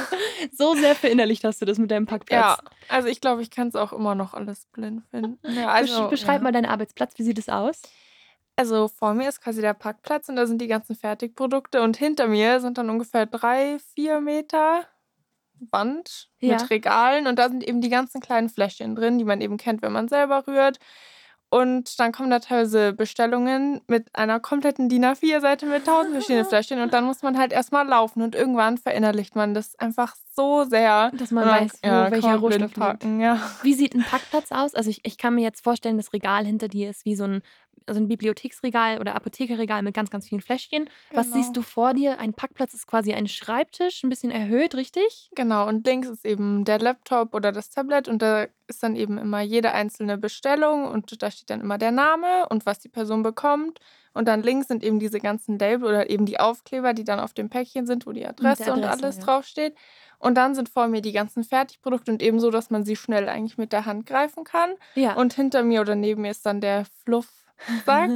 So 0.53 0.75
sehr 0.75 0.95
verinnerlicht 0.95 1.45
hast 1.45 1.61
du 1.61 1.67
das 1.67 1.79
mit 1.79 1.91
deinem 1.91 2.07
Packplatz. 2.07 2.59
Ja, 2.59 2.59
also 2.89 3.09
ich 3.09 3.21
glaube, 3.21 3.43
ich 3.43 3.51
kann 3.51 3.69
es 3.69 3.75
auch 3.77 3.93
immer 3.93 4.15
noch 4.15 4.35
alles 4.35 4.67
blind 4.73 5.03
finden. 5.11 5.39
Ja, 5.57 5.69
also, 5.69 6.09
beschreib 6.09 6.37
ja. 6.41 6.43
mal 6.45 6.53
deinen 6.53 6.67
Arbeitsplatz, 6.67 7.13
wie 7.17 7.23
sieht 7.23 7.39
es 7.39 7.49
aus? 7.49 7.83
Also 8.55 8.89
vor 8.89 9.15
mir 9.15 9.29
ist 9.29 9.41
quasi 9.41 9.63
der 9.63 9.73
Packplatz 9.75 10.29
und 10.29 10.37
da 10.37 10.47
sind 10.47 10.61
die 10.61 10.67
ganzen 10.67 10.95
Fertigprodukte 10.95 11.81
und 11.83 11.97
hinter 11.97 12.27
mir 12.29 12.61
sind 12.61 12.77
dann 12.77 12.91
ungefähr 12.91 13.25
drei, 13.27 13.79
vier 13.95 14.21
Meter 14.21 14.87
Wand 15.71 16.29
Ja. 16.41 16.57
mit 16.57 16.71
Regalen 16.71 17.27
und 17.27 17.39
da 17.39 17.49
sind 17.49 17.63
eben 17.67 17.81
die 17.81 17.89
ganzen 17.89 18.21
kleinen 18.21 18.49
Fläschchen 18.49 18.95
drin, 18.95 19.19
die 19.19 19.25
man 19.25 19.41
eben 19.41 19.57
kennt, 19.57 19.81
wenn 19.83 19.93
man 19.93 20.09
selber 20.09 20.47
rührt. 20.47 20.79
Und 21.53 22.01
dann 22.01 22.13
kommen 22.13 22.31
da 22.31 22.39
teilweise 22.39 22.95
Bestellungen 22.95 23.83
mit 23.87 24.09
einer 24.15 24.41
kompletten 24.41 24.89
DIN 24.89 25.05
A4-Seite 25.05 25.67
mit 25.67 25.85
tausend 25.85 26.15
verschiedenen 26.15 26.47
Fläschchen 26.49 26.81
und 26.81 26.95
dann 26.95 27.05
muss 27.05 27.21
man 27.21 27.37
halt 27.37 27.53
erstmal 27.53 27.87
laufen 27.87 28.23
und 28.23 28.35
irgendwann 28.35 28.79
verinnerlicht 28.79 29.37
man 29.37 29.53
das 29.53 29.79
einfach 29.79 30.17
so 30.35 30.65
sehr. 30.65 31.11
Dass 31.11 31.31
man 31.31 31.45
dann, 31.45 31.65
weiß, 31.65 31.73
wo 31.83 31.89
ja, 31.89 32.11
welcher 32.11 32.37
Rohstoff 32.37 32.73
packen, 32.73 33.21
ja. 33.21 33.39
Wie 33.63 33.75
sieht 33.75 33.95
ein 33.95 34.03
Packplatz 34.03 34.51
aus? 34.51 34.75
Also 34.75 34.89
ich, 34.89 35.01
ich 35.05 35.19
kann 35.19 35.35
mir 35.35 35.43
jetzt 35.43 35.63
vorstellen, 35.63 35.99
das 35.99 36.15
Regal 36.15 36.47
hinter 36.47 36.69
dir 36.69 36.89
ist 36.89 37.05
wie 37.05 37.17
so 37.17 37.25
ein, 37.25 37.43
so 37.89 37.97
ein 37.99 38.09
Bibliotheksregal 38.09 38.99
oder 39.01 39.15
Apothekerregal 39.15 39.83
mit 39.83 39.95
ganz, 39.95 40.11
ganz 40.11 40.29
vielen 40.29 40.41
Fläschchen. 40.41 40.89
Was 41.13 41.27
Genau. 41.27 41.37
siehst 41.37 41.57
du 41.57 41.63
vor 41.63 41.95
dir? 41.95 42.19
Ein 42.19 42.35
Packplatz 42.35 42.75
ist 42.75 42.87
quasi 42.87 43.13
ein 43.13 43.29
Schreibtisch, 43.29 44.03
ein 44.03 44.11
bisschen 44.11 44.31
erhöht, 44.31 44.75
richtig? 44.75 45.31
Genau, 45.35 45.69
und 45.69 45.87
links 45.87 46.09
ist 46.09 46.25
eben 46.25 46.65
der 46.65 46.79
Laptop 46.79 47.35
oder 47.35 47.53
das 47.53 47.71
Tablet 47.71 48.09
und 48.09 48.23
da 48.23 48.47
ist 48.67 48.83
dann 48.83 48.97
eben 48.97 49.19
immer 49.19 49.41
jede 49.41 49.73
einzelne 49.73 50.19
Bestellung 50.19 50.87
und 50.87 51.23
da 51.23 51.31
steht 51.31 51.51
dann 51.51 51.61
immer 51.61 51.79
der 51.79 51.93
Name 51.93 52.49
und 52.49 52.67
was 52.67 52.79
die 52.79 52.89
Person 52.89 53.23
bekommt. 53.23 53.79
Und 54.15 54.29
dann 54.29 54.43
links 54.43 54.69
sind 54.69 54.85
eben 54.85 54.99
diese 54.99 55.21
ganzen 55.21 55.59
Label 55.59 55.89
oder 55.89 56.11
eben 56.11 56.27
die 56.27 56.39
Aufkleber, 56.39 56.93
die 56.93 57.05
dann 57.05 57.19
auf 57.19 57.33
dem 57.33 57.49
Päckchen 57.49 57.87
sind, 57.87 58.07
wo 58.07 58.13
die 58.13 58.27
Adresse, 58.27 58.73
und 58.73 58.85
Adresse, 58.85 59.05
alles 59.05 59.17
ja. 59.17 59.25
draufsteht. 59.25 59.75
Und 60.19 60.37
dann 60.37 60.55
sind 60.55 60.69
vor 60.69 60.87
mir 60.87 61.01
die 61.01 61.13
ganzen 61.13 61.45
Fertigprodukte 61.45 62.13
und 62.13 62.23
eben 62.23 62.39
so, 62.39 62.51
dass 62.51 62.71
man 62.71 62.85
sie 62.85 62.95
schnell 62.95 63.29
eigentlich 63.29 63.59
mit 63.59 63.73
der 63.73 63.87
Hand 63.87 64.07
greifen 64.07 64.45
kann. 64.45 64.75
Ja. 64.95 65.15
Und 65.15 65.35
hinter 65.35 65.63
mir 65.63 65.81
oder 65.81 65.97
neben 65.97 66.23
mir 66.23 66.31
ist 66.31 66.47
dann 66.47 66.61
der 66.61 66.85
Fluffsack. 67.57 68.11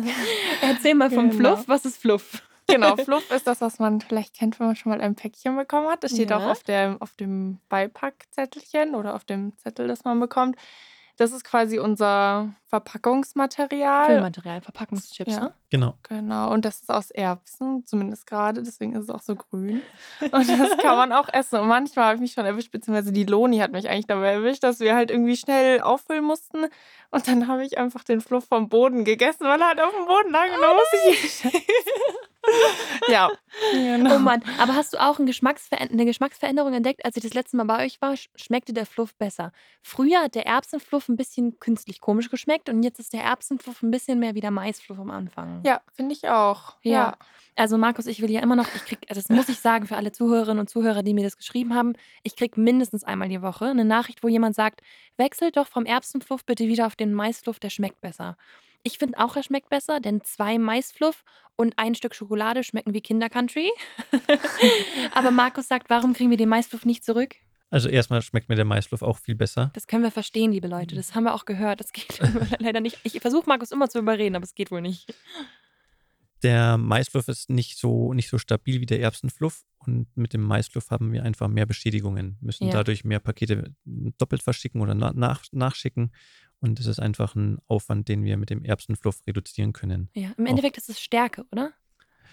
Erzähl 0.63 0.95
mal 0.95 1.11
vom 1.11 1.31
Genau. 1.31 1.55
Fluff. 1.57 1.69
Was 1.69 1.85
ist 1.85 1.99
Fluff? 1.99 2.43
Genau, 2.69 2.97
Fluff 3.05 3.31
ist 3.31 3.47
das, 3.47 3.61
was 3.61 3.79
man 3.79 4.01
vielleicht 4.01 4.35
kennt, 4.35 4.59
wenn 4.59 4.67
man 4.67 4.77
schon 4.77 4.91
mal 4.91 5.01
ein 5.01 5.15
Päckchen 5.15 5.57
bekommen 5.57 5.89
hat. 5.89 6.03
Das 6.03 6.13
steht 6.13 6.33
auch 6.33 6.41
Ja. 6.41 6.51
auf, 6.53 6.63
der, 6.65 6.97
auf 7.01 7.13
dem 7.15 7.61
Beipackzettelchen 7.69 8.95
oder 8.95 9.15
auf 9.15 9.25
dem 9.25 9.57
Zettel, 9.59 9.87
das 9.89 10.05
man 10.05 10.19
bekommt. 10.19 10.57
Das 11.19 11.33
ist 11.33 11.45
quasi 11.45 11.79
unser 11.79 12.51
Verpackungsmaterial. 12.69 14.07
Füllmaterial, 14.07 14.61
Verpackungschips, 14.61 15.33
Ja. 15.33 15.41
ne? 15.41 15.55
Genau. 15.71 15.95
Genau, 16.09 16.53
und 16.53 16.65
das 16.65 16.81
ist 16.81 16.91
aus 16.91 17.11
Erbsen, 17.11 17.85
zumindest 17.87 18.27
gerade, 18.27 18.63
deswegen 18.63 18.95
ist 18.95 19.05
es 19.05 19.11
auch 19.11 19.23
so 19.23 19.35
grün. 19.35 19.81
Und 20.21 20.49
das 20.49 20.77
kann 20.79 20.97
man 20.97 21.13
auch 21.13 21.29
essen. 21.33 21.59
Und 21.61 21.69
manchmal 21.69 22.05
habe 22.07 22.15
ich 22.17 22.21
mich 22.21 22.33
schon 22.33 22.45
erwischt, 22.45 22.71
beziehungsweise 22.71 23.13
die 23.13 23.25
Loni 23.25 23.59
hat 23.59 23.73
mich 23.73 23.89
eigentlich 23.89 24.07
dabei 24.07 24.33
erwischt, 24.33 24.63
dass 24.63 24.81
wir 24.81 24.95
halt 24.95 25.11
irgendwie 25.11 25.37
schnell 25.37 25.81
auffüllen 25.81 26.25
mussten. 26.25 26.67
Und 27.11 27.27
dann 27.29 27.49
habe 27.49 27.65
ich 27.65 27.79
einfach 27.79 28.05
den 28.05 28.21
Fluff 28.21 28.45
vom 28.47 28.69
Boden 28.69 29.05
gegessen, 29.05 29.45
weil 29.45 29.61
er 29.61 29.69
halt 29.69 29.81
auf 29.81 29.95
dem 29.95 30.05
Boden 30.07 30.31
lag. 30.31 30.45
Und 30.55 30.61
dann 30.61 30.77
musste 30.77 30.97
ich. 31.11 31.45
ja. 33.09 33.31
Genau. 33.73 34.17
Oh 34.17 34.19
Mann, 34.19 34.43
aber 34.59 34.75
hast 34.75 34.93
du 34.93 34.99
auch 34.99 35.19
eine 35.19 35.27
Geschmacksveränderung 36.05 36.73
entdeckt? 36.75 37.05
Als 37.05 37.17
ich 37.17 37.23
das 37.23 37.35
letzte 37.35 37.57
Mal 37.57 37.65
bei 37.65 37.85
euch 37.85 38.01
war, 38.01 38.13
sch- 38.13 38.29
schmeckte 38.37 38.73
der 38.73 38.87
Fluff 38.87 39.15
besser. 39.17 39.53
Früher 39.83 40.23
hat 40.23 40.35
der 40.35 40.47
Erbsenfluff 40.47 41.09
ein 41.09 41.17
bisschen 41.17 41.59
künstlich 41.59 42.01
komisch 42.01 42.31
geschmeckt 42.31 42.69
und 42.69 42.83
jetzt 42.83 42.99
ist 42.99 43.13
der 43.13 43.23
Erbsenfluff 43.23 43.83
ein 43.83 43.91
bisschen 43.91 44.19
mehr 44.19 44.35
wie 44.35 44.41
der 44.41 44.51
Maisfluff 44.51 44.99
am 44.99 45.11
Anfang. 45.11 45.63
Ja, 45.65 45.81
finde 45.95 46.13
ich 46.15 46.29
auch. 46.29 46.77
Ja. 46.83 46.93
Ja. 46.93 47.17
Also 47.59 47.79
Markus, 47.79 48.07
ich 48.07 48.21
will 48.21 48.31
ja 48.31 48.41
immer 48.43 48.55
noch, 48.57 48.67
ich 48.75 48.85
krieg, 48.85 48.99
also 49.09 49.19
das 49.23 49.31
muss 49.31 49.49
ich 49.49 49.59
sagen 49.61 49.87
für 49.87 49.97
alle 49.97 50.13
Zuhörerinnen 50.13 50.61
und 50.61 50.69
Zuhörer, 50.69 51.03
die 51.03 51.15
mir 51.15 51.25
das 51.25 51.39
geschrieben 51.39 51.75
haben, 51.75 51.95
ich 52.23 52.37
krieg 52.37 52.59
mindestens 52.59 53.03
einmal 53.03 53.31
die 53.31 53.41
Woche 53.41 53.65
eine 53.65 53.87
Nachricht, 53.87 54.23
wo 54.23 54.29
jemand 54.29 54.55
sagt, 54.55 54.83
wechselt 55.17 55.57
doch 55.57 55.67
vom 55.67 55.87
Erbsenfluff 55.87 56.45
bitte 56.45 56.69
wieder 56.69 56.87
auf 56.87 56.97
den 56.97 57.15
Maisfluff, 57.15 57.59
der 57.59 57.71
schmeckt 57.71 58.03
besser. 58.03 58.37
Ich 58.87 58.99
finde 58.99 59.19
auch, 59.19 59.35
er 59.35 59.43
schmeckt 59.43 59.69
besser, 59.69 59.99
denn 59.99 60.23
zwei 60.23 60.59
Maisfluff 60.59 61.25
und 61.57 61.77
ein 61.77 61.97
Stück 61.97 62.15
Schokolade 62.15 62.63
schmecken 62.63 62.95
wie 62.95 63.01
Kindercountry. 63.01 63.69
Aber 65.13 65.33
Markus 65.33 65.67
sagt, 65.67 65.91
warum 65.91 66.13
kriegen 66.15 66.31
wir 66.31 66.37
den 66.37 66.49
Maisfluff 66.49 66.85
nicht 66.85 67.05
zurück? 67.05 67.35
Also 67.69 67.89
erstmal 67.89 68.23
schmeckt 68.23 68.49
mir 68.49 68.55
der 68.55 68.65
Maisfluff 68.65 69.03
auch 69.03 69.19
viel 69.19 69.35
besser. 69.35 69.71
Das 69.75 69.89
können 69.89 70.05
wir 70.05 70.13
verstehen, 70.13 70.53
liebe 70.53 70.69
Leute. 70.69 70.95
Das 70.95 71.17
haben 71.17 71.25
wir 71.25 71.35
auch 71.35 71.47
gehört. 71.47 71.81
Das 71.81 71.93
geht 71.93 72.21
leider 72.61 72.79
nicht. 72.79 73.01
Ich 73.03 73.19
versuche 73.21 73.49
Markus 73.49 73.73
immer 73.73 73.89
zu 73.89 73.99
überreden, 73.99 74.37
aber 74.37 74.45
es 74.45 74.55
geht 74.55 74.71
wohl 74.71 74.83
nicht. 74.83 75.13
Der 76.45 76.79
Maisfluff 76.79 77.27
ist 77.27 77.51
nicht 77.51 77.79
so, 77.79 78.13
nicht 78.13 78.29
so 78.29 78.39
stabil 78.39 78.81
wie 78.81 78.87
der 78.87 79.01
Erbsenfluff 79.01 79.65
und 79.79 80.07
mit 80.17 80.33
dem 80.33 80.43
Maisfluff 80.43 80.91
haben 80.91 81.11
wir 81.13 81.25
einfach 81.25 81.49
mehr 81.49 81.67
Beschädigungen, 81.67 82.37
müssen 82.41 82.69
Ja. 82.69 82.75
dadurch 82.75 83.05
mehr 83.05 83.19
Pakete 83.19 83.75
doppelt 83.85 84.45
verschicken 84.45 84.81
oder 84.81 84.95
na 84.95 85.13
nach 85.13 85.43
nachschicken 85.51 86.13
und 86.61 86.79
das 86.79 86.87
ist 86.87 86.99
einfach 87.01 87.35
ein 87.35 87.59
Aufwand, 87.67 88.09
den 88.09 88.25
wir 88.25 88.37
mit 88.37 88.51
dem 88.51 88.65
Erbsenfluff 88.65 89.21
reduzieren 89.27 89.73
können. 89.73 90.09
Ja, 90.15 90.31
im 90.37 90.45
Auch- 90.47 90.51
Endeffekt 90.51 90.79
ist 90.79 90.89
es 90.89 91.01
Stärke, 91.01 91.45
oder? 91.53 91.73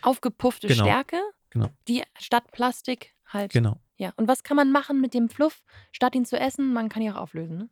Aufgepuffte 0.01 0.67
Genau. 0.67 0.83
Stärke, 0.83 1.19
Genau. 1.49 1.69
die 1.87 2.03
statt 2.19 2.51
Plastik 2.51 3.13
halt. 3.25 3.51
Genau. 3.53 3.79
Ja. 3.97 4.11
Und 4.17 4.27
was 4.27 4.43
kann 4.43 4.57
man 4.57 4.71
machen 4.71 4.99
mit 5.01 5.13
dem 5.13 5.29
Fluff, 5.29 5.63
statt 5.91 6.15
ihn 6.15 6.25
zu 6.25 6.37
essen? 6.39 6.73
Man 6.73 6.89
kann 6.89 7.01
ihn 7.03 7.11
auch 7.11 7.17
auflösen, 7.21 7.57
ne? 7.57 7.69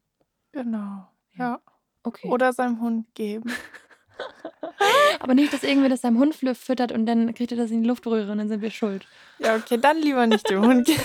Genau. 0.52 1.08
Ja. 1.34 1.60
Okay. 2.04 2.30
Oder 2.30 2.54
seinem 2.54 2.80
Hund 2.82 3.08
geben. 3.16 3.52
Aber 5.20 5.34
nicht, 5.34 5.52
dass 5.54 5.64
irgendwer 5.64 5.90
das 5.90 6.02
seinem 6.02 6.18
Hund 6.20 6.36
flü- 6.36 6.54
füttert 6.56 6.92
und 6.92 7.06
dann 7.06 7.34
kriegt 7.34 7.52
er 7.52 7.58
das 7.58 7.72
in 7.72 7.82
die 7.82 7.88
Luftröhre 7.88 8.32
und 8.32 8.38
dann 8.38 8.50
sind 8.50 8.62
wir 8.62 8.72
schuld. 8.72 9.08
Ja, 9.40 9.56
okay, 9.56 9.78
dann 9.78 9.98
lieber 9.98 10.26
nicht 10.28 10.50
dem 10.50 10.62
Hund 10.64 10.86
geben. 10.88 11.02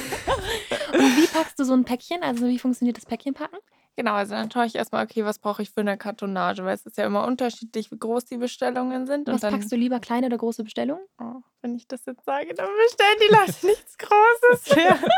Und 0.92 1.16
wie 1.16 1.26
packst 1.26 1.58
du 1.58 1.64
so 1.64 1.72
ein 1.74 1.84
Päckchen? 1.84 2.22
Also 2.22 2.46
wie 2.46 2.58
funktioniert 2.58 2.96
das 2.96 3.06
Päckchenpacken? 3.06 3.58
Genau, 3.96 4.12
also 4.12 4.34
dann 4.34 4.50
schaue 4.50 4.66
ich 4.66 4.74
erstmal, 4.74 5.04
okay, 5.04 5.24
was 5.24 5.38
brauche 5.38 5.62
ich 5.62 5.70
für 5.70 5.80
eine 5.80 5.96
Kartonage, 5.96 6.64
weil 6.64 6.74
es 6.74 6.84
ist 6.84 6.98
ja 6.98 7.06
immer 7.06 7.26
unterschiedlich, 7.26 7.90
wie 7.90 7.98
groß 7.98 8.26
die 8.26 8.36
Bestellungen 8.36 9.06
sind. 9.06 9.26
Was 9.26 9.34
und 9.36 9.42
dann, 9.44 9.54
packst 9.54 9.72
du 9.72 9.76
lieber, 9.76 10.00
kleine 10.00 10.26
oder 10.26 10.36
große 10.36 10.64
Bestellungen? 10.64 11.02
Oh, 11.18 11.40
wenn 11.62 11.74
ich 11.74 11.88
das 11.88 12.04
jetzt 12.04 12.24
sage, 12.26 12.52
dann 12.54 12.68
bestellen 12.84 13.18
die 13.26 13.34
Leute 13.34 13.54
nichts 13.66 13.96
Großes 13.98 14.76
mehr. 14.76 14.98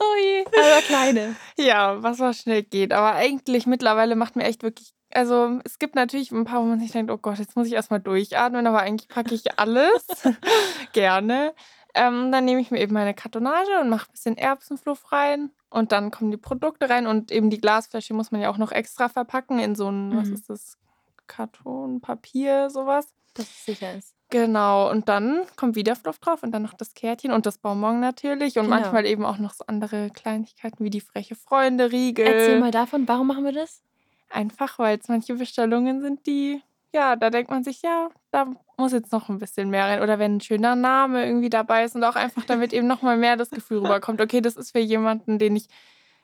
Oh 0.00 0.16
je. 0.20 0.44
Aber 0.46 0.82
kleine. 0.82 1.36
ja, 1.56 2.02
was 2.02 2.18
mal 2.18 2.34
schnell 2.34 2.64
geht. 2.64 2.92
Aber 2.92 3.14
eigentlich 3.14 3.66
mittlerweile 3.66 4.16
macht 4.16 4.34
mir 4.34 4.42
echt 4.42 4.64
wirklich. 4.64 4.92
Also 5.14 5.60
es 5.64 5.78
gibt 5.78 5.94
natürlich 5.94 6.32
ein 6.32 6.44
paar, 6.44 6.60
wo 6.60 6.64
man 6.66 6.80
sich 6.80 6.90
denkt, 6.90 7.10
oh 7.12 7.18
Gott, 7.18 7.38
jetzt 7.38 7.54
muss 7.54 7.68
ich 7.68 7.72
erstmal 7.72 8.00
durchatmen, 8.00 8.66
aber 8.66 8.80
eigentlich 8.80 9.08
packe 9.08 9.34
ich 9.34 9.58
alles 9.58 10.04
gerne. 10.92 11.54
Ähm, 11.98 12.30
dann 12.32 12.44
nehme 12.44 12.60
ich 12.60 12.70
mir 12.70 12.80
eben 12.80 12.94
meine 12.94 13.12
Kartonage 13.14 13.80
und 13.80 13.88
mache 13.88 14.08
ein 14.08 14.12
bisschen 14.12 14.36
Erbsenfluff 14.38 15.10
rein. 15.12 15.50
Und 15.70 15.92
dann 15.92 16.10
kommen 16.10 16.30
die 16.30 16.36
Produkte 16.36 16.88
rein 16.88 17.06
und 17.06 17.30
eben 17.32 17.50
die 17.50 17.60
Glasflasche 17.60 18.14
muss 18.14 18.30
man 18.30 18.40
ja 18.40 18.50
auch 18.50 18.56
noch 18.56 18.72
extra 18.72 19.08
verpacken 19.08 19.58
in 19.58 19.74
so 19.74 19.88
ein, 19.90 20.16
was 20.16 20.28
Mhm. 20.28 20.34
ist 20.34 20.48
das? 20.48 20.78
Karton, 21.26 22.00
Papier, 22.00 22.70
sowas. 22.70 23.08
Dass 23.34 23.46
es 23.46 23.64
sicher 23.66 23.94
ist. 23.94 24.14
Genau, 24.30 24.90
und 24.90 25.08
dann 25.08 25.46
kommt 25.56 25.74
wieder 25.74 25.96
Fluff 25.96 26.18
drauf 26.18 26.42
und 26.42 26.52
dann 26.52 26.62
noch 26.62 26.74
das 26.74 26.94
Kärtchen 26.94 27.32
und 27.32 27.46
das 27.46 27.58
Bonbon 27.58 27.98
natürlich 28.00 28.58
und 28.58 28.64
Genau. 28.64 28.76
manchmal 28.76 29.06
eben 29.06 29.24
auch 29.24 29.38
noch 29.38 29.54
so 29.54 29.64
andere 29.66 30.10
Kleinigkeiten 30.10 30.84
wie 30.84 30.90
die 30.90 31.00
freche 31.00 31.34
Freunde, 31.34 31.90
Riegel. 31.92 32.26
Erzähl 32.26 32.60
mal 32.60 32.70
davon, 32.70 33.08
warum 33.08 33.26
machen 33.26 33.44
wir 33.44 33.52
das? 33.52 33.82
Einfach, 34.30 34.78
weil 34.78 34.98
es 34.98 35.08
manche 35.08 35.34
Bestellungen 35.34 36.02
sind, 36.02 36.26
die, 36.26 36.62
ja, 36.92 37.16
da 37.16 37.30
denkt 37.30 37.50
man 37.50 37.64
sich, 37.64 37.80
ja, 37.82 38.08
da 38.30 38.46
muss 38.76 38.92
jetzt 38.92 39.12
noch 39.12 39.28
ein 39.28 39.38
bisschen 39.38 39.70
mehr 39.70 39.84
rein. 39.86 40.02
Oder 40.02 40.18
wenn 40.18 40.36
ein 40.36 40.40
schöner 40.40 40.76
Name 40.76 41.24
irgendwie 41.26 41.50
dabei 41.50 41.84
ist 41.84 41.94
und 41.96 42.04
auch 42.04 42.16
einfach 42.16 42.44
damit 42.44 42.72
eben 42.72 42.86
nochmal 42.86 43.16
mehr 43.16 43.36
das 43.36 43.50
Gefühl 43.50 43.78
rüberkommt, 43.78 44.20
okay, 44.20 44.40
das 44.40 44.56
ist 44.56 44.72
für 44.72 44.78
jemanden, 44.80 45.38
den 45.38 45.56
ich 45.56 45.66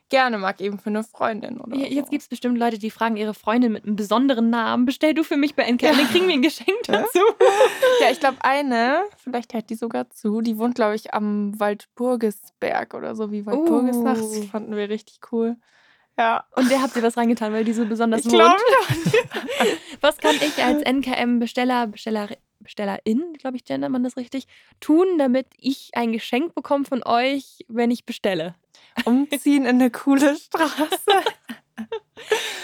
gerne 0.09 0.37
mag, 0.37 0.61
eben 0.61 0.77
für 0.77 0.91
eine 0.91 1.03
Freundin 1.03 1.59
oder 1.59 1.75
Hier- 1.75 1.89
Jetzt 1.89 2.05
so. 2.05 2.11
gibt 2.11 2.21
es 2.21 2.27
bestimmt 2.29 2.59
Leute, 2.59 2.77
die 2.77 2.91
fragen 2.91 3.17
ihre 3.17 3.33
Freundin 3.33 3.71
mit 3.71 3.85
einem 3.85 3.95
besonderen 3.95 4.51
Namen, 4.51 4.85
bestell 4.85 5.15
du 5.15 5.23
für 5.23 5.35
mich 5.35 5.55
bei 5.55 5.63
NKM, 5.63 5.97
dann 5.97 6.07
kriegen 6.09 6.27
wir 6.27 6.35
ein 6.35 6.43
Geschenk 6.43 6.77
dazu. 6.85 7.17
Ja, 8.01 8.11
ich 8.11 8.19
glaube, 8.19 8.37
eine, 8.41 9.03
vielleicht 9.17 9.53
hält 9.53 9.69
die 9.71 9.75
sogar 9.75 10.11
zu, 10.11 10.41
die 10.41 10.59
wohnt, 10.59 10.75
glaube 10.75 10.93
ich, 10.95 11.13
am 11.15 11.59
Waldburgisberg 11.59 12.93
oder 12.93 13.15
so 13.15 13.31
wie 13.31 13.45
Waldburgisnacht. 13.47 14.17
Das 14.19 14.37
Oh. 14.37 14.43
fanden 14.43 14.75
wir 14.75 14.89
richtig 14.89 15.19
cool. 15.31 15.55
Ja. 16.17 16.45
Und 16.55 16.69
der 16.71 16.81
habt 16.81 16.95
ihr 16.95 17.03
was 17.03 17.17
reingetan, 17.17 17.51
weil 17.51 17.65
die 17.65 17.73
so 17.73 17.85
besonders 17.85 18.25
Ich 18.25 18.31
wohnt. 18.31 18.55
Was 20.01 20.17
kann 20.17 20.35
ich 20.35 20.63
als 20.63 20.81
NKM-Besteller, 20.83 21.87
Besteller, 21.87 22.29
Bestellerin, 22.59 23.33
glaube 23.37 23.57
ich, 23.57 23.65
gendert 23.65 23.91
man 23.91 24.03
das 24.03 24.15
richtig, 24.15 24.47
tun, 24.79 25.17
damit 25.17 25.47
ich 25.57 25.91
ein 25.93 26.11
Geschenk 26.13 26.55
bekomme 26.55 26.85
von 26.85 27.03
euch, 27.03 27.65
wenn 27.67 27.91
ich 27.91 28.05
bestelle? 28.05 28.55
umziehen 29.03 29.63
in 29.63 29.81
eine 29.81 29.91
coole 29.91 30.35
Straße. 30.37 30.97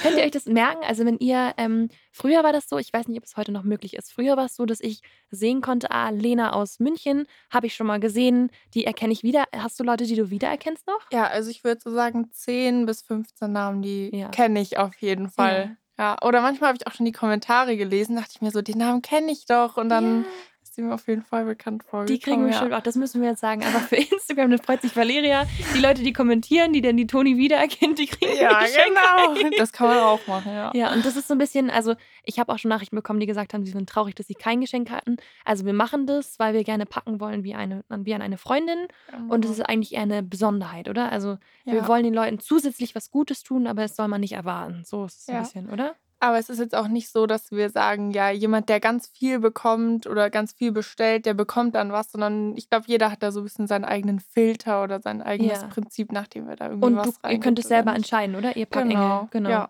Könnt 0.01 0.17
ihr 0.17 0.23
euch 0.23 0.31
das 0.31 0.45
merken? 0.45 0.83
Also 0.83 1.05
wenn 1.05 1.17
ihr, 1.19 1.53
ähm, 1.57 1.89
früher 2.11 2.43
war 2.43 2.53
das 2.53 2.67
so, 2.67 2.77
ich 2.77 2.91
weiß 2.91 3.07
nicht, 3.07 3.17
ob 3.17 3.23
es 3.25 3.37
heute 3.37 3.51
noch 3.51 3.63
möglich 3.63 3.95
ist, 3.95 4.11
früher 4.11 4.37
war 4.37 4.45
es 4.45 4.55
so, 4.55 4.65
dass 4.65 4.79
ich 4.79 5.01
sehen 5.29 5.61
konnte, 5.61 5.91
ah, 5.91 6.09
Lena 6.09 6.53
aus 6.53 6.79
München, 6.79 7.25
habe 7.51 7.67
ich 7.67 7.75
schon 7.75 7.87
mal 7.87 7.99
gesehen, 7.99 8.49
die 8.73 8.85
erkenne 8.85 9.13
ich 9.13 9.23
wieder. 9.23 9.43
Hast 9.55 9.79
du 9.79 9.83
Leute, 9.83 10.05
die 10.05 10.15
du 10.15 10.29
wiedererkennst 10.29 10.87
noch? 10.87 10.99
Ja, 11.11 11.27
also 11.27 11.49
ich 11.51 11.63
würde 11.63 11.81
so 11.83 11.91
sagen, 11.91 12.29
10 12.31 12.85
bis 12.85 13.01
15 13.03 13.51
Namen, 13.51 13.81
die 13.81 14.09
Ja. 14.15 14.29
kenne 14.29 14.61
ich 14.61 14.77
auf 14.77 14.95
jeden 14.97 15.29
Fall. 15.29 15.77
Ja. 15.99 16.17
Oder 16.23 16.41
manchmal 16.41 16.69
habe 16.69 16.77
ich 16.81 16.87
auch 16.87 16.93
schon 16.93 17.05
die 17.05 17.11
Kommentare 17.11 17.77
gelesen, 17.77 18.15
dachte 18.15 18.31
ich 18.35 18.41
mir 18.41 18.51
so, 18.51 18.61
den 18.63 18.79
Namen 18.79 19.01
kenne 19.03 19.31
ich 19.31 19.45
doch. 19.45 19.77
Und 19.77 19.89
dann 19.89 20.25
ist 20.71 20.77
die 20.77 20.83
mir 20.83 20.93
auf 20.93 21.05
jeden 21.09 21.21
Fall 21.21 21.43
bekannt 21.43 21.83
vorgekommen. 21.83 22.07
Die 22.07 22.19
kriegen 22.23 22.45
wir 22.45 22.53
ja. 22.53 22.59
schon, 22.59 22.73
auch 22.73 22.79
das 22.81 22.95
müssen 22.95 23.21
wir 23.21 23.31
jetzt 23.31 23.41
sagen. 23.41 23.61
Aber 23.65 23.79
für 23.81 23.95
Instagram, 23.97 24.51
da 24.51 24.57
freut 24.57 24.81
sich 24.81 24.95
Valeria. 24.95 25.45
Die 25.75 25.79
Leute, 25.79 26.01
die 26.01 26.13
kommentieren, 26.13 26.71
die 26.71 26.79
dann 26.79 26.95
die 26.95 27.07
Toni 27.07 27.35
wiedererkennt, 27.35 27.99
die 27.99 28.05
kriegen 28.05 28.37
Ja, 28.39 28.59
ein 28.59 28.69
genau. 28.71 29.49
Das 29.57 29.73
kann 29.73 29.87
man 29.87 29.97
auch 29.97 30.25
machen, 30.27 30.53
ja. 30.53 30.71
Ja, 30.73 30.93
und 30.93 31.05
das 31.05 31.17
ist 31.17 31.27
so 31.27 31.35
ein 31.35 31.39
bisschen, 31.39 31.69
also 31.69 31.95
ich 32.23 32.39
habe 32.39 32.53
auch 32.53 32.57
schon 32.57 32.69
Nachrichten 32.69 32.95
bekommen, 32.95 33.19
die 33.19 33.25
gesagt 33.25 33.53
haben, 33.53 33.65
sie 33.65 33.71
sind 33.73 33.89
traurig, 33.89 34.15
dass 34.15 34.27
sie 34.27 34.33
kein 34.33 34.61
Geschenk 34.61 34.89
hatten. 34.91 35.17
Also 35.43 35.65
wir 35.65 35.73
machen 35.73 36.07
das, 36.07 36.39
weil 36.39 36.53
wir 36.53 36.63
gerne 36.63 36.85
packen 36.85 37.19
wollen 37.19 37.43
wie, 37.43 37.53
eine, 37.53 37.83
wie 37.89 38.13
an 38.13 38.21
eine 38.21 38.37
Freundin. 38.37 38.87
Und 39.27 39.43
es 39.43 39.51
ist 39.51 39.61
eigentlich 39.67 39.93
eher 39.95 40.03
eine 40.03 40.23
Besonderheit, 40.23 40.87
oder? 40.87 41.11
Also 41.11 41.37
wir 41.65 41.73
Ja. 41.75 41.87
wollen 41.89 42.05
den 42.05 42.13
Leuten 42.13 42.39
zusätzlich 42.39 42.95
was 42.95 43.11
Gutes 43.11 43.43
tun, 43.43 43.67
aber 43.67 43.83
es 43.83 43.97
soll 43.97 44.07
man 44.07 44.21
nicht 44.21 44.33
erwarten. 44.35 44.83
So 44.85 45.03
ist 45.03 45.19
es 45.23 45.27
ein 45.27 45.35
Ja. 45.35 45.41
bisschen, 45.41 45.69
oder? 45.69 45.95
Aber 46.23 46.37
es 46.37 46.49
ist 46.49 46.59
jetzt 46.59 46.75
auch 46.75 46.87
nicht 46.87 47.09
so, 47.11 47.25
dass 47.25 47.51
wir 47.51 47.69
sagen, 47.71 48.11
ja, 48.11 48.29
jemand, 48.29 48.69
der 48.69 48.79
ganz 48.79 49.07
viel 49.07 49.39
bekommt 49.39 50.05
oder 50.05 50.29
ganz 50.29 50.53
viel 50.53 50.71
bestellt, 50.71 51.25
der 51.25 51.33
bekommt 51.33 51.73
dann 51.73 51.91
was, 51.91 52.11
sondern 52.11 52.55
ich 52.55 52.69
glaube, 52.69 52.85
jeder 52.87 53.11
hat 53.11 53.23
da 53.23 53.31
so 53.31 53.41
ein 53.41 53.43
bisschen 53.43 53.65
seinen 53.65 53.85
eigenen 53.85 54.19
Filter 54.19 54.83
oder 54.83 55.01
sein 55.01 55.23
eigenes 55.23 55.61
Ja. 55.61 55.67
Prinzip, 55.67 56.11
nach 56.11 56.27
dem 56.27 56.47
wir 56.47 56.55
da 56.55 56.65
irgendwie 56.67 56.85
Und 56.85 56.95
was 56.95 57.19
du, 57.19 57.29
ihr 57.29 57.39
könnt 57.39 57.57
es 57.57 57.67
selber 57.67 57.91
nicht. 57.91 57.97
entscheiden, 58.03 58.35
oder? 58.35 58.55
Ihr 58.55 58.67
Packengel. 58.67 58.95
Genau, 58.97 59.27
genau. 59.31 59.49
ja. 59.49 59.69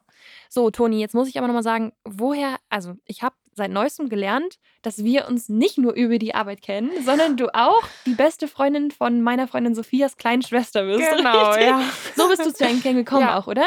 So, 0.50 0.70
Toni, 0.70 1.00
jetzt 1.00 1.16
muss 1.16 1.30
ich 1.30 1.38
aber 1.38 1.48
nochmal 1.48 1.64
sagen, 1.64 1.94
woher, 2.04 2.58
also 2.70 2.96
ich 3.06 3.24
habe 3.24 3.34
seit 3.54 3.72
neuestem 3.72 4.10
gelernt, 4.10 4.60
dass 4.82 5.04
wir 5.04 5.28
uns 5.30 5.48
nicht 5.50 5.78
nur 5.78 5.94
über 5.94 6.18
die 6.20 6.36
Arbeit 6.36 6.62
kennen, 6.62 6.92
sondern 7.06 7.38
du 7.38 7.48
auch 7.56 7.82
die 8.06 8.14
beste 8.16 8.48
Freundin 8.50 8.92
von 8.92 9.22
meiner 9.22 9.48
Freundin 9.48 9.74
Sophias 9.76 10.18
kleinen 10.18 10.42
Schwester 10.42 10.84
bist. 10.86 11.10
Genau, 11.16 11.50
richtig? 11.52 11.68
ja. 11.68 11.82
So 12.16 12.28
bist 12.28 12.46
du 12.46 12.52
zu 12.54 12.64
deinem 12.64 12.82
Kennen 12.82 12.98
gekommen 12.98 13.22
Ja. 13.22 13.38
auch, 13.38 13.48
oder? 13.48 13.66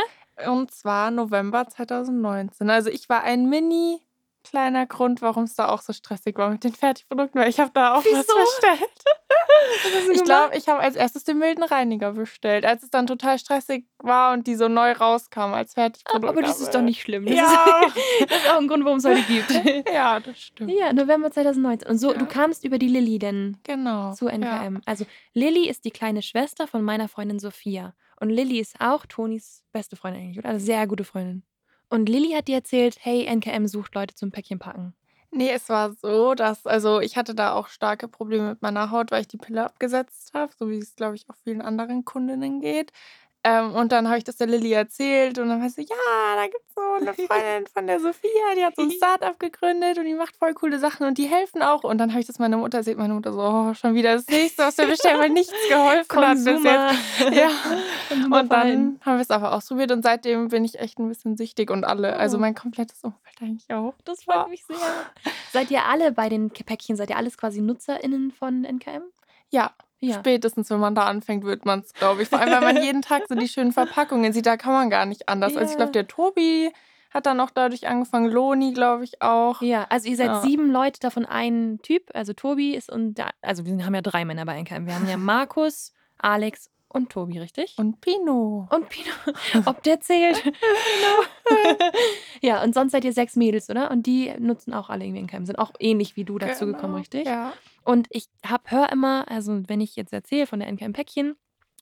Und 0.49 0.71
zwar 0.73 1.11
November 1.11 1.67
2019. 1.69 2.69
Also 2.71 2.91
ich 2.91 3.09
war 3.09 3.23
ein 3.23 3.49
mini 3.49 4.01
kleiner 4.43 4.85
Grund, 4.87 5.23
warum 5.23 5.45
es 5.45 5.55
da 5.55 5.69
auch 5.71 5.81
so 5.81 5.95
stressig 5.95 6.37
war 6.37 6.51
mit 6.51 6.65
den 6.65 6.75
Fertigprodukten, 6.75 7.41
weil 7.41 7.49
ich 7.49 7.61
habe 7.61 7.71
da 7.73 7.95
auch 7.95 8.05
was 8.05 8.05
Wieso? 8.05 8.35
bestellt. 8.69 8.91
Was 9.95 10.05
du 10.07 10.13
Ich 10.13 10.25
glaube, 10.25 10.55
ich 10.57 10.69
habe 10.69 10.81
als 10.81 10.97
erstes 10.97 11.25
den 11.25 11.39
milden 11.39 11.65
Reiniger 11.65 12.13
bestellt, 12.13 12.67
als 12.67 12.83
es 12.83 12.91
dann 12.91 13.07
total 13.07 13.39
stressig 13.39 13.87
war 13.99 14.35
und 14.35 14.47
die 14.47 14.55
so 14.55 14.69
neu 14.69 14.93
rauskam 14.93 15.55
als 15.55 15.73
Fertigprodukt. 15.75 16.29
aber 16.29 16.43
das 16.43 16.61
ist 16.61 16.75
doch 16.75 16.83
nicht 16.83 17.01
schlimm. 17.01 17.25
Das, 17.25 17.37
Ja. 17.37 17.81
ist, 17.87 17.97
das 18.31 18.39
ist 18.39 18.51
auch 18.51 18.59
ein 18.59 18.69
Grund, 18.69 18.85
warum 18.85 18.99
es 18.99 19.05
heute 19.07 19.23
gibt. 19.23 19.51
ja, 19.93 20.21
das 20.21 20.39
stimmt. 20.39 20.71
ja, 20.73 20.93
November 20.93 21.31
2019. 21.31 21.89
Und 21.89 21.97
so, 21.99 22.13
Ja. 22.13 22.19
du 22.19 22.27
kamst 22.27 22.65
über 22.65 22.77
die 22.79 22.89
Lilly 22.89 23.19
denn 23.19 23.57
Genau. 23.63 24.13
zu 24.13 24.27
Ja. 24.27 24.33
NKM. 24.33 24.81
Also 24.85 25.07
Lilly 25.33 25.69
ist 25.71 25.87
die 25.87 25.91
kleine 25.91 26.21
Schwester 26.21 26.67
von 26.67 26.83
meiner 26.83 27.09
Freundin 27.09 27.39
Sophia. 27.39 27.95
Und 28.21 28.31
Lilly 28.31 28.61
ist 28.61 28.81
auch 28.81 29.07
Tonis 29.07 29.65
beste 29.73 29.97
Freundin 29.97 30.23
eigentlich, 30.23 30.39
oder? 30.39 30.49
Also 30.51 30.65
sehr 30.65 30.87
gute 30.87 31.05
Freundin. 31.05 31.43
Und 31.89 32.09
Lilly 32.09 32.33
hat 32.33 32.49
dir 32.49 32.57
erzählt, 32.57 32.97
hey, 33.01 33.27
NKM 33.27 33.67
sucht 33.67 33.95
Leute 33.95 34.15
zum 34.15 34.31
Päckchen 34.31 34.59
packen. 34.59 34.95
Nee, 35.37 35.51
es 35.51 35.69
war 35.69 35.93
so, 35.95 36.35
dass, 36.35 36.65
also 36.65 37.01
ich 37.01 37.17
hatte 37.17 37.35
da 37.35 37.55
auch 37.55 37.67
starke 37.67 38.07
Probleme 38.07 38.51
mit 38.51 38.63
meiner 38.63 38.93
Haut, 38.93 39.11
weil 39.11 39.23
ich 39.23 39.29
die 39.29 39.37
Pille 39.37 39.65
abgesetzt 39.65 40.33
habe, 40.33 40.53
so 40.57 40.71
wie 40.71 40.79
es, 40.79 40.95
glaube 40.95 41.17
ich, 41.17 41.29
auch 41.29 41.35
vielen 41.43 41.61
anderen 41.61 42.05
Kundinnen 42.05 42.61
geht. 42.61 42.93
Ähm, 43.47 43.75
und 43.75 43.93
dann 43.93 44.09
habe 44.09 44.17
ich 44.17 44.25
das 44.25 44.37
der 44.37 44.47
Lilly 44.47 44.73
erzählt 44.73 45.39
und 45.39 45.51
dann 45.51 45.61
war 45.61 45.69
sie 45.69 45.83
ja, 45.83 46.35
da 46.35 46.45
gibt 46.47 46.65
es 46.67 46.75
so 46.75 46.81
eine 46.81 47.13
Freundin 47.13 47.67
von 47.75 47.87
der 47.87 48.01
Sophia, 48.01 48.55
die 48.57 48.65
hat 48.65 48.75
so 48.75 48.83
ein 48.83 48.91
Startup 48.91 49.39
gegründet 49.39 49.99
und 49.99 50.07
die 50.07 50.15
macht 50.15 50.35
voll 50.37 50.55
coole 50.55 50.79
Sachen 50.79 51.07
und 51.07 51.19
die 51.19 51.27
helfen 51.27 51.61
auch. 51.63 51.85
Und 51.85 51.99
dann 51.99 52.11
habe 52.13 52.21
ich 52.21 52.27
das 52.27 52.39
meiner 52.39 52.57
Mutter 52.57 52.79
erzählt, 52.79 52.97
meine 52.97 53.13
Mutter 53.13 53.33
so, 53.35 53.41
oh, 53.41 53.75
schon 53.75 53.95
wieder 53.95 54.15
das 54.15 54.27
nächste, 54.29 54.63
was 54.63 54.79
wir 54.79 54.87
bestellen, 54.87 55.21
weil 55.21 55.29
nichts 55.29 55.53
geholfen 55.69 56.27
hat 56.27 56.39
bis 56.45 56.63
jetzt. 56.65 57.35
Ja. 57.35 57.51
Und 58.11 58.51
dann 58.53 58.99
haben 59.05 59.17
wir 59.17 59.21
es 59.23 59.31
aber 59.31 59.53
ausprobiert 59.53 59.93
und 59.93 60.03
seitdem 60.03 60.49
bin 60.49 60.65
ich 60.65 60.79
echt 60.79 60.99
ein 60.99 61.09
bisschen 61.09 61.37
süchtig 61.37 61.71
und 61.71 61.85
alle, 61.85 62.17
also 62.17 62.39
Oh. 62.39 62.41
mein 62.41 62.55
komplettes 62.55 63.03
Umfeld 63.05 63.43
eigentlich 63.43 63.71
auch. 63.73 63.95
Das 64.05 64.25
freut 64.25 64.49
mich 64.49 64.65
sehr. 64.65 64.77
Seid 65.53 65.71
ihr 65.71 65.85
alle 65.85 66.13
bei 66.13 66.29
den 66.29 66.51
Päckchen, 66.51 66.97
seid 66.97 67.11
ihr 67.11 67.17
alles 67.17 67.37
quasi 67.37 67.61
NutzerInnen 67.61 68.31
von 68.33 68.65
NKM? 68.65 69.03
Ja, 69.51 69.73
Ja. 70.09 70.19
Spätestens, 70.19 70.71
wenn 70.71 70.81
man 70.81 70.95
da 70.95 71.05
anfängt, 71.05 71.45
wird 71.45 71.65
man 71.65 71.81
es, 71.81 71.93
glaube 71.95 72.23
ich. 72.23 72.29
Vor 72.29 72.39
allem, 72.41 72.53
weil 72.53 72.75
man 72.75 72.83
jeden 72.83 73.03
Tag 73.03 73.25
so 73.29 73.35
die 73.35 73.49
schönen 73.49 73.73
Verpackungen 73.73 74.33
sieht, 74.33 74.47
da 74.47 74.57
kann 74.57 74.73
man 74.73 74.91
gar 74.91 75.07
nicht 75.07 75.29
anders. 75.29 75.57
Also 75.57 75.65
ich 75.67 75.71
Ja. 75.73 75.77
glaube, 75.77 75.93
der 75.93 76.07
Tobi 76.07 76.73
hat 77.13 77.27
dann 77.27 77.39
auch 77.41 77.51
dadurch 77.51 77.87
angefangen, 77.87 78.31
Loni, 78.31 78.73
glaube 78.73 79.05
ich, 79.05 79.23
auch. 79.23 79.63
Ja, 79.63 79.87
also 79.89 80.09
ihr 80.09 80.17
seid 80.17 80.27
Ja. 80.27 80.41
sieben 80.43 80.71
Leute, 80.73 80.99
davon 81.01 81.25
ein 81.27 81.79
Typ. 81.83 82.11
Also 82.13 82.33
Tobi 82.33 82.75
ist 82.75 82.91
und 82.91 83.15
der, 83.19 83.31
also 83.41 83.65
wir 83.65 83.85
haben 83.87 83.95
ja 83.95 84.03
drei 84.03 84.25
Männer 84.25 84.45
bei 84.45 84.57
NKM. 84.59 84.87
Wir 84.87 84.95
haben 84.97 85.09
ja 85.09 85.17
Markus, 85.17 85.93
Alex 86.19 86.71
und 86.95 87.11
Tobi, 87.11 87.39
richtig? 87.39 87.75
Und 87.77 88.01
Pino. 88.01 88.69
Und 88.71 88.89
Pino, 88.89 89.11
ob 89.67 89.83
der 89.83 90.01
zählt. 90.01 90.43
Pino. 90.43 91.63
ja, 92.41 92.63
und 92.63 92.75
sonst 92.75 92.93
seid 92.93 93.05
ihr 93.05 93.13
sechs 93.13 93.37
Mädels, 93.37 93.69
oder? 93.69 93.91
Und 93.91 94.07
die 94.07 94.33
nutzen 94.39 94.73
auch 94.73 94.91
alle 94.91 95.05
irgendwie 95.05 95.23
NKM, 95.23 95.45
sind 95.45 95.59
auch 95.59 95.73
ähnlich 95.79 96.17
wie 96.17 96.25
du 96.25 96.39
dazu 96.39 96.67
gekommen, 96.67 96.85
Genau, 96.85 96.99
richtig? 96.99 97.27
Ja. 97.27 97.53
Und 97.83 98.07
ich 98.11 98.29
hab, 98.47 98.71
hör 98.71 98.91
immer, 98.93 99.29
also 99.29 99.63
wenn 99.67 99.81
ich 99.81 99.97
jetzt 99.97 100.13
erzähle 100.13 100.47
von 100.47 100.61
der 100.61 100.69
NKM-Päckchen, 100.69 101.37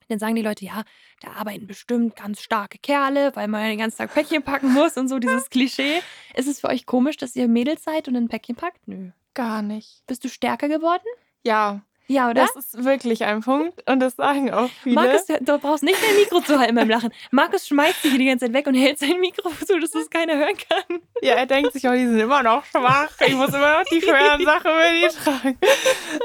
dann 0.09 0.19
sagen 0.19 0.35
die 0.35 0.43
Leute, 0.43 0.65
ja, 0.65 0.83
da 1.21 1.33
arbeiten 1.33 1.67
bestimmt 1.67 2.17
ganz 2.17 2.41
starke 2.41 2.79
Kerle, 2.79 3.35
weil 3.35 3.49
man 3.49 3.63
ja 3.63 3.69
den 3.69 3.79
ganzen 3.79 3.99
Tag 3.99 4.15
Päckchen 4.15 4.43
packen 4.43 4.73
muss 4.73 4.97
und 4.97 5.09
so 5.09 5.19
dieses 5.19 5.49
Klischee. 5.51 6.01
Ist 6.35 6.49
es 6.49 6.61
für 6.61 6.69
euch 6.69 6.87
komisch, 6.87 7.17
dass 7.17 7.37
ihr 7.37 7.49
Mädels 7.49 7.85
seid 7.85 8.09
und 8.09 8.17
ein 8.17 8.29
Päckchen 8.29 8.57
packt? 8.57 8.87
Nö. 8.87 9.11
Gar 9.35 9.63
nicht. 9.63 10.03
Bist 10.07 10.25
du 10.25 10.29
stärker 10.29 10.69
geworden? 10.69 11.05
Ja, 11.45 11.83
Ja, 12.09 12.31
oder? 12.31 12.43
das 12.55 12.57
ist 12.57 12.85
wirklich 12.85 13.25
ein 13.25 13.41
Punkt 13.43 13.89
und 13.89 14.01
das 14.01 14.17
sagen 14.17 14.53
auch 14.53 14.69
viele. 14.83 14.97
Markus, 14.97 15.25
du, 15.27 15.59
brauchst 15.59 15.83
nicht 15.83 15.99
dein 16.03 16.17
Mikro 16.17 16.41
zu 16.41 16.59
halten 16.59 16.75
beim 16.75 16.89
Lachen. 16.89 17.13
Markus 17.31 17.67
schmeißt 17.69 18.03
sich 18.03 18.11
hier 18.11 18.19
die 18.19 18.27
ganze 18.27 18.47
Zeit 18.47 18.55
weg 18.55 18.67
und 18.67 18.75
hält 18.75 18.99
sein 18.99 19.19
Mikro 19.21 19.51
so, 19.67 19.79
dass 19.79 19.95
es 19.95 20.11
keiner 20.11 20.37
hören 20.37 20.57
kann. 20.69 21.01
Ja, 21.23 21.35
er 21.35 21.47
denkt 21.47 21.73
sich, 21.73 21.87
oh, 21.87 21.93
die 21.93 22.07
sind 22.07 22.19
immer 22.19 22.43
noch 22.43 22.65
schwach. 22.67 23.11
Ich 23.27 23.35
muss 23.35 23.49
immer 23.51 23.79
noch 23.79 23.85
die 23.91 24.01
schweren 24.01 24.45
Sachen 24.45 24.71
mit 24.77 25.13
die 25.13 25.17
tragen. 25.17 25.59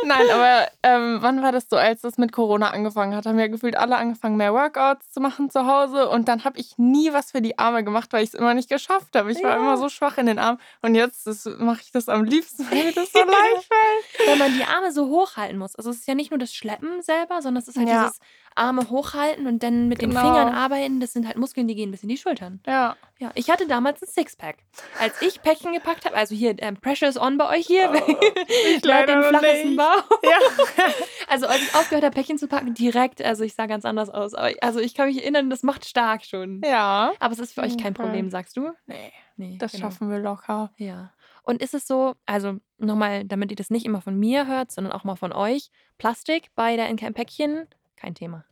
Nein, 0.03 0.29
aber 0.33 0.67
ähm, 0.83 1.17
wann 1.21 1.41
war 1.43 1.51
das 1.51 1.67
so, 1.69 1.77
als 1.77 2.01
das 2.01 2.17
mit 2.17 2.31
Corona 2.31 2.71
angefangen 2.71 3.15
hat? 3.15 3.25
Haben 3.25 3.39
ja 3.39 3.47
gefühlt 3.47 3.77
alle 3.77 3.95
angefangen, 3.97 4.37
mehr 4.37 4.53
Workouts 4.53 5.11
zu 5.11 5.19
machen 5.21 5.49
zu 5.49 5.65
Hause. 5.67 6.09
Und 6.09 6.27
dann 6.27 6.43
habe 6.43 6.59
ich 6.59 6.77
nie 6.77 7.13
was 7.13 7.31
für 7.31 7.41
die 7.41 7.57
Arme 7.59 7.83
gemacht, 7.83 8.11
weil 8.13 8.23
ich 8.23 8.29
es 8.29 8.33
immer 8.35 8.53
nicht 8.53 8.69
geschafft 8.69 9.15
habe. 9.15 9.31
Ich 9.31 9.41
war 9.43 9.51
Ja. 9.51 9.57
immer 9.57 9.77
so 9.77 9.89
schwach 9.89 10.17
in 10.17 10.25
den 10.25 10.39
Armen. 10.39 10.59
Und 10.81 10.95
jetzt 10.95 11.27
das- 11.27 11.45
mache 11.59 11.81
ich 11.83 11.91
das 11.91 12.09
am 12.09 12.23
liebsten, 12.23 12.65
weil 12.69 12.83
mir 12.85 12.91
das 12.93 13.11
so 13.11 13.19
leicht 13.23 13.67
fällt. 13.67 14.27
Wenn 14.29 14.37
man 14.39 14.53
die 14.57 14.63
Arme 14.63 14.91
so 14.91 15.07
hochhalten 15.07 15.57
muss. 15.57 15.66
Also 15.75 15.89
es 15.89 15.97
ist 15.97 16.07
ja 16.07 16.15
nicht 16.15 16.31
nur 16.31 16.37
das 16.37 16.53
Schleppen 16.53 17.01
selber, 17.01 17.41
sondern 17.41 17.61
es 17.61 17.67
ist 17.67 17.77
halt 17.77 17.87
Ja. 17.89 18.03
dieses 18.05 18.19
Arme 18.55 18.89
hochhalten 18.89 19.47
und 19.47 19.61
dann 19.63 19.87
mit 19.87 20.01
den 20.01 20.09
Genau. 20.11 20.21
Fingern 20.21 20.53
arbeiten. 20.53 20.99
Das 20.99 21.13
sind 21.13 21.27
halt 21.27 21.37
Muskeln, 21.37 21.67
die 21.67 21.75
gehen 21.75 21.91
bis 21.91 22.03
in 22.03 22.09
die 22.09 22.17
Schultern. 22.17 22.61
Ja. 22.65 22.95
Ja, 23.19 23.31
ich 23.33 23.49
hatte 23.49 23.67
damals 23.67 24.01
ein 24.03 24.07
Sixpack. 24.07 24.57
Als 24.99 25.19
ich 25.23 25.41
Päckchen 25.41 25.73
gepackt 25.73 26.05
habe, 26.05 26.15
also 26.15 26.35
hier, 26.35 26.55
ähm, 26.59 26.77
Pressure 26.77 27.09
is 27.09 27.17
on 27.19 27.37
bei 27.39 27.49
euch 27.57 27.65
hier. 27.65 27.91
ich 27.93 27.97
hat 28.75 28.83
den 28.83 28.89
leider 28.89 29.15
noch 29.17 29.39
flachesten 29.39 29.69
nicht. 29.69 29.77
Bauch? 29.77 30.19
Ja. 30.23 30.37
Also 31.29 31.45
als 31.47 31.61
ich 31.61 31.75
aufgehört 31.75 32.05
habe, 32.05 32.13
Päckchen 32.15 32.37
zu 32.37 32.47
packen, 32.47 32.73
direkt, 32.73 33.21
also 33.21 33.43
ich 33.43 33.53
sah 33.53 33.65
ganz 33.65 33.83
anders 33.83 34.09
aus. 34.09 34.31
Ich- 34.49 34.63
also 34.63 34.79
ich 34.79 34.93
kann 34.95 35.07
mich 35.07 35.17
erinnern, 35.21 35.49
das 35.49 35.61
macht 35.61 35.83
stark 35.85 36.23
schon. 36.23 36.61
ja. 36.63 37.11
Aber 37.19 37.33
es 37.33 37.39
ist 37.39 37.53
für 37.53 37.61
euch 37.61 37.77
kein. 37.77 37.93
Problem, 37.93 38.29
sagst 38.29 38.55
du? 38.55 38.71
Nee, 38.85 39.11
Nee, 39.35 39.57
das 39.59 39.71
genau. 39.73 39.85
schaffen 39.87 40.09
wir 40.09 40.19
locker. 40.19 40.71
Ja. 40.77 41.11
Und 41.47 41.61
ist 41.61 41.73
es 41.73 41.87
so, 41.87 42.15
also 42.25 42.57
nochmal, 42.77 43.23
damit 43.23 43.51
ihr 43.51 43.55
das 43.55 43.69
nicht 43.69 43.85
immer 43.85 44.01
von 44.01 44.19
mir 44.19 44.47
hört, 44.47 44.69
sondern 44.69 44.91
auch 44.91 45.05
mal 45.05 45.15
von 45.15 45.31
euch, 45.31 45.69
Plastik 45.97 46.49
bei 46.55 46.75
der 46.75 46.89
NKM 46.89 47.13
Päckchen, 47.13 47.67
kein 47.95 48.15
Thema. 48.15 48.43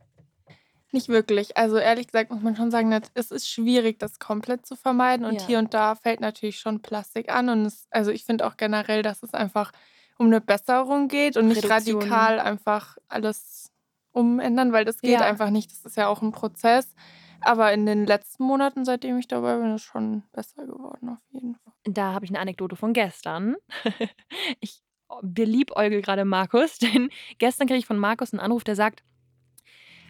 Nicht 0.92 1.08
wirklich. 1.10 1.58
Also 1.58 1.76
ehrlich 1.76 2.06
gesagt 2.06 2.30
muss 2.30 2.40
man 2.42 2.56
schon 2.56 2.70
sagen, 2.70 2.98
es 3.12 3.30
ist 3.30 3.50
schwierig, 3.50 3.98
das 3.98 4.18
komplett 4.18 4.64
zu 4.64 4.76
vermeiden. 4.76 5.26
Und 5.26 5.42
Ja. 5.42 5.46
hier 5.46 5.58
und 5.58 5.74
da 5.74 5.94
fällt 5.94 6.20
natürlich 6.20 6.58
schon 6.58 6.80
Plastik 6.80 7.30
an. 7.30 7.50
Und 7.50 7.66
es, 7.66 7.86
also 7.90 8.10
ich 8.12 8.24
finde 8.24 8.46
auch 8.46 8.56
generell, 8.56 9.02
dass 9.02 9.22
es 9.22 9.34
einfach 9.34 9.72
um 10.16 10.28
eine 10.28 10.40
Besserung 10.40 11.08
geht 11.08 11.36
und 11.36 11.48
nicht 11.48 11.64
Reduktion. 11.64 12.00
radikal 12.00 12.40
einfach 12.40 12.96
alles 13.08 13.72
umändern, 14.12 14.72
weil 14.72 14.86
das 14.86 15.02
geht 15.02 15.10
Ja. 15.20 15.26
einfach 15.26 15.50
nicht. 15.50 15.70
Das 15.70 15.84
ist 15.84 15.98
ja 15.98 16.06
auch 16.08 16.22
ein 16.22 16.32
Prozess. 16.32 16.94
Aber 17.46 17.72
in 17.72 17.86
den 17.86 18.06
letzten 18.06 18.42
Monaten, 18.44 18.84
seitdem 18.84 19.18
ich 19.18 19.28
dabei 19.28 19.56
bin, 19.58 19.74
ist 19.74 19.84
schon 19.84 20.24
besser 20.32 20.66
geworden, 20.66 21.10
auf 21.10 21.18
jeden 21.30 21.54
Fall. 21.54 21.72
Da 21.84 22.12
habe 22.12 22.24
ich 22.24 22.30
eine 22.32 22.40
Anekdote 22.40 22.76
von 22.76 22.92
gestern. 22.92 23.56
Ich 24.60 24.82
beliebäugel 25.22 26.02
gerade 26.02 26.24
Markus, 26.24 26.78
denn 26.80 27.10
gestern 27.38 27.68
kriege 27.68 27.78
ich 27.78 27.86
von 27.86 27.98
Markus 27.98 28.32
einen 28.32 28.40
Anruf, 28.40 28.64
der 28.64 28.74
sagt, 28.74 29.04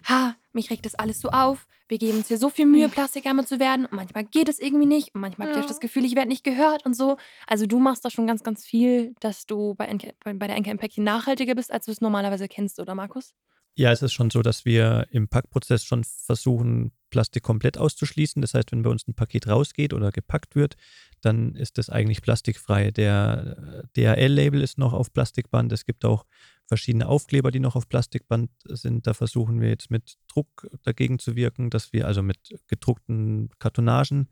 ha, 0.09 0.35
mich 0.51 0.71
regt 0.71 0.85
das 0.87 0.95
alles 0.95 1.21
so 1.21 1.29
auf. 1.29 1.67
Wir 1.87 1.99
geben 1.99 2.17
uns 2.17 2.27
hier 2.27 2.39
so 2.39 2.49
viel 2.49 2.65
Mühe, 2.65 2.89
Plastikarme 2.89 3.45
zu 3.45 3.59
werden. 3.59 3.85
Und 3.85 3.93
manchmal 3.93 4.23
geht 4.25 4.49
es 4.49 4.59
irgendwie 4.59 4.87
nicht. 4.87 5.13
Und 5.13 5.21
manchmal 5.21 5.47
habe 5.49 5.59
ich 5.59 5.65
Ja. 5.65 5.69
das 5.69 5.79
Gefühl, 5.79 6.03
ich 6.03 6.15
werde 6.15 6.29
nicht 6.29 6.43
gehört 6.43 6.85
und 6.85 6.95
so. 6.95 7.17
Also 7.45 7.65
du 7.67 7.79
machst 7.79 8.03
da 8.03 8.09
schon 8.09 8.25
ganz, 8.27 8.43
ganz 8.43 8.65
viel, 8.65 9.13
dass 9.19 9.45
du 9.45 9.75
bei, 9.75 9.85
NK, 9.85 10.15
bei 10.23 10.47
der 10.47 10.57
NKM 10.57 10.77
Päckchen 10.77 11.03
nachhaltiger 11.03 11.53
bist, 11.55 11.71
als 11.71 11.85
du 11.85 11.91
es 11.91 12.01
normalerweise 12.01 12.47
kennst, 12.47 12.79
oder 12.79 12.95
Markus? 12.95 13.35
Ja, 13.75 13.91
es 13.91 14.01
ist 14.01 14.13
schon 14.13 14.31
so, 14.31 14.41
dass 14.41 14.65
wir 14.65 15.07
im 15.11 15.27
Packprozess 15.29 15.85
schon 15.85 16.03
versuchen, 16.03 16.91
Plastik 17.09 17.43
komplett 17.43 17.77
auszuschließen. 17.77 18.41
Das 18.41 18.53
heißt, 18.53 18.71
wenn 18.71 18.83
bei 18.83 18.89
uns 18.89 19.07
ein 19.07 19.13
Paket 19.13 19.47
rausgeht 19.47 19.93
oder 19.93 20.11
gepackt 20.11 20.55
wird, 20.55 20.75
dann 21.21 21.55
ist 21.55 21.77
das 21.77 21.89
eigentlich 21.89 22.21
plastikfrei. 22.21 22.91
Der 22.91 23.85
DHL-Label 23.95 24.61
ist 24.61 24.77
noch 24.77 24.93
auf 24.93 25.13
Plastikband. 25.13 25.71
Es 25.71 25.85
gibt 25.85 26.05
auch 26.05 26.25
verschiedene 26.65 27.07
Aufkleber, 27.07 27.51
die 27.51 27.59
noch 27.59 27.75
auf 27.75 27.87
Plastikband 27.87 28.49
sind. 28.65 29.07
Da 29.07 29.13
versuchen 29.13 29.61
wir 29.61 29.69
jetzt 29.69 29.89
mit 29.89 30.17
Druck 30.27 30.69
dagegen 30.83 31.17
zu 31.17 31.35
wirken, 31.35 31.69
dass 31.69 31.93
wir 31.93 32.07
also 32.07 32.21
mit 32.21 32.59
gedruckten 32.67 33.49
Kartonagen 33.57 34.27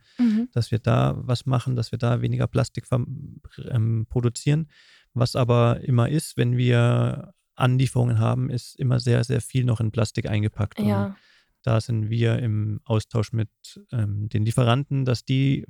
dass 0.51 0.71
wir 0.71 0.79
da 0.79 1.13
was 1.17 1.45
machen, 1.45 1.75
dass 1.75 1.91
wir 1.91 1.99
da 1.99 2.21
weniger 2.21 2.47
Plastik 2.47 2.85
ähm, 2.91 4.05
produzieren. 4.09 4.69
Was 5.13 5.35
aber 5.35 5.81
immer 5.81 6.09
ist, 6.09 6.37
wenn 6.37 6.57
wir 6.57 7.33
Anlieferungen 7.55 8.19
haben, 8.19 8.49
ist 8.49 8.77
immer 8.79 8.99
sehr, 8.99 9.23
sehr 9.23 9.41
viel 9.41 9.63
noch 9.63 9.79
in 9.79 9.91
Plastik 9.91 10.29
eingepackt. 10.29 10.79
Ja. 10.79 11.15
Da 11.65 11.81
sind 11.81 12.09
wir 12.09 12.39
im 12.39 12.79
Austausch 12.85 13.31
mit 13.33 13.49
ähm, 13.91 14.29
den 14.29 14.45
Lieferanten, 14.45 15.05
dass 15.05 15.25
die 15.25 15.65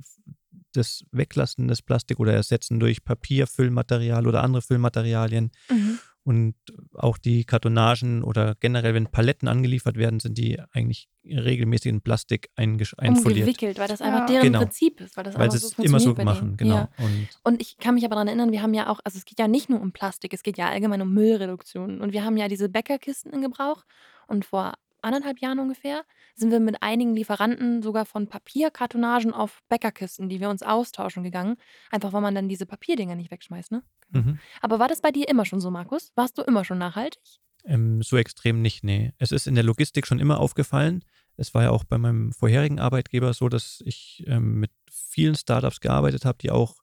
das 0.72 1.04
Weglassen 1.10 1.68
des 1.68 1.82
Plastik 1.82 2.20
oder 2.20 2.34
ersetzen 2.34 2.78
durch 2.78 3.02
Papier, 3.04 3.46
Füllmaterial 3.46 4.26
oder 4.26 4.42
andere 4.42 4.62
Füllmaterialien. 4.62 5.50
Mhm. 5.70 5.98
Und 6.22 6.56
auch 6.92 7.18
die 7.18 7.44
Kartonagen 7.44 8.24
oder 8.24 8.56
generell, 8.58 8.94
wenn 8.94 9.06
Paletten 9.06 9.46
angeliefert 9.46 9.96
werden, 9.96 10.18
sind 10.18 10.36
die 10.36 10.60
eigentlich 10.72 11.08
regelmäßig 11.24 11.88
in 11.88 12.00
Plastik 12.00 12.50
einfoliert. 12.56 13.24
Umgewickelt, 13.24 13.78
weil 13.78 13.86
das 13.86 14.02
einfach 14.02 14.20
Ja. 14.22 14.26
deren 14.26 14.42
Genau. 14.42 14.58
Prinzip 14.58 15.00
ist. 15.00 15.16
Weil, 15.16 15.22
das 15.22 15.34
Weil 15.36 15.42
einfach 15.42 15.52
sie 15.56 15.66
so 15.68 15.74
es 15.78 15.84
immer 15.84 16.00
so 16.00 16.14
machen, 16.14 16.56
genau. 16.56 16.74
Ja. 16.74 16.88
Und 16.98 17.28
Und 17.44 17.62
ich 17.62 17.76
kann 17.78 17.94
mich 17.94 18.04
aber 18.04 18.16
daran 18.16 18.26
erinnern, 18.26 18.50
wir 18.50 18.60
haben 18.60 18.74
ja 18.74 18.88
auch, 18.88 18.98
also 19.04 19.16
es 19.18 19.24
geht 19.24 19.38
ja 19.38 19.46
nicht 19.46 19.70
nur 19.70 19.80
um 19.80 19.92
Plastik, 19.92 20.34
es 20.34 20.42
geht 20.42 20.58
ja 20.58 20.68
allgemein 20.68 21.00
um 21.00 21.14
Müllreduktion. 21.14 22.00
Und 22.00 22.12
wir 22.12 22.24
haben 22.24 22.36
ja 22.36 22.48
diese 22.48 22.68
Bäckerkisten 22.68 23.32
in 23.32 23.40
Gebrauch. 23.40 23.84
Und 24.26 24.44
vor 24.44 24.74
anderthalb 25.06 25.40
Jahren 25.40 25.58
ungefähr 25.58 26.04
sind 26.34 26.50
wir 26.50 26.60
mit 26.60 26.82
einigen 26.82 27.14
Lieferanten 27.14 27.82
sogar 27.82 28.04
von 28.04 28.28
Papierkartonagen 28.28 29.32
auf 29.32 29.62
Bäckerkisten, 29.68 30.28
die 30.28 30.40
wir 30.40 30.50
uns 30.50 30.62
austauschen 30.62 31.22
gegangen. 31.22 31.56
Einfach 31.90 32.12
weil 32.12 32.20
man 32.20 32.34
dann 32.34 32.48
diese 32.48 32.66
Papierdinger 32.66 33.14
nicht 33.14 33.30
wegschmeißt, 33.30 33.72
ne? 33.72 33.82
mhm. 34.10 34.38
Aber 34.60 34.78
war 34.78 34.88
das 34.88 35.00
bei 35.00 35.10
dir 35.10 35.28
immer 35.28 35.44
schon 35.44 35.60
so, 35.60 35.70
Markus? 35.70 36.12
Warst 36.14 36.36
du 36.36 36.42
immer 36.42 36.64
schon 36.64 36.78
nachhaltig? 36.78 37.22
Ähm, 37.64 38.02
so 38.02 38.16
extrem 38.16 38.62
nicht, 38.62 38.84
nee. 38.84 39.12
Es 39.18 39.32
ist 39.32 39.46
in 39.46 39.54
der 39.54 39.64
Logistik 39.64 40.06
schon 40.06 40.20
immer 40.20 40.40
aufgefallen. 40.40 41.04
Es 41.36 41.54
war 41.54 41.64
ja 41.64 41.70
auch 41.70 41.84
bei 41.84 41.98
meinem 41.98 42.32
vorherigen 42.32 42.78
Arbeitgeber 42.78 43.34
so, 43.34 43.48
dass 43.48 43.82
ich 43.84 44.24
ähm, 44.26 44.60
mit 44.60 44.70
vielen 44.90 45.34
Startups 45.34 45.80
gearbeitet 45.80 46.24
habe, 46.24 46.38
die 46.38 46.50
auch, 46.50 46.76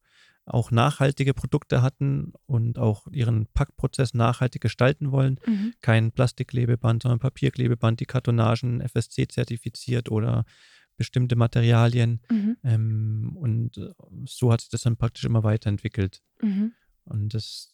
auch 0.46 0.72
nachhaltige 0.72 1.34
Produkte 1.34 1.82
hatten 1.82 2.34
und 2.46 2.78
auch 2.78 3.08
ihren 3.12 3.48
Packprozess 3.54 4.14
nachhaltig 4.14 4.62
gestalten 4.62 5.12
wollen. 5.12 5.40
Kein 5.82 6.12
Plastikklebeband, 6.12 7.04
sondern 7.04 7.20
Papierklebeband, 7.20 8.00
die 8.00 8.06
Kartonagen 8.06 8.82
FSC 8.82 9.28
zertifiziert 9.28 10.12
oder 10.12 10.44
bestimmte 10.98 11.36
Materialien. 11.36 12.20
Mhm. 12.30 12.58
Ähm, 12.64 13.32
und 13.36 13.94
so 14.26 14.52
hat 14.52 14.62
sich 14.62 14.70
das 14.70 14.82
dann 14.82 14.98
praktisch 14.98 15.24
immer 15.24 15.44
weiterentwickelt. 15.44 16.22
Mhm. 16.42 16.74
Und 17.06 17.34
das, 17.34 17.74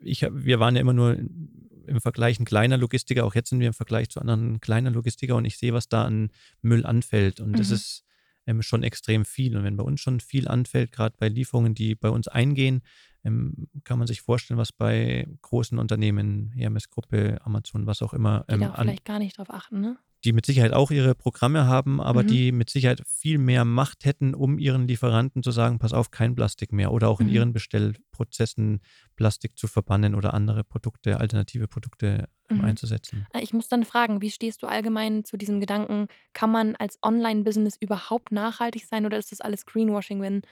ich, 0.00 0.22
wir 0.30 0.60
waren 0.60 0.74
ja 0.74 0.80
immer 0.80 0.92
nur 0.92 1.16
im 1.16 2.00
Vergleich 2.00 2.40
ein 2.40 2.44
kleiner 2.44 2.76
Logistiker, 2.76 3.24
auch 3.24 3.34
jetzt 3.34 3.50
sind 3.50 3.60
wir 3.60 3.68
im 3.68 3.72
Vergleich 3.74 4.10
zu 4.10 4.20
anderen 4.20 4.54
ein 4.54 4.60
kleiner 4.60 4.90
Logistiker 4.90 5.36
und 5.36 5.44
ich 5.44 5.56
sehe, 5.56 5.72
was 5.72 5.88
da 5.88 6.04
an 6.04 6.30
Müll 6.62 6.84
anfällt. 6.84 7.40
Und 7.40 7.58
das 7.58 7.68
Mhm. 7.68 7.74
ist 7.74 8.05
ähm, 8.46 8.62
schon 8.62 8.82
extrem 8.82 9.24
viel. 9.24 9.56
Und 9.56 9.64
wenn 9.64 9.76
bei 9.76 9.84
uns 9.84 10.00
schon 10.00 10.20
viel 10.20 10.48
anfällt, 10.48 10.92
gerade 10.92 11.16
bei 11.18 11.28
Lieferungen, 11.28 11.74
die 11.74 11.94
bei 11.94 12.08
uns 12.08 12.28
eingehen, 12.28 12.82
ähm, 13.24 13.68
kann 13.84 13.98
man 13.98 14.06
sich 14.06 14.22
vorstellen, 14.22 14.58
was 14.58 14.72
bei 14.72 15.26
großen 15.42 15.78
Unternehmen, 15.78 16.52
Hermes-Gruppe, 16.54 17.38
Amazon, 17.44 17.86
was 17.86 18.02
auch 18.02 18.14
immer, 18.14 18.44
Die 18.48 18.54
ähm, 18.54 18.60
da 18.60 18.70
auch 18.70 18.74
an, 18.74 18.86
vielleicht 18.86 19.04
gar 19.04 19.18
nicht 19.18 19.36
drauf 19.38 19.50
achten, 19.50 19.80
ne? 19.80 19.98
Die 20.26 20.32
mit 20.34 20.44
Sicherheit 20.46 20.72
auch 20.74 20.90
ihre 20.90 21.14
Programme 21.14 21.66
haben, 21.66 22.00
aber 22.00 22.22
Mhm. 22.22 22.28
die 22.28 22.52
mit 22.52 22.70
Sicherheit 22.70 23.02
viel 23.06 23.38
mehr 23.38 23.64
Macht 23.64 24.04
hätten, 24.04 24.34
um 24.34 24.58
ihren 24.58 24.86
Lieferanten 24.88 25.42
zu 25.42 25.50
sagen, 25.52 25.78
pass 25.78 25.92
auf, 25.94 26.10
kein 26.10 26.34
Plastik 26.34 26.72
mehr 26.72 26.92
oder 26.92 27.08
auch 27.08 27.20
in 27.20 27.28
Mhm. 27.28 27.34
ihren 27.34 27.52
Bestellprozessen 27.54 28.80
Plastik 29.16 29.56
zu 29.58 29.68
verbannen 29.68 30.14
oder 30.14 30.34
andere 30.34 30.64
Produkte, 30.64 31.18
alternative 31.20 31.68
Produkte 31.68 32.28
Mhm. 32.50 32.60
einzusetzen. 32.60 33.28
Äh, 33.32 33.40
Ich 33.42 33.52
muss 33.52 33.68
dann 33.68 33.84
fragen, 33.84 34.20
wie 34.22 34.30
stehst 34.30 34.62
du 34.62 34.66
allgemein 34.68 35.24
zu 35.24 35.36
diesem 35.36 35.60
Gedanken, 35.60 36.06
kann 36.32 36.50
man 36.50 36.76
als 36.76 36.98
Online-Business 37.02 37.76
überhaupt 37.80 38.30
nachhaltig 38.32 38.86
sein 38.86 39.04
oder 39.06 39.18
ist 39.18 39.32
das 39.32 39.40
alles 39.40 39.66
Greenwashing, 39.66 40.20
wenn 40.20 40.42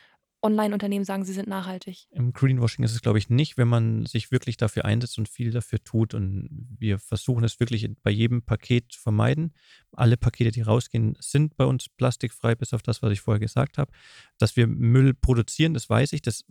Online-Unternehmen 0.44 1.04
sagen, 1.04 1.24
sie 1.24 1.32
sind 1.32 1.48
nachhaltig? 1.48 2.06
Im 2.10 2.32
Greenwashing 2.32 2.84
ist 2.84 2.92
es, 2.92 3.00
glaube 3.00 3.18
ich, 3.18 3.30
nicht, 3.30 3.56
wenn 3.56 3.66
man 3.66 4.04
sich 4.06 4.30
wirklich 4.30 4.56
dafür 4.56 4.84
einsetzt 4.84 5.18
und 5.18 5.28
viel 5.28 5.50
dafür 5.50 5.82
tut. 5.82 6.14
Und 6.14 6.68
wir 6.78 6.98
versuchen 6.98 7.42
es 7.44 7.58
wirklich 7.58 7.88
bei 8.02 8.10
jedem 8.10 8.42
Paket 8.42 8.92
zu 8.92 9.00
vermeiden. 9.00 9.54
Alle 9.92 10.16
Pakete, 10.16 10.50
die 10.50 10.60
rausgehen, 10.60 11.16
sind 11.18 11.56
bei 11.56 11.64
uns 11.64 11.88
plastikfrei, 11.88 12.54
bis 12.54 12.74
auf 12.74 12.82
das, 12.82 13.02
was 13.02 13.10
ich 13.12 13.22
vorher 13.22 13.40
gesagt 13.40 13.78
habe. 13.78 13.90
Dass 14.38 14.54
wir 14.54 14.66
Müll 14.66 15.14
produzieren, 15.14 15.74
das 15.74 15.88
weiß 15.88 16.12
ich. 16.12 16.22
Das 16.22 16.44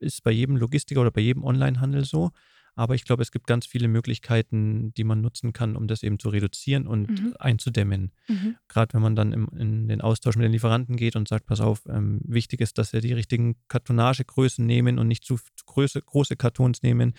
ist 0.00 0.22
bei 0.22 0.32
jedem 0.32 0.56
Logistiker 0.56 1.00
oder 1.00 1.12
bei 1.12 1.20
jedem 1.20 1.44
Onlinehandel 1.44 2.04
so. 2.04 2.32
Aber 2.78 2.94
ich 2.94 3.04
glaube, 3.04 3.22
es 3.22 3.32
gibt 3.32 3.46
ganz 3.48 3.66
viele 3.66 3.88
Möglichkeiten, 3.88 4.94
die 4.94 5.02
man 5.04 5.20
nutzen 5.20 5.52
kann, 5.52 5.74
um 5.76 5.88
das 5.88 6.02
eben 6.04 6.18
zu 6.20 6.28
reduzieren 6.28 6.86
und 6.86 7.10
Mhm. 7.10 7.34
einzudämmen 7.38 8.12
Mhm. 8.28 8.56
gerade 8.68 8.94
wenn 8.94 9.02
man 9.02 9.16
dann 9.16 9.32
im, 9.32 9.48
in 9.56 9.88
den 9.88 10.00
Austausch 10.00 10.36
mit 10.36 10.44
den 10.44 10.52
Lieferanten 10.52 10.96
geht 10.96 11.16
und 11.16 11.26
sagt, 11.26 11.46
pass 11.46 11.60
auf, 11.60 11.80
ähm, 11.88 12.20
wichtig 12.24 12.60
ist, 12.60 12.78
dass 12.78 12.92
wir 12.92 13.00
die 13.00 13.14
richtigen 13.14 13.56
Kartonagegrößen 13.68 14.64
nehmen 14.64 14.98
und 14.98 15.08
nicht 15.08 15.24
zu, 15.24 15.36
zu 15.36 15.64
große, 15.66 16.02
große 16.02 16.36
Kartons 16.36 16.82
nehmen, 16.82 17.14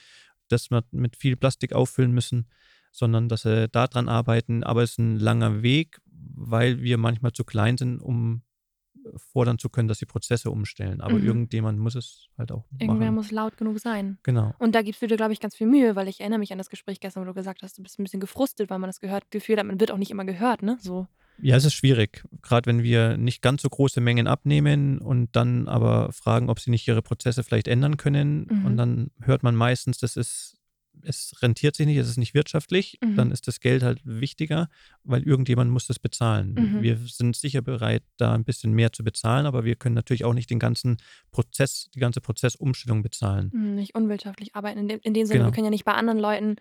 dass 0.48 0.70
wir 0.72 0.84
mit 0.92 1.16
viel 1.18 1.36
Plastik 1.36 1.74
auffüllen 1.74 2.12
müssen, 2.12 2.48
sondern 2.92 3.28
dass 3.30 3.42
sie 3.44 3.68
daran 3.70 4.08
arbeiten. 4.10 4.64
Aber 4.64 4.84
es 4.84 4.92
ist 4.92 5.00
ein 5.00 5.18
langer 5.18 5.62
Weg, 5.62 6.00
weil 6.06 6.82
wir 6.82 6.98
manchmal 6.98 7.34
zu 7.34 7.44
klein 7.44 7.78
sind, 7.78 8.00
um 8.02 8.44
fordern 9.16 9.58
zu 9.58 9.70
können, 9.70 9.88
dass 9.88 10.00
sie 10.00 10.06
Prozesse 10.06 10.52
umstellen. 10.52 11.02
Aber 11.02 11.16
Mhm. 11.18 11.26
irgendjemand 11.26 11.80
muss 11.80 11.96
es 11.96 12.28
halt 12.38 12.52
auch 12.52 12.66
Irgendwer 12.80 13.06
machen. 13.08 13.16
muss 13.16 13.32
laut 13.32 13.58
genug 13.58 13.80
sein. 13.80 14.18
Genau. 14.24 14.54
Und 14.60 14.76
da 14.76 14.82
gibst 14.82 15.02
du 15.02 15.08
dir, 15.08 15.18
glaube 15.18 15.34
ich, 15.34 15.40
ganz 15.40 15.56
viel 15.56 15.68
Mühe, 15.68 15.96
weil 15.96 16.08
ich 16.08 16.20
erinnere 16.20 16.40
mich 16.40 16.52
an 16.52 16.58
das 16.58 16.70
Gespräch 16.70 17.00
gestern, 17.00 17.22
wo 17.24 17.28
du 17.28 17.34
gesagt 17.34 17.62
hast, 17.64 17.78
du 17.78 17.84
bist 17.84 18.00
ein 18.00 18.04
bisschen 18.04 18.20
gefrustet, 18.20 18.70
weil 18.70 18.80
man 18.80 18.90
das 18.90 19.00
gehört, 19.00 19.30
Gefühl 19.32 19.58
hat, 19.58 19.66
man 19.66 19.80
wird 19.80 19.92
auch 19.92 19.98
nicht 19.98 20.12
immer 20.12 20.26
gehört, 20.26 20.62
ne? 20.64 20.78
So. 20.82 21.08
Ja, 21.42 21.56
es 21.56 21.64
ist 21.64 21.74
schwierig, 21.74 22.26
gerade 22.42 22.66
wenn 22.68 22.84
wir 22.84 23.16
nicht 23.16 23.42
ganz 23.42 23.62
so 23.62 23.70
große 23.70 24.02
Mengen 24.02 24.28
abnehmen 24.28 25.00
und 25.00 25.34
dann 25.38 25.70
aber 25.70 26.12
fragen, 26.12 26.50
ob 26.50 26.60
sie 26.60 26.70
nicht 26.70 26.86
ihre 26.86 27.02
Prozesse 27.02 27.44
vielleicht 27.46 27.70
ändern 27.70 27.96
können. 27.96 28.46
Mhm. 28.50 28.66
Und 28.66 28.76
dann 28.78 29.12
hört 29.22 29.42
man 29.42 29.56
meistens, 29.56 30.00
das 30.00 30.18
ist, 30.18 30.58
es 31.04 31.34
rentiert 31.42 31.76
sich 31.76 31.86
nicht, 31.86 31.98
es 31.98 32.10
ist 32.10 32.18
nicht 32.18 32.34
wirtschaftlich. 32.34 32.98
Mhm. 33.04 33.16
Dann 33.16 33.32
ist 33.32 33.48
das 33.48 33.60
Geld 33.60 33.84
halt 33.84 34.02
wichtiger, 34.04 34.70
weil 35.04 35.24
irgendjemand 35.24 35.72
muss 35.72 35.88
das 35.88 36.00
bezahlen. 36.00 36.54
Mhm. 36.54 36.82
Wir 36.82 36.98
sind 36.98 37.36
sicher 37.36 37.62
bereit, 37.62 38.04
da 38.18 38.34
ein 38.34 38.44
bisschen 38.44 38.74
mehr 38.74 38.92
zu 38.92 39.04
bezahlen, 39.04 39.46
aber 39.46 39.66
wir 39.66 39.76
können 39.76 39.96
natürlich 39.96 40.26
auch 40.26 40.34
nicht 40.34 40.50
den 40.50 40.60
ganzen 40.60 40.98
Prozess, 41.32 41.90
die 41.94 42.00
ganze 42.00 42.22
Prozessumstellung 42.22 43.02
bezahlen. 43.02 43.52
Hm, 43.52 43.76
Nicht 43.76 43.96
unwirtschaftlich 43.96 44.56
arbeiten. 44.56 44.80
In 44.80 44.88
dem, 44.88 45.00
in 45.04 45.14
dem 45.14 45.26
Sinne, 45.26 45.40
Genau. 45.40 45.50
wir 45.50 45.56
können 45.56 45.66
ja 45.66 45.72
nicht 45.72 45.86
bei 45.86 45.94
anderen 45.94 46.20
Leuten 46.20 46.56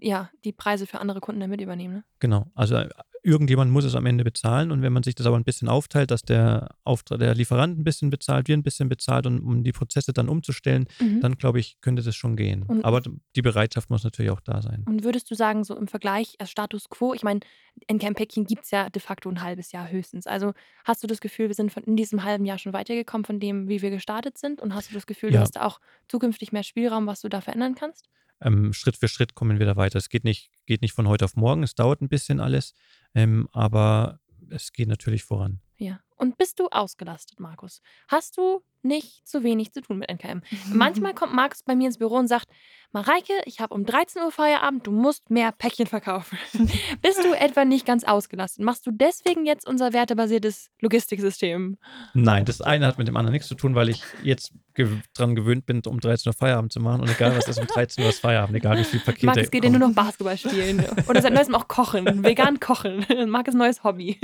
ja, 0.00 0.30
die 0.44 0.52
Preise 0.52 0.86
für 0.86 1.00
andere 1.00 1.20
Kunden 1.20 1.40
damit 1.40 1.60
übernehmen. 1.60 1.94
Ne? 1.94 2.04
Genau, 2.20 2.50
also 2.54 2.76
äh, 2.76 2.88
irgendjemand 3.28 3.70
muss 3.70 3.84
es 3.84 3.94
am 3.94 4.06
Ende 4.06 4.24
bezahlen 4.24 4.70
und 4.72 4.82
wenn 4.82 4.92
man 4.92 5.02
sich 5.02 5.14
das 5.14 5.26
aber 5.26 5.36
ein 5.36 5.44
bisschen 5.44 5.68
aufteilt, 5.68 6.10
dass 6.10 6.22
der 6.22 6.68
Auftrag, 6.84 7.18
der 7.20 7.34
Lieferant 7.34 7.78
ein 7.78 7.84
bisschen 7.84 8.10
bezahlt, 8.10 8.48
wir 8.48 8.56
ein 8.56 8.62
bisschen 8.62 8.88
bezahlt 8.88 9.26
und 9.26 9.40
um 9.40 9.62
die 9.62 9.72
Prozesse 9.72 10.12
dann 10.12 10.28
umzustellen, 10.28 10.86
Mhm. 11.00 11.20
dann 11.20 11.36
glaube 11.36 11.60
ich, 11.60 11.80
könnte 11.80 12.02
das 12.02 12.16
schon 12.16 12.34
gehen. 12.36 12.62
Und- 12.62 12.84
aber 12.84 13.02
die 13.36 13.42
Bereitschaft 13.42 13.90
muss 13.90 14.02
natürlich 14.04 14.30
auch 14.30 14.40
da 14.40 14.62
sein. 14.62 14.84
Und 14.88 15.04
würdest 15.04 15.30
du 15.30 15.34
sagen, 15.34 15.62
so 15.64 15.76
im 15.76 15.86
Vergleich, 15.88 16.34
als 16.38 16.50
Status 16.50 16.88
quo, 16.88 17.12
ich 17.14 17.22
meine, 17.22 17.40
in 17.86 17.98
Päckchen 17.98 18.44
gibt 18.44 18.64
es 18.64 18.70
ja 18.70 18.88
de 18.90 19.00
facto 19.00 19.28
ein 19.28 19.42
halbes 19.42 19.70
Jahr 19.72 19.88
höchstens. 19.90 20.26
Also 20.26 20.52
hast 20.84 21.02
du 21.02 21.06
das 21.06 21.20
Gefühl, 21.20 21.48
wir 21.48 21.54
sind 21.54 21.70
von 21.72 21.84
in 21.84 21.94
diesem 21.96 22.24
halben 22.24 22.44
Jahr 22.44 22.58
schon 22.58 22.72
weitergekommen 22.72 23.24
von 23.24 23.38
dem, 23.38 23.68
wie 23.68 23.82
wir 23.82 23.90
gestartet 23.90 24.38
sind? 24.38 24.60
Und 24.60 24.74
hast 24.74 24.90
du 24.90 24.94
das 24.94 25.06
Gefühl, 25.06 25.30
du 25.30 25.36
Ja. 25.36 25.42
hast 25.42 25.56
da 25.56 25.62
auch 25.66 25.78
zukünftig 26.08 26.50
mehr 26.52 26.62
Spielraum, 26.64 27.06
was 27.06 27.20
du 27.20 27.28
da 27.28 27.40
verändern 27.40 27.74
kannst? 27.74 28.08
Ähm, 28.40 28.72
Schritt 28.72 28.96
für 28.96 29.08
Schritt 29.08 29.34
kommen 29.34 29.58
wir 29.58 29.66
da 29.66 29.74
weiter. 29.74 29.98
Es 29.98 30.08
geht 30.08 30.22
nicht, 30.22 30.50
geht 30.66 30.80
nicht 30.80 30.92
von 30.92 31.08
heute 31.08 31.24
auf 31.24 31.34
morgen, 31.34 31.64
es 31.64 31.74
dauert 31.74 32.00
ein 32.00 32.08
bisschen 32.08 32.38
alles, 32.38 32.72
ähm, 33.14 33.48
aber 33.52 34.20
es 34.50 34.72
geht 34.72 34.88
natürlich 34.88 35.24
voran. 35.24 35.60
Ja. 35.76 36.00
Und 36.16 36.36
bist 36.36 36.58
du 36.58 36.68
ausgelastet, 36.68 37.38
Markus? 37.38 37.80
Hast 38.08 38.36
du 38.36 38.62
nicht 38.82 39.26
zu 39.26 39.42
wenig 39.42 39.72
zu 39.72 39.82
tun 39.82 39.98
mit 39.98 40.08
NKM? 40.10 40.42
Manchmal 40.72 41.14
kommt 41.14 41.34
Markus 41.34 41.62
bei 41.62 41.74
mir 41.74 41.86
ins 41.86 41.98
Büro 41.98 42.16
und 42.16 42.28
sagt, 42.28 42.48
Mareike, 42.92 43.34
ich 43.44 43.60
habe 43.60 43.74
um 43.74 43.84
13 43.84 44.22
Uhr 44.22 44.32
Feierabend, 44.32 44.86
du 44.86 44.92
musst 44.92 45.28
mehr 45.30 45.52
Päckchen 45.52 45.86
verkaufen. 45.86 46.38
Bist 47.02 47.22
du 47.22 47.34
etwa 47.34 47.66
nicht 47.66 47.84
ganz 47.84 48.04
ausgelastet? 48.04 48.64
Machst 48.64 48.86
du 48.86 48.90
deswegen 48.90 49.44
jetzt 49.44 49.68
unser 49.68 49.92
wertebasiertes 49.92 50.70
Logistiksystem? 50.80 51.76
Nein, 52.14 52.46
das 52.46 52.62
eine 52.62 52.86
hat 52.86 52.96
mit 52.96 53.06
dem 53.06 53.16
anderen 53.18 53.34
nichts 53.34 53.48
zu 53.48 53.56
tun, 53.56 53.74
weil 53.74 53.90
ich 53.90 54.02
jetzt 54.22 54.52
ge 54.72 54.88
dran 55.12 55.34
gewöhnt 55.34 55.66
bin, 55.66 55.82
um 55.86 56.00
13 56.00 56.30
Uhr 56.30 56.34
Feierabend 56.34 56.72
zu 56.72 56.80
machen 56.80 57.02
und 57.02 57.10
egal 57.10 57.36
was 57.36 57.46
ist, 57.46 57.60
um 57.60 57.66
13 57.66 58.04
Uhr 58.04 58.10
ist 58.10 58.20
Feierabend, 58.20 58.56
egal 58.56 58.78
wie 58.78 58.84
viele 58.84 59.02
Pakete 59.02 59.26
Markus 59.26 59.50
geht 59.50 59.64
ja 59.64 59.70
nur 59.70 59.80
noch 59.80 59.92
Basketball 59.92 60.38
spielen. 60.38 60.82
Oder 61.08 61.20
seit 61.20 61.34
neuestem 61.34 61.56
auch 61.56 61.68
kochen, 61.68 62.06
vegan 62.24 62.58
kochen. 62.58 63.04
Markus 63.26 63.54
neues 63.54 63.84
Hobby. 63.84 64.18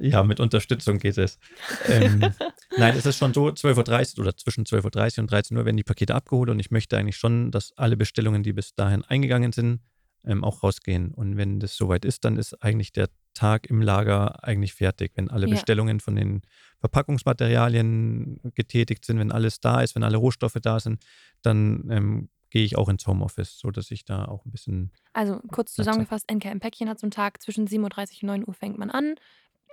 Ja, 0.00 0.22
mit 0.22 0.38
Unterstützung 0.38 0.98
geht 0.98 1.16
es. 1.16 1.38
Ähm, 1.86 2.20
nein, 2.76 2.94
es 2.96 3.06
ist 3.06 3.18
schon 3.18 3.27
so, 3.34 3.48
12.30 3.48 4.18
Uhr 4.18 4.22
oder 4.22 4.36
zwischen 4.36 4.64
12.30 4.64 5.18
Uhr 5.18 5.22
und 5.22 5.30
13 5.30 5.56
Uhr 5.56 5.64
werden 5.64 5.76
die 5.76 5.84
Pakete 5.84 6.14
abgeholt 6.14 6.50
und 6.50 6.58
ich 6.58 6.70
möchte 6.70 6.96
eigentlich 6.96 7.16
schon, 7.16 7.50
dass 7.50 7.72
alle 7.76 7.96
Bestellungen, 7.96 8.42
die 8.42 8.52
bis 8.52 8.74
dahin 8.74 9.04
eingegangen 9.04 9.52
sind, 9.52 9.80
ähm, 10.24 10.44
auch 10.44 10.62
rausgehen. 10.62 11.12
Und 11.14 11.36
wenn 11.36 11.60
das 11.60 11.76
soweit 11.76 12.04
ist, 12.04 12.24
dann 12.24 12.36
ist 12.36 12.62
eigentlich 12.62 12.92
der 12.92 13.08
Tag 13.34 13.66
im 13.70 13.80
Lager 13.82 14.42
eigentlich 14.44 14.74
fertig. 14.74 15.12
Wenn 15.14 15.30
alle 15.30 15.46
Ja. 15.46 15.54
Bestellungen 15.54 16.00
von 16.00 16.16
den 16.16 16.42
Verpackungsmaterialien 16.80 18.40
getätigt 18.54 19.04
sind, 19.04 19.18
wenn 19.18 19.32
alles 19.32 19.60
da 19.60 19.80
ist, 19.80 19.94
wenn 19.94 20.02
alle 20.02 20.16
Rohstoffe 20.16 20.58
da 20.60 20.80
sind, 20.80 21.04
dann 21.42 21.88
ähm, 21.90 22.28
gehe 22.50 22.64
ich 22.64 22.76
auch 22.76 22.88
ins 22.88 23.06
Homeoffice, 23.06 23.58
sodass 23.58 23.90
ich 23.90 24.04
da 24.04 24.24
auch 24.24 24.44
ein 24.44 24.50
bisschen 24.50 24.90
Also 25.12 25.40
kurz 25.52 25.74
zusammengefasst, 25.74 26.30
NKM 26.30 26.60
Päckchen 26.60 26.88
hat 26.88 26.98
so 26.98 27.04
einen 27.04 27.10
Tag 27.10 27.42
zwischen 27.42 27.66
7.30 27.66 27.78
Uhr 27.78 27.84
und 27.84 28.22
9 28.22 28.48
Uhr 28.48 28.54
fängt 28.54 28.78
man 28.78 28.90
an. 28.90 29.14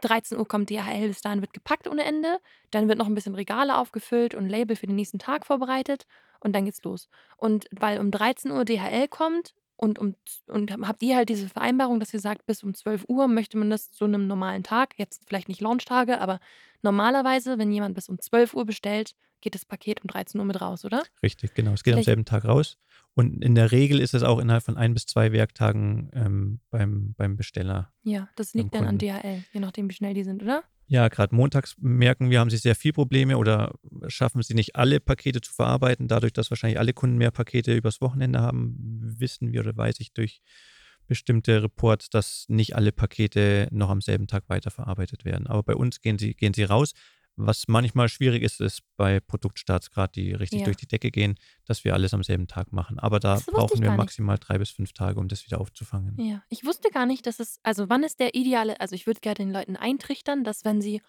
13 0.06 0.38
Uhr 0.38 0.48
kommt 0.48 0.70
DHL, 0.70 1.08
bis 1.08 1.22
dahin 1.22 1.42
wird 1.42 1.54
gepackt 1.54 1.88
ohne 1.88 2.04
Ende. 2.04 2.40
Dann 2.72 2.88
wird 2.88 2.98
noch 2.98 3.08
ein 3.08 3.16
bisschen 3.16 3.36
Regale 3.36 3.78
aufgefüllt 3.78 4.36
und 4.36 4.50
Label 4.50 4.76
für 4.76 4.88
den 4.88 4.96
nächsten 4.96 5.20
Tag 5.20 5.46
vorbereitet 5.46 6.06
und 6.40 6.54
dann 6.54 6.66
geht's 6.66 6.84
los. 6.84 7.10
Und 7.38 7.66
weil 7.72 8.00
um 8.00 8.12
13 8.12 8.52
Uhr 8.52 8.66
DHL 8.66 9.08
kommt 9.08 9.54
und, 9.78 10.00
um, 10.00 10.16
und 10.48 10.72
habt 10.88 11.04
ihr 11.04 11.16
halt 11.18 11.30
diese 11.30 11.50
Vereinbarung, 11.50 12.00
dass 12.00 12.14
ihr 12.14 12.20
sagt, 12.20 12.46
bis 12.46 12.64
um 12.64 12.74
12 12.74 13.06
Uhr 13.08 13.28
möchte 13.28 13.58
man 13.58 13.70
das 13.70 13.92
zu 13.92 14.06
einem 14.06 14.28
normalen 14.28 14.64
Tag, 14.64 14.94
jetzt 14.98 15.24
vielleicht 15.28 15.50
nicht 15.50 15.62
Launchtage, 15.62 16.20
aber 16.22 16.40
normalerweise, 16.82 17.58
wenn 17.58 17.72
jemand 17.72 17.96
bis 17.96 18.10
um 18.10 18.20
12 18.20 18.54
Uhr 18.54 18.66
bestellt, 18.66 19.16
geht 19.42 19.56
das 19.56 19.66
Paket 19.66 20.02
um 20.02 20.08
13 20.08 20.40
Uhr 20.40 20.46
mit 20.46 20.60
raus, 20.62 20.86
oder? 20.86 21.04
Richtig, 21.22 21.54
genau. 21.54 21.74
Es 21.74 21.84
geht 21.84 21.94
am 21.94 21.98
Vielleicht- 21.98 22.06
selben 22.06 22.26
Tag 22.26 22.46
raus. 22.46 22.78
Und 23.18 23.42
in 23.44 23.56
der 23.56 23.72
Regel 23.72 24.02
ist 24.02 24.14
es 24.14 24.24
auch 24.24 24.40
innerhalb 24.40 24.64
von 24.64 24.76
ein 24.76 24.94
bis 24.94 25.06
zwei 25.06 25.32
Werktagen 25.32 26.10
ähm, 26.14 26.60
beim, 26.70 27.14
beim 27.18 27.38
Besteller. 27.38 27.94
Ja, 28.04 28.28
das 28.36 28.54
liegt 28.54 28.76
dann 28.76 28.86
an. 28.86 28.98
DHL, 28.98 29.44
je 29.54 29.60
nachdem, 29.62 29.90
wie 29.90 29.94
schnell 29.94 30.14
die 30.14 30.26
sind, 30.26 30.44
oder? 30.44 30.64
Ja, 30.88 31.08
gerade 31.08 31.34
montags 31.34 31.76
merken 31.80 32.30
wir, 32.30 32.40
haben 32.40 32.52
sie 32.52 32.58
sehr 32.58 32.76
viel 32.76 32.94
Probleme 32.94 33.38
oder 33.38 33.74
schaffen 34.08 34.44
sie 34.44 34.54
nicht 34.54 34.76
alle 34.76 35.00
Pakete 35.00 35.42
zu 35.42 35.52
verarbeiten. 35.52 36.08
Dadurch, 36.08 36.34
dass 36.34 36.52
wahrscheinlich 36.52 36.78
alle 36.78 36.94
Kunden 36.94 37.18
mehr 37.18 37.32
Pakete 37.32 37.74
übers 37.76 38.02
Wochenende 38.02 38.40
haben, 38.40 38.76
wissen 39.20 39.52
wir 39.52 39.62
oder 39.62 39.76
weiß 39.76 40.00
ich 40.00 40.14
durch 40.14 40.42
bestimmte 41.08 41.64
Reports, 41.64 42.10
dass 42.10 42.46
nicht 42.50 42.76
alle 42.76 42.92
Pakete 42.92 43.68
noch 43.72 43.90
am 43.90 44.02
selben 44.02 44.28
Tag 44.28 44.44
weiterverarbeitet 44.48 45.26
werden. 45.26 45.48
Aber 45.48 45.64
bei 45.64 45.76
uns 45.76 46.02
gehen 46.02 46.20
sie, 46.20 46.36
gehen 46.36 46.54
sie 46.54 46.64
raus. 46.64 46.94
Was 47.38 47.68
manchmal 47.68 48.08
schwierig 48.08 48.44
ist, 48.44 48.62
ist 48.62 48.82
bei 48.96 49.20
Produktstarts 49.20 49.92
gerade, 49.92 50.12
die 50.14 50.34
richtig 50.34 50.60
Ja. 50.62 50.66
durch 50.66 50.78
die 50.78 50.88
Decke 50.88 51.12
gehen, 51.12 51.36
dass 51.66 51.84
wir 51.84 51.94
alles 51.94 52.14
am 52.14 52.24
selben 52.24 52.48
Tag 52.48 52.72
machen. 52.72 52.98
Aber 53.00 53.20
da 53.20 53.42
brauchen 53.48 53.80
wir 53.82 53.88
gar 53.88 53.92
nicht. 53.94 53.98
maximal 53.98 54.38
drei 54.40 54.58
bis 54.58 54.70
fünf 54.72 54.94
Tage, 54.94 55.20
um 55.20 55.28
das 55.28 55.46
wieder 55.46 55.60
aufzufangen. 55.60 56.18
Ja, 56.20 56.44
ich 56.50 56.66
wusste 56.66 56.90
gar 56.92 57.06
nicht, 57.06 57.26
dass 57.28 57.40
es, 57.40 57.60
also 57.64 57.90
wann 57.90 58.04
ist 58.04 58.20
der 58.22 58.36
ideale, 58.36 58.80
also 58.80 58.96
ich 58.96 59.06
würde 59.06 59.20
gerne 59.20 59.36
den 59.36 59.52
Leuten 59.52 59.76
eintrichtern, 59.76 60.44
dass 60.46 60.64
wenn 60.64 60.82
sie 60.82 61.02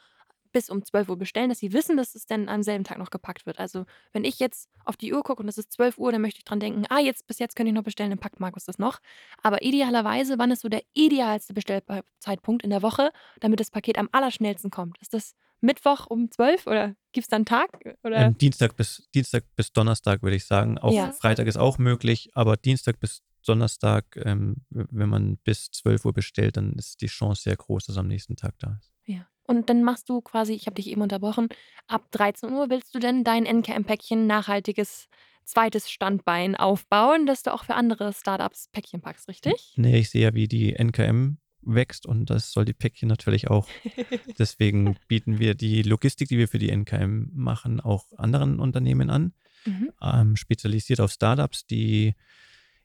bis 0.53 0.71
um 0.71 0.83
12 0.83 1.09
Uhr 1.11 1.19
bestellen, 1.19 1.51
dass 1.51 1.59
sie 1.59 1.73
wissen, 1.75 1.97
dass 1.99 2.15
es 2.15 2.25
dann 2.25 2.49
am 2.49 2.63
selben 2.63 2.83
Tag 2.85 2.97
noch 2.99 3.11
gepackt 3.11 3.45
wird. 3.45 3.59
Also 3.59 3.85
wenn 4.13 4.25
ich 4.25 4.39
jetzt 4.39 4.71
auf 4.85 4.97
die 4.97 5.13
Uhr 5.13 5.23
gucke 5.23 5.43
und 5.43 5.49
es 5.49 5.59
ist 5.59 5.71
12 5.73 5.99
Uhr, 5.99 6.11
dann 6.13 6.23
möchte 6.23 6.39
ich 6.39 6.45
dran 6.45 6.61
denken, 6.61 6.85
ah, 6.89 6.99
jetzt 6.99 7.27
bis 7.27 7.39
jetzt 7.39 7.57
könnte 7.57 7.69
ich 7.69 7.75
noch 7.75 7.83
bestellen, 7.83 8.11
dann 8.11 8.19
packt 8.19 8.41
Markus 8.41 8.65
das 8.65 8.79
noch. 8.79 9.01
Aber 9.43 9.63
idealerweise, 9.63 10.39
wann 10.39 10.51
ist 10.51 10.63
so 10.63 10.69
der 10.69 10.83
idealste 10.95 11.53
Bestellzeitpunkt 11.53 12.65
in 12.65 12.71
der 12.71 12.83
Woche, 12.83 13.11
damit 13.41 13.61
das 13.61 13.71
Paket 13.71 13.99
am 13.99 14.09
allerschnellsten 14.13 14.71
kommt? 14.71 14.97
Ist 14.99 15.13
das 15.15 15.35
Mittwoch 15.61 16.07
um 16.07 16.31
12 16.31 16.67
oder 16.67 16.95
gibt 17.13 17.25
es 17.25 17.29
da 17.29 17.37
einen 17.37 17.45
Tag? 17.45 17.69
Oder? 18.03 18.17
Ähm, 18.17 18.39
Dienstag, 18.39 18.77
bis, 18.77 19.09
Dienstag 19.15 19.45
bis 19.57 19.73
Donnerstag 19.73 20.23
würde 20.23 20.37
ich 20.37 20.45
sagen. 20.45 20.79
Auch 20.79 20.93
Ja. 20.93 21.13
Freitag 21.13 21.47
ist 21.47 21.57
auch 21.57 21.79
möglich, 21.79 22.31
aber 22.35 22.57
Dienstag 22.57 23.01
bis 23.01 23.23
Donnerstag, 23.47 24.05
ähm, 24.25 24.57
wenn 24.71 25.09
man 25.09 25.39
bis 25.39 25.71
12 25.71 26.05
Uhr 26.05 26.13
bestellt, 26.13 26.57
dann 26.57 26.73
ist 26.73 27.01
die 27.01 27.07
Chance 27.07 27.43
sehr 27.43 27.57
groß, 27.57 27.87
dass 27.87 27.97
am 27.97 28.09
nächsten 28.09 28.37
Tag 28.37 28.55
da 28.59 28.79
ist. 28.81 28.93
Ja. 29.07 29.27
Und 29.45 29.71
dann 29.71 29.85
machst 29.85 30.09
du 30.09 30.21
quasi, 30.21 30.53
ich 30.55 30.67
habe 30.67 30.75
dich 30.75 30.89
eben 30.89 31.03
unterbrochen, 31.03 31.49
ab 31.87 32.11
13 32.11 32.53
Uhr 32.53 32.69
willst 32.69 32.95
du 32.95 32.99
denn 32.99 33.23
dein 33.23 33.47
NKM-Päckchen 33.47 34.27
nachhaltiges 34.27 35.09
zweites 35.45 35.89
Standbein 35.89 36.57
aufbauen, 36.57 37.27
dass 37.27 37.45
du 37.45 37.55
auch 37.55 37.65
für 37.65 37.77
andere 37.77 38.13
Startups 38.13 38.69
Päckchen 38.73 39.01
packst, 39.01 39.29
richtig? 39.29 39.75
Nee, 39.77 39.99
ich 40.01 40.11
sehe 40.11 40.23
ja, 40.23 40.35
wie 40.35 40.49
die 40.49 40.75
NKM 40.75 41.39
wächst 41.67 42.07
und 42.07 42.31
das 42.31 42.53
soll 42.53 42.65
die 42.65 42.73
Päckchen 42.73 43.09
natürlich 43.09 43.49
auch. 43.49 43.69
Deswegen 44.39 44.97
bieten 45.09 45.39
wir 45.39 45.55
die 45.55 45.83
Logistik, 45.83 46.29
die 46.29 46.39
wir 46.39 46.49
für 46.49 46.59
die 46.59 46.71
NKM 46.71 47.31
machen, 47.35 47.81
auch 47.81 48.07
anderen 48.17 48.61
Unternehmen 48.61 49.11
an. 49.11 49.33
Mhm. 49.67 49.91
ähm, 50.01 50.37
spezialisiert 50.37 51.01
auf 51.01 51.11
Startups, 51.11 51.67
die 51.67 52.15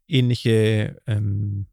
ähnliche 0.08 1.00
ähm, 1.06 1.68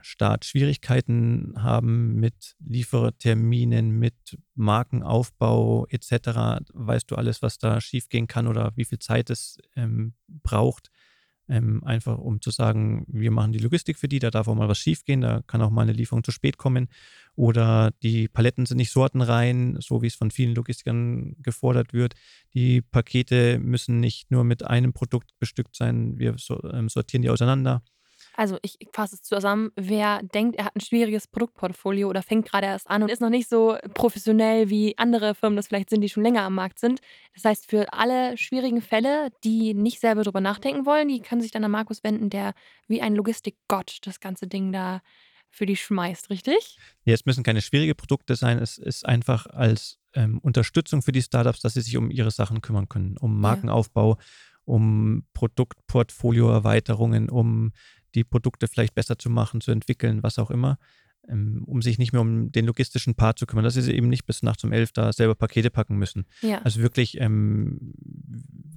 Startschwierigkeiten 0.00 1.54
haben 1.62 2.14
mit 2.14 2.54
Lieferterminen, 2.60 3.90
mit 3.90 4.38
Markenaufbau 4.54 5.86
etc. 5.88 6.62
Weißt 6.72 7.10
du 7.10 7.16
alles, 7.16 7.42
was 7.42 7.58
da 7.58 7.80
schiefgehen 7.80 8.28
kann 8.28 8.46
oder 8.46 8.72
wie 8.76 8.84
viel 8.84 9.00
Zeit 9.00 9.30
es 9.30 9.58
ähm, 9.74 10.14
braucht? 10.28 10.90
Ähm, 11.48 11.84
einfach 11.84 12.18
um 12.18 12.40
zu 12.40 12.50
sagen, 12.50 13.04
wir 13.08 13.30
machen 13.30 13.52
die 13.52 13.60
Logistik 13.60 13.98
für 13.98 14.08
die, 14.08 14.18
da 14.18 14.30
darf 14.30 14.48
auch 14.48 14.54
mal 14.56 14.68
was 14.68 14.78
schiefgehen, 14.78 15.20
da 15.20 15.42
kann 15.46 15.62
auch 15.62 15.70
mal 15.70 15.82
eine 15.82 15.92
Lieferung 15.92 16.24
zu 16.24 16.32
spät 16.32 16.58
kommen 16.58 16.88
oder 17.36 17.92
die 18.02 18.26
Paletten 18.26 18.66
sind 18.66 18.78
nicht 18.78 18.90
sortenrein, 18.90 19.76
so 19.80 20.02
wie 20.02 20.08
es 20.08 20.16
von 20.16 20.30
vielen 20.30 20.54
Logistikern 20.54 21.36
gefordert 21.42 21.92
wird. 21.92 22.14
Die 22.54 22.80
Pakete 22.80 23.58
müssen 23.58 24.00
nicht 24.00 24.30
nur 24.30 24.42
mit 24.42 24.64
einem 24.64 24.92
Produkt 24.92 25.38
bestückt 25.38 25.76
sein, 25.76 26.18
wir 26.18 26.34
ähm, 26.72 26.88
sortieren 26.88 27.22
die 27.22 27.30
auseinander. 27.30 27.82
Also 28.36 28.58
ich 28.62 28.76
fasse 28.92 29.16
es 29.16 29.22
zusammen, 29.22 29.70
wer 29.76 30.22
denkt, 30.22 30.56
er 30.56 30.66
hat 30.66 30.76
ein 30.76 30.80
schwieriges 30.80 31.26
Produktportfolio 31.26 32.08
oder 32.08 32.22
fängt 32.22 32.48
gerade 32.48 32.66
erst 32.66 32.88
an 32.88 33.02
und 33.02 33.08
ist 33.08 33.20
noch 33.22 33.30
nicht 33.30 33.48
so 33.48 33.76
professionell 33.94 34.68
wie 34.68 34.96
andere 34.98 35.34
Firmen 35.34 35.56
das 35.56 35.68
vielleicht 35.68 35.90
sind, 35.90 36.02
die 36.02 36.08
schon 36.08 36.22
länger 36.22 36.42
am 36.42 36.54
Markt 36.54 36.78
sind. 36.78 37.00
Das 37.34 37.44
heißt, 37.44 37.70
für 37.70 37.92
alle 37.92 38.36
schwierigen 38.36 38.82
Fälle, 38.82 39.30
die 39.42 39.72
nicht 39.74 40.00
selber 40.00 40.22
drüber 40.22 40.40
nachdenken 40.40 40.84
wollen, 40.86 41.08
die 41.08 41.20
können 41.20 41.40
sich 41.40 41.50
dann 41.50 41.64
an 41.64 41.70
Markus 41.70 42.04
wenden, 42.04 42.30
der 42.30 42.52
wie 42.88 43.00
ein 43.00 43.14
Logistikgott 43.14 43.98
das 44.02 44.20
ganze 44.20 44.46
Ding 44.46 44.70
da 44.70 45.00
für 45.50 45.66
die 45.66 45.76
schmeißt, 45.76 46.28
richtig? 46.28 46.78
Ja, 47.04 47.14
es 47.14 47.24
müssen 47.24 47.42
keine 47.42 47.62
schwierigen 47.62 47.96
Produkte 47.96 48.36
sein. 48.36 48.58
Es 48.58 48.76
ist 48.76 49.06
einfach 49.06 49.46
als 49.46 49.98
ähm, 50.14 50.38
Unterstützung 50.40 51.00
für 51.00 51.12
die 51.12 51.22
Startups, 51.22 51.60
dass 51.60 51.72
sie 51.74 51.80
sich 51.80 51.96
um 51.96 52.10
ihre 52.10 52.30
Sachen 52.30 52.60
kümmern 52.60 52.90
können, 52.90 53.16
um 53.16 53.40
Markenaufbau, 53.40 54.18
um 54.64 55.24
Produktportfolioerweiterungen, 55.32 57.30
um 57.30 57.72
die 58.16 58.24
Produkte 58.24 58.66
vielleicht 58.66 58.94
besser 58.94 59.18
zu 59.18 59.30
machen, 59.30 59.60
zu 59.60 59.70
entwickeln, 59.70 60.22
was 60.22 60.38
auch 60.38 60.50
immer. 60.50 60.78
Ähm, 61.28 61.64
um 61.66 61.82
sich 61.82 61.98
nicht 61.98 62.12
mehr 62.12 62.20
um 62.22 62.52
den 62.52 62.66
logistischen 62.66 63.14
Part 63.14 63.38
zu 63.38 63.46
kümmern, 63.46 63.64
dass 63.64 63.74
sie 63.74 63.92
eben 63.92 64.08
nicht 64.08 64.26
bis 64.26 64.42
nachts 64.42 64.62
um 64.64 64.72
elf 64.72 64.92
da 64.92 65.12
selber 65.12 65.34
Pakete 65.34 65.70
packen 65.70 65.96
müssen. 65.96 66.26
Ja. 66.40 66.62
Also 66.62 66.80
wirklich 66.80 67.20
ähm, 67.20 67.94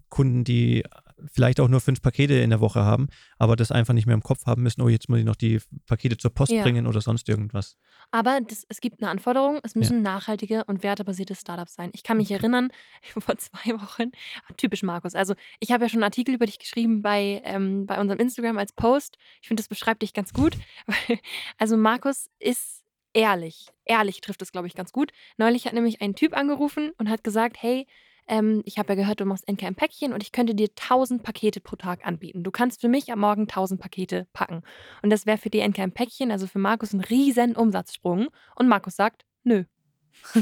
Kunden, 0.09 0.43
die 0.43 0.83
vielleicht 1.31 1.59
auch 1.59 1.67
nur 1.67 1.81
fünf 1.81 2.01
Pakete 2.01 2.35
in 2.35 2.49
der 2.49 2.61
Woche 2.61 2.81
haben, 2.83 3.07
aber 3.37 3.55
das 3.55 3.71
einfach 3.71 3.93
nicht 3.93 4.05
mehr 4.05 4.15
im 4.15 4.23
Kopf 4.23 4.45
haben 4.45 4.63
müssen, 4.63 4.81
oh, 4.81 4.89
jetzt 4.89 5.09
muss 5.09 5.19
ich 5.19 5.25
noch 5.25 5.35
die 5.35 5.59
Pakete 5.85 6.17
zur 6.17 6.33
Post 6.33 6.51
Ja. 6.51 6.63
bringen 6.63 6.87
oder 6.87 7.01
sonst 7.01 7.29
irgendwas. 7.29 7.77
Aber 8.11 8.39
das, 8.41 8.65
es 8.69 8.81
gibt 8.81 9.01
eine 9.01 9.11
Anforderung, 9.11 9.59
es 9.63 9.75
müssen 9.75 10.01
nachhaltige 10.01 10.63
und 10.65 10.81
wertebasierte 10.81 11.35
Startups 11.35 11.75
sein. 11.75 11.91
Ich 11.93 12.03
kann 12.03 12.17
mich 12.17 12.31
erinnern, 12.31 12.69
vor 13.19 13.37
zwei 13.37 13.73
Wochen, 13.73 14.11
typisch 14.57 14.81
Markus, 14.83 15.13
also 15.13 15.35
ich 15.59 15.71
habe 15.71 15.83
ja 15.83 15.89
schon 15.89 15.97
einen 15.99 16.05
Artikel 16.05 16.33
über 16.33 16.45
dich 16.45 16.57
geschrieben 16.57 17.01
bei, 17.01 17.41
ähm, 17.43 17.85
bei 17.85 17.99
unserem 17.99 18.19
Instagram 18.19 18.57
als 18.57 18.73
Post. 18.73 19.17
Ich 19.41 19.47
finde, 19.47 19.61
das 19.61 19.67
beschreibt 19.67 20.01
dich 20.01 20.13
ganz 20.13 20.33
gut. 20.33 20.57
Also 21.57 21.75
Markus 21.77 22.29
ist 22.39 22.83
ehrlich. 23.13 23.67
Ehrlich 23.85 24.21
trifft 24.21 24.41
es, 24.41 24.51
glaube 24.51 24.67
ich, 24.67 24.75
ganz 24.75 24.91
gut. 24.91 25.11
Neulich 25.37 25.65
hat 25.65 25.73
nämlich 25.73 26.01
ein 26.01 26.15
Typ 26.15 26.35
angerufen 26.35 26.91
und 26.97 27.09
hat 27.09 27.23
gesagt, 27.23 27.57
hey, 27.61 27.87
ähm, 28.27 28.61
ich 28.65 28.77
habe 28.77 28.93
ja 28.93 28.95
gehört, 28.95 29.19
du 29.19 29.25
machst 29.25 29.47
NKM-Päckchen 29.47 30.13
und 30.13 30.21
ich 30.21 30.31
könnte 30.31 30.53
dir 30.53 30.69
1000 30.69 31.23
Pakete 31.23 31.59
pro 31.59 31.75
Tag 31.75 32.05
anbieten. 32.05 32.43
Du 32.43 32.51
kannst 32.51 32.79
für 32.79 32.87
mich 32.87 33.11
am 33.11 33.19
Morgen 33.19 33.41
1000 33.41 33.81
Pakete 33.81 34.27
packen. 34.33 34.61
Und 35.01 35.09
das 35.09 35.25
wäre 35.25 35.39
für 35.39 35.49
die 35.49 35.59
NKM-Päckchen, 35.59 36.31
also 36.31 36.45
für 36.45 36.59
Markus, 36.59 36.93
ein 36.93 37.01
riesen 37.01 37.55
Umsatzsprung. 37.55 38.27
Und 38.55 38.67
Markus 38.67 38.95
sagt, 38.95 39.25
nö. 39.43 39.63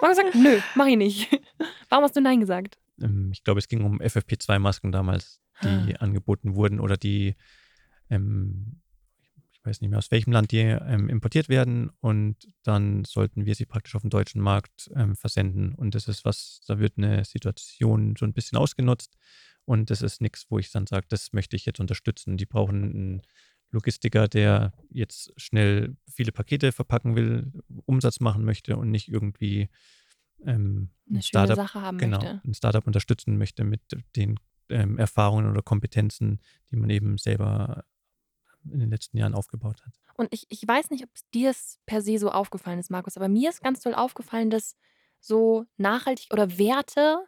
Markus 0.00 0.16
sagt, 0.16 0.34
nö, 0.36 0.60
mach 0.76 0.86
ich 0.86 0.96
nicht. 0.96 1.40
Warum 1.88 2.04
hast 2.04 2.14
du 2.14 2.20
Nein 2.20 2.40
gesagt? 2.40 2.78
Ähm, 3.02 3.30
ich 3.32 3.42
glaube, 3.42 3.58
es 3.58 3.66
ging 3.66 3.84
um 3.84 4.00
FFP2-Masken 4.00 4.92
damals, 4.92 5.40
die 5.62 5.96
angeboten 5.96 6.54
wurden 6.54 6.80
oder 6.80 6.96
die, 6.96 7.36
ähm, 8.08 8.80
ich 9.60 9.66
weiß 9.66 9.80
nicht 9.82 9.90
mehr 9.90 9.98
aus 9.98 10.10
welchem 10.10 10.32
Land 10.32 10.52
die 10.52 10.58
ähm, 10.58 11.10
importiert 11.10 11.50
werden 11.50 11.90
und 12.00 12.36
dann 12.62 13.04
sollten 13.04 13.44
wir 13.44 13.54
sie 13.54 13.66
praktisch 13.66 13.94
auf 13.94 14.00
den 14.00 14.10
deutschen 14.10 14.40
Markt 14.40 14.90
ähm, 14.96 15.16
versenden. 15.16 15.74
Und 15.74 15.94
das 15.94 16.08
ist 16.08 16.24
was, 16.24 16.62
da 16.66 16.78
wird 16.78 16.94
eine 16.96 17.24
Situation 17.26 18.14
so 18.18 18.24
ein 18.24 18.32
bisschen 18.32 18.56
ausgenutzt 18.56 19.16
und 19.66 19.90
das 19.90 20.00
ist 20.00 20.22
nichts, 20.22 20.46
wo 20.48 20.58
ich 20.58 20.70
dann 20.70 20.86
sage, 20.86 21.06
das 21.10 21.34
möchte 21.34 21.56
ich 21.56 21.66
jetzt 21.66 21.78
unterstützen. 21.78 22.38
Die 22.38 22.46
brauchen 22.46 22.84
einen 22.84 23.22
Logistiker, 23.70 24.28
der 24.28 24.72
jetzt 24.88 25.32
schnell 25.36 25.94
viele 26.10 26.32
Pakete 26.32 26.72
verpacken 26.72 27.14
will, 27.14 27.52
Umsatz 27.84 28.20
machen 28.20 28.44
möchte 28.44 28.76
und 28.76 28.90
nicht 28.90 29.08
irgendwie 29.08 29.68
ähm, 30.44 30.88
Eine 31.08 31.22
Startup 31.22 31.56
Sache 31.56 31.82
haben 31.82 31.98
genau, 31.98 32.18
möchte. 32.18 32.40
ein 32.44 32.54
Startup 32.54 32.86
unterstützen 32.86 33.36
möchte 33.36 33.64
mit 33.64 33.82
den 34.16 34.40
ähm, 34.70 34.98
Erfahrungen 34.98 35.50
oder 35.50 35.62
Kompetenzen, 35.62 36.40
die 36.70 36.76
man 36.76 36.90
eben 36.90 37.18
selber 37.18 37.84
in 38.64 38.80
den 38.80 38.90
letzten 38.90 39.16
Jahren 39.16 39.34
aufgebaut 39.34 39.82
hat. 39.84 39.94
Und 40.14 40.28
ich, 40.32 40.46
ich 40.48 40.66
weiß 40.66 40.90
nicht, 40.90 41.04
ob 41.04 41.10
dir 41.32 41.50
es 41.50 41.78
per 41.86 42.02
se 42.02 42.18
so 42.18 42.30
aufgefallen 42.30 42.78
ist, 42.78 42.90
Markus, 42.90 43.16
aber 43.16 43.28
mir 43.28 43.50
ist 43.50 43.62
ganz 43.62 43.80
toll 43.80 43.94
aufgefallen, 43.94 44.50
dass 44.50 44.76
so 45.20 45.64
nachhaltig 45.76 46.28
oder 46.32 46.58
Werte, 46.58 47.18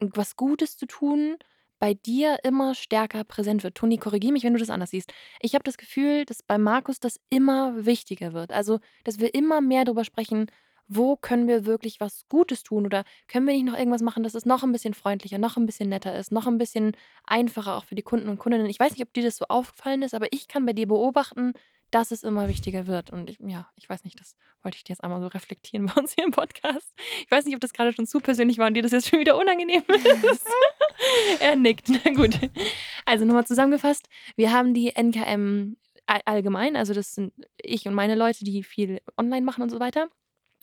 was 0.00 0.36
Gutes 0.36 0.76
zu 0.76 0.86
tun, 0.86 1.36
bei 1.78 1.94
dir 1.94 2.38
immer 2.42 2.74
stärker 2.74 3.24
präsent 3.24 3.62
wird. 3.62 3.74
Toni, 3.74 3.98
korrigiere 3.98 4.32
mich, 4.32 4.44
wenn 4.44 4.54
du 4.54 4.58
das 4.58 4.70
anders 4.70 4.90
siehst. 4.90 5.12
Ich 5.40 5.54
habe 5.54 5.64
das 5.64 5.76
Gefühl, 5.76 6.24
dass 6.24 6.42
bei 6.42 6.58
Markus 6.58 7.00
das 7.00 7.20
immer 7.28 7.84
wichtiger 7.84 8.32
wird. 8.32 8.52
Also, 8.52 8.80
dass 9.04 9.18
wir 9.18 9.34
immer 9.34 9.60
mehr 9.60 9.84
darüber 9.84 10.04
sprechen, 10.04 10.46
wo 10.88 11.16
können 11.16 11.48
wir 11.48 11.66
wirklich 11.66 11.98
was 12.00 12.26
Gutes 12.28 12.62
tun 12.62 12.86
oder 12.86 13.04
können 13.28 13.46
wir 13.46 13.54
nicht 13.54 13.64
noch 13.66 13.76
irgendwas 13.76 14.02
machen, 14.02 14.22
dass 14.22 14.34
es 14.34 14.46
noch 14.46 14.62
ein 14.62 14.72
bisschen 14.72 14.94
freundlicher, 14.94 15.38
noch 15.38 15.56
ein 15.56 15.66
bisschen 15.66 15.88
netter 15.88 16.16
ist, 16.18 16.30
noch 16.32 16.46
ein 16.46 16.58
bisschen 16.58 16.96
einfacher 17.24 17.76
auch 17.76 17.84
für 17.84 17.94
die 17.96 18.02
Kunden 18.02 18.28
und 18.28 18.38
Kundinnen. 18.38 18.66
Ich 18.68 18.78
weiß 18.78 18.92
nicht, 18.92 19.02
ob 19.02 19.12
dir 19.12 19.22
das 19.24 19.36
so 19.36 19.46
aufgefallen 19.48 20.02
ist, 20.02 20.14
aber 20.14 20.26
ich 20.32 20.46
kann 20.48 20.64
bei 20.66 20.72
dir 20.72 20.86
beobachten, 20.86 21.52
dass 21.92 22.10
es 22.10 22.24
immer 22.24 22.48
wichtiger 22.48 22.86
wird. 22.88 23.10
Und 23.10 23.30
ich, 23.30 23.38
ja, 23.40 23.68
ich 23.76 23.88
weiß 23.88 24.02
nicht, 24.04 24.18
das 24.20 24.34
wollte 24.62 24.76
ich 24.76 24.84
dir 24.84 24.92
jetzt 24.92 25.04
einmal 25.04 25.20
so 25.20 25.28
reflektieren 25.28 25.86
bei 25.94 26.00
uns 26.00 26.14
hier 26.14 26.24
im 26.24 26.32
Podcast. 26.32 26.92
Ich 27.24 27.30
weiß 27.30 27.44
nicht, 27.44 27.54
ob 27.54 27.60
das 27.60 27.72
gerade 27.72 27.92
schon 27.92 28.06
zu 28.06 28.18
persönlich 28.20 28.58
war 28.58 28.66
und 28.66 28.74
dir 28.74 28.82
das 28.82 28.92
jetzt 28.92 29.08
schon 29.08 29.20
wieder 29.20 29.36
unangenehm 29.36 29.82
ist. 29.88 30.46
er 31.40 31.56
nickt. 31.56 31.88
Na 32.04 32.12
gut. 32.12 32.38
Also 33.04 33.24
nochmal 33.24 33.46
zusammengefasst, 33.46 34.08
wir 34.36 34.52
haben 34.52 34.74
die 34.74 34.94
NKM 34.96 35.76
all- 36.06 36.22
allgemein, 36.24 36.76
also 36.76 36.92
das 36.94 37.14
sind 37.14 37.32
ich 37.60 37.86
und 37.86 37.94
meine 37.94 38.14
Leute, 38.14 38.44
die 38.44 38.62
viel 38.62 39.00
online 39.16 39.44
machen 39.44 39.62
und 39.62 39.70
so 39.70 39.80
weiter. 39.80 40.08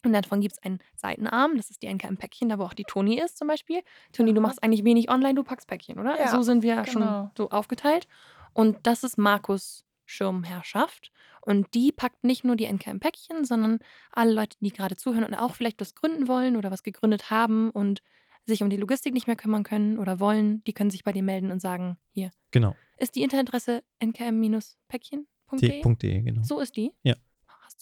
Und 0.06 0.14
davon 0.14 0.42
gibt 0.42 0.54
es 0.54 0.64
einen 0.64 0.80
Seitenarm, 0.96 1.56
das 1.56 1.70
ist 1.70 1.82
die 1.82 1.88
NKM-Päckchen, 1.88 2.50
da 2.50 2.60
wo 2.60 2.64
auch 2.64 2.74
die 2.74 2.84
Toni 2.84 3.20
ist 3.20 3.38
zum 3.38 3.48
Beispiel. 3.48 3.82
Toni, 4.12 4.34
du 4.34 4.42
Aha. 4.42 4.48
machst 4.48 4.64
eigentlich 4.64 4.84
wenig 4.84 5.10
online, 5.10 5.36
du 5.36 5.44
packst 5.44 5.68
Päckchen, 5.68 6.00
oder? 6.00 6.20
Ja, 6.20 6.28
so 6.28 6.42
sind 6.42 6.62
wir 6.62 6.86
schon 6.86 7.04
genau. 7.04 7.32
so 7.38 7.50
aufgeteilt. 7.50 8.08
Und 8.54 8.78
das 8.84 9.04
ist 9.04 9.18
Markus 9.18 9.86
Schirmherrschaft. 10.06 11.12
Und 11.42 11.74
die 11.74 11.92
packt 11.92 12.24
nicht 12.24 12.44
nur 12.44 12.56
die 12.56 12.66
NKM-Päckchen, 12.66 13.46
sondern 13.46 13.80
alle 14.12 14.34
Leute, 14.34 14.58
die 14.62 14.72
gerade 14.72 14.96
zuhören 14.96 15.24
und 15.24 15.34
auch 15.34 15.56
vielleicht 15.56 15.82
was 15.82 15.96
gründen 15.96 16.28
wollen 16.28 16.56
oder 16.56 16.72
was 16.72 16.84
gegründet 16.84 17.30
haben 17.30 17.70
und 17.70 18.02
sich 18.46 18.62
um 18.62 18.70
die 18.70 18.78
Logistik 18.78 19.14
nicht 19.14 19.28
mehr 19.28 19.36
kümmern 19.36 19.64
können 19.64 19.98
oder 19.98 20.20
wollen, 20.20 20.64
die 20.66 20.74
können 20.74 20.90
sich 20.90 21.04
bei 21.04 21.14
dir 21.14 21.24
melden 21.24 21.52
und 21.52 21.62
sagen, 21.62 21.98
hier, 22.12 22.32
Genau, 22.52 22.76
ist 22.98 23.16
die 23.16 23.24
Internetadresse 23.24 23.84
nkm-päckchen.de? 24.02 26.22
genau. 26.22 26.44
So 26.44 26.60
ist 26.60 26.76
die? 26.76 26.92
Ja. 27.04 27.16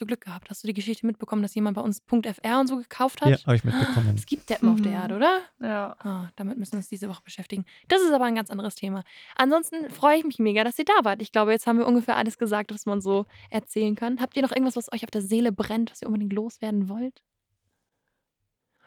Hast 0.02 0.06
du 0.06 0.16
Glück 0.16 0.22
gehabt? 0.22 0.50
Hast 0.50 0.64
du 0.64 0.68
die 0.68 0.74
Geschichte 0.74 1.06
mitbekommen, 1.06 1.44
dass 1.44 1.54
jemand 1.54 1.76
bei 1.76 1.82
uns 1.84 2.02
.fr 2.08 2.60
und 2.60 2.66
so 2.66 2.78
gekauft 2.78 3.22
hat? 3.22 3.30
Ja, 3.30 3.38
habe 3.46 3.56
ich 3.56 3.64
mitbekommen. 3.64 4.16
Es 4.16 4.26
gibt 4.26 4.50
Deppen 4.50 4.70
auf 4.70 4.82
der 4.82 4.94
Mhm. 4.94 4.98
Erde, 4.98 5.16
oder? 5.16 5.42
Ja. 5.60 5.96
Ah, 6.00 6.32
damit 6.38 6.58
müssen 6.58 6.72
wir 6.72 6.78
uns 6.78 6.90
diese 6.90 7.08
Woche 7.08 7.22
beschäftigen. 7.24 7.66
Das 7.88 8.02
ist 8.02 8.12
aber 8.12 8.26
ein 8.26 8.34
ganz 8.34 8.50
anderes 8.50 8.74
Thema. 8.74 9.04
Ansonsten 9.36 9.92
freue 9.92 10.18
ich 10.18 10.24
mich 10.24 10.40
mega, 10.40 10.64
dass 10.64 10.80
ihr 10.80 10.86
da 10.86 11.04
wart. 11.04 11.22
Ich 11.22 11.32
glaube, 11.32 11.52
jetzt 11.52 11.68
haben 11.68 11.78
wir 11.78 11.86
ungefähr 11.86 12.16
alles 12.18 12.40
gesagt, 12.40 12.74
was 12.74 12.88
man 12.88 13.00
so 13.00 13.28
erzählen 13.52 13.94
kann. 13.94 14.20
Habt 14.20 14.36
ihr 14.36 14.42
noch 14.42 14.50
irgendwas, 14.50 14.76
was 14.76 14.92
euch 14.92 15.04
auf 15.04 15.12
der 15.12 15.22
Seele 15.22 15.52
brennt, 15.52 15.92
was 15.92 16.02
ihr 16.02 16.08
unbedingt 16.08 16.34
loswerden 16.34 16.90
wollt? 16.90 17.22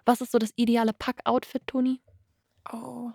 Was 0.05 0.21
ist 0.21 0.33
so 0.33 0.39
das 0.39 0.53
ideale 0.57 0.95
Pack-Outfit, 0.95 1.63
Toni? 1.69 2.01
Oh. 2.73 3.13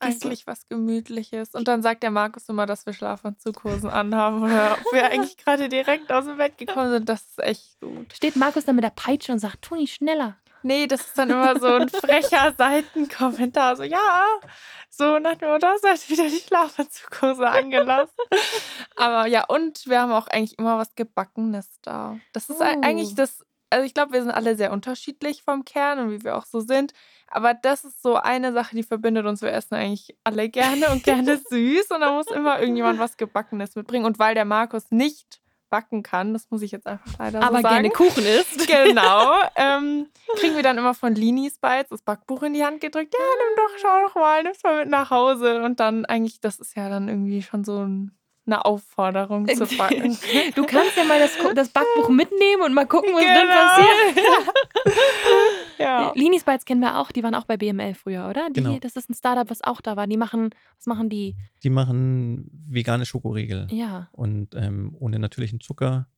Eigentlich 0.00 0.46
was 0.46 0.66
Gemütliches. 0.68 1.54
Und 1.54 1.68
dann 1.68 1.82
sagt 1.82 2.02
der 2.02 2.10
Markus 2.10 2.48
immer, 2.48 2.66
dass 2.66 2.86
wir 2.86 2.92
Schlafanzughosen 2.92 3.90
anhaben 3.90 4.42
oder 4.42 4.72
ob 4.84 4.92
wir 4.92 5.04
eigentlich 5.06 5.36
gerade 5.36 5.68
direkt 5.68 6.10
aus 6.10 6.24
dem 6.24 6.36
Bett 6.38 6.58
gekommen 6.58 6.90
sind. 6.90 7.08
Das 7.08 7.22
ist 7.22 7.38
echt 7.42 7.80
gut. 7.80 8.12
Steht 8.14 8.36
Markus 8.36 8.64
dann 8.64 8.76
mit 8.76 8.84
der 8.84 8.90
Peitsche 8.90 9.32
und 9.32 9.38
sagt, 9.38 9.62
Toni, 9.62 9.86
schneller. 9.86 10.36
Nee, 10.62 10.86
das 10.86 11.00
ist 11.00 11.16
dann 11.16 11.30
immer 11.30 11.58
so 11.58 11.66
ein 11.68 11.88
frecher 11.90 12.52
Seitenkommentar. 12.56 13.76
So, 13.76 13.82
ja, 13.82 14.24
so 14.90 15.18
nach 15.18 15.36
dem 15.36 15.48
Motto, 15.48 15.66
das 15.66 15.82
hat 15.82 16.10
wieder 16.10 16.24
die 16.28 16.36
Schlafanzughose 16.38 17.48
angelassen. 17.48 18.12
Aber 18.96 19.26
ja, 19.26 19.44
und 19.46 19.86
wir 19.86 20.00
haben 20.02 20.12
auch 20.12 20.26
eigentlich 20.26 20.58
immer 20.58 20.76
was 20.76 20.94
Gebackenes 20.96 21.68
da. 21.82 22.18
Das 22.34 22.50
ist 22.50 22.60
Oh. 22.60 22.64
eigentlich 22.64 23.14
das, 23.14 23.44
also 23.70 23.86
ich 23.86 23.94
glaube, 23.94 24.12
wir 24.12 24.22
sind 24.22 24.32
alle 24.32 24.56
sehr 24.56 24.72
unterschiedlich 24.72 25.42
vom 25.42 25.64
Kern 25.64 26.00
und 26.00 26.10
wie 26.10 26.24
wir 26.24 26.36
auch 26.36 26.44
so 26.44 26.60
sind. 26.60 26.92
Aber 27.28 27.54
das 27.54 27.84
ist 27.84 28.02
so 28.02 28.16
eine 28.16 28.52
Sache, 28.52 28.74
die 28.74 28.82
verbindet 28.82 29.24
uns. 29.24 29.40
Wir 29.40 29.52
essen 29.52 29.74
eigentlich 29.74 30.16
alle 30.24 30.48
gerne 30.48 30.90
und 30.90 31.04
gerne 31.04 31.36
süß. 31.50 31.90
Und 31.92 32.00
da 32.00 32.12
muss 32.12 32.26
immer 32.26 32.60
irgendjemand 32.60 32.98
was 32.98 33.16
Gebackenes 33.16 33.76
mitbringen. 33.76 34.04
Und 34.04 34.18
weil 34.18 34.34
der 34.34 34.44
Markus 34.44 34.90
nicht 34.90 35.40
backen 35.70 36.02
kann, 36.02 36.32
das 36.32 36.50
muss 36.50 36.62
ich 36.62 36.72
jetzt 36.72 36.88
einfach 36.88 37.16
leider 37.18 37.40
aber 37.40 37.58
so 37.58 37.62
sagen. 37.62 37.74
gerne 37.74 37.90
Kuchen 37.90 38.26
isst. 38.26 38.66
Genau. 38.68 39.34
Ähm, 39.56 40.08
kriegen 40.36 40.56
wir 40.56 40.62
dann 40.62 40.78
immer 40.78 40.94
von 40.94 41.14
Linis 41.14 41.58
Bites 41.58 41.90
das 41.90 42.02
Backbuch 42.02 42.42
in 42.44 42.54
die 42.54 42.64
Hand 42.64 42.80
gedrückt. 42.80 43.12
Ja, 43.12 43.20
nimm 43.20 43.56
doch, 43.56 43.78
schau 43.78 44.06
doch 44.06 44.14
mal, 44.14 44.42
nimm's 44.42 44.62
mal 44.62 44.80
mit 44.80 44.88
nach 44.88 45.10
Hause. 45.10 45.62
Und 45.62 45.80
dann 45.80 46.06
eigentlich, 46.06 46.40
das 46.40 46.58
ist 46.58 46.76
ja 46.76 46.88
dann 46.88 47.08
irgendwie 47.08 47.42
schon 47.42 47.62
so 47.62 47.84
ein, 47.84 48.16
eine 48.52 48.64
Aufforderung 48.64 49.46
zu 49.48 49.66
backen. 49.76 50.16
Du 50.54 50.64
kannst 50.64 50.96
ja 50.96 51.04
mal 51.04 51.18
das, 51.18 51.32
das 51.54 51.68
Backbuch 51.70 52.08
mitnehmen 52.22 52.62
und 52.64 52.74
mal 52.74 52.86
gucken, 52.86 53.12
was 53.14 53.24
dann 53.24 53.46
Genau. 53.46 53.60
passiert. 53.60 54.26
ja. 55.78 56.12
Linis 56.14 56.44
Bites 56.44 56.64
kennen 56.64 56.80
wir 56.80 56.98
auch, 56.98 57.12
die 57.12 57.22
waren 57.22 57.34
auch 57.34 57.44
bei 57.44 57.56
BML 57.56 57.94
früher, 57.94 58.28
oder? 58.28 58.48
Die, 58.50 58.60
Genau. 58.62 58.78
Das 58.78 58.96
ist 58.96 59.08
ein 59.10 59.14
Startup, 59.14 59.48
was 59.48 59.62
auch 59.62 59.80
da 59.80 59.96
war. 59.96 60.06
Die 60.06 60.16
machen, 60.16 60.50
was 60.76 60.86
machen 60.86 61.08
die? 61.08 61.36
Die 61.62 61.70
machen 61.70 62.50
vegane 62.68 63.06
Schokoriegel 63.06 63.66
Ja, 63.70 64.08
und 64.12 64.54
ähm, 64.54 64.94
ohne 64.98 65.18
natürlichen 65.18 65.60
Zucker. 65.60 66.08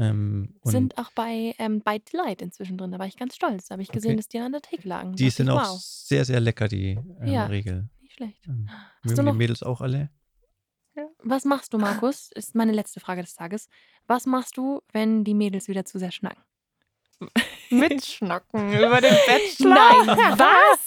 Ähm, 0.00 0.54
und 0.60 0.70
sind 0.70 0.96
auch 0.96 1.10
bei 1.12 1.54
ähm, 1.58 1.80
Bite 1.80 2.12
Delight 2.12 2.40
inzwischen 2.40 2.78
drin. 2.78 2.92
Da 2.92 3.00
war 3.00 3.06
ich 3.06 3.16
ganz 3.16 3.34
stolz. 3.34 3.66
Da 3.66 3.72
habe 3.72 3.82
ich 3.82 3.88
gesehen, 3.90 4.10
Okay. 4.12 4.16
dass 4.18 4.28
die 4.28 4.38
an 4.38 4.52
der 4.52 4.62
Theke 4.62 4.86
lagen. 4.88 5.14
die 5.16 5.28
sind 5.30 5.48
ich, 5.48 5.52
auch 5.52 5.60
wow, 5.72 5.80
sehr, 5.80 6.24
sehr 6.24 6.38
lecker, 6.38 6.68
die 6.68 6.90
ähm, 7.20 7.26
Ja. 7.26 7.46
Riegel. 7.46 7.88
nicht 8.00 8.14
schlecht. 8.14 8.46
Ähm, 8.46 8.68
Hast 8.68 9.04
du 9.04 9.08
mögen 9.10 9.24
noch- 9.24 9.32
die 9.32 9.38
Mädels 9.38 9.62
auch 9.64 9.80
alle? 9.80 10.10
Was 11.22 11.44
machst 11.44 11.72
du, 11.72 11.78
Markus? 11.78 12.30
Ist 12.34 12.54
meine 12.54 12.72
letzte 12.72 13.00
Frage 13.00 13.20
des 13.22 13.34
Tages. 13.34 13.68
Was 14.06 14.26
machst 14.26 14.56
du, 14.56 14.82
wenn 14.92 15.24
die 15.24 15.34
Mädels 15.34 15.68
wieder 15.68 15.84
zu 15.84 15.98
sehr 15.98 16.12
schnacken? 16.12 16.42
Mitschnacken 17.70 18.72
über 18.72 19.00
den 19.00 19.14
Bachelor. 19.26 19.74
Nein, 19.74 20.38
was? 20.38 20.78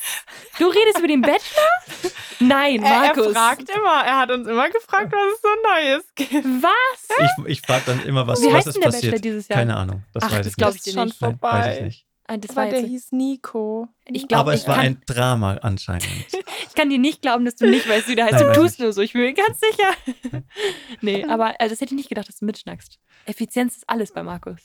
Du 0.57 0.68
redest 0.68 0.97
über 0.99 1.07
den 1.07 1.22
Bachelor? 1.22 2.12
Nein, 2.39 2.82
Er, 2.82 2.91
er 2.91 2.99
Markus. 3.16 3.34
fragt 3.34 3.70
immer, 3.70 4.03
er 4.03 4.18
hat 4.20 4.32
uns 4.32 4.47
immer 4.47 4.70
gefragt, 4.70 5.12
was 5.12 5.34
es 5.36 5.41
so 5.41 5.49
Neues 5.64 6.05
gibt. 6.16 6.64
Was? 6.64 7.18
Ich, 7.45 7.45
ich 7.47 7.62
frage 7.62 7.84
dann 7.88 8.03
immer, 8.05 8.26
was, 8.28 8.41
Wie 8.41 8.47
was 8.47 8.53
heißt 8.53 8.68
ist 8.68 8.74
denn 8.76 8.82
der 8.84 8.89
Bachelor 8.91 9.12
passiert. 9.12 9.26
dieses 9.26 9.47
Jahr? 9.47 9.59
Keine 9.59 9.76
Ahnung. 9.76 10.03
Das 10.14 10.24
Ach, 10.24 10.32
weiß 10.32 10.38
das 10.45 10.47
ich 10.47 10.57
nicht. 10.57 10.76
ich 10.78 10.82
dir 10.84 10.91
schon 10.93 11.07
nicht. 11.09 11.22
Nein, 11.22 11.32
vorbei. 11.32 11.51
weiß 11.59 11.78
ich 11.78 11.84
nicht. 11.84 12.05
Ah, 12.34 12.38
Das 12.38 12.56
war 12.56 12.64
war 12.64 12.70
der 12.72 12.80
jetzt, 12.82 12.90
hieß 12.90 13.12
Nico. 13.12 13.90
Ich 14.06 14.28
glaub, 14.28 14.42
Aber 14.42 14.54
ich 14.54 14.62
es 14.62 14.68
war 14.68 14.76
kann- 14.76 14.86
ein 14.86 15.02
Drama 15.06 15.54
anscheinend. 15.62 16.06
ich 16.68 16.74
kann 16.76 16.90
dir 16.90 16.98
nicht 17.00 17.22
glauben, 17.22 17.44
dass 17.44 17.56
du 17.58 17.70
nicht 17.70 17.90
weißt, 17.90 18.08
wie 18.08 18.16
der 18.16 18.26
heißt. 18.26 18.36
Nein, 18.36 18.54
du 18.54 18.62
tust 18.62 18.80
nur 18.80 18.94
so. 18.94 19.02
Ich 19.02 19.12
bin 19.14 19.24
mir 19.24 19.34
ganz 19.34 19.60
sicher. 19.60 20.42
nee, 21.02 21.26
aber 21.26 21.60
also, 21.60 21.74
das 21.74 21.82
hätte 21.82 21.94
ich 21.94 21.98
nicht 21.98 22.10
gedacht, 22.10 22.30
dass 22.30 22.38
du 22.38 22.46
mitschnackst. 22.46 23.00
Effizienz 23.26 23.76
ist 23.78 23.90
alles 23.90 24.14
bei 24.14 24.24
Markus. 24.24 24.62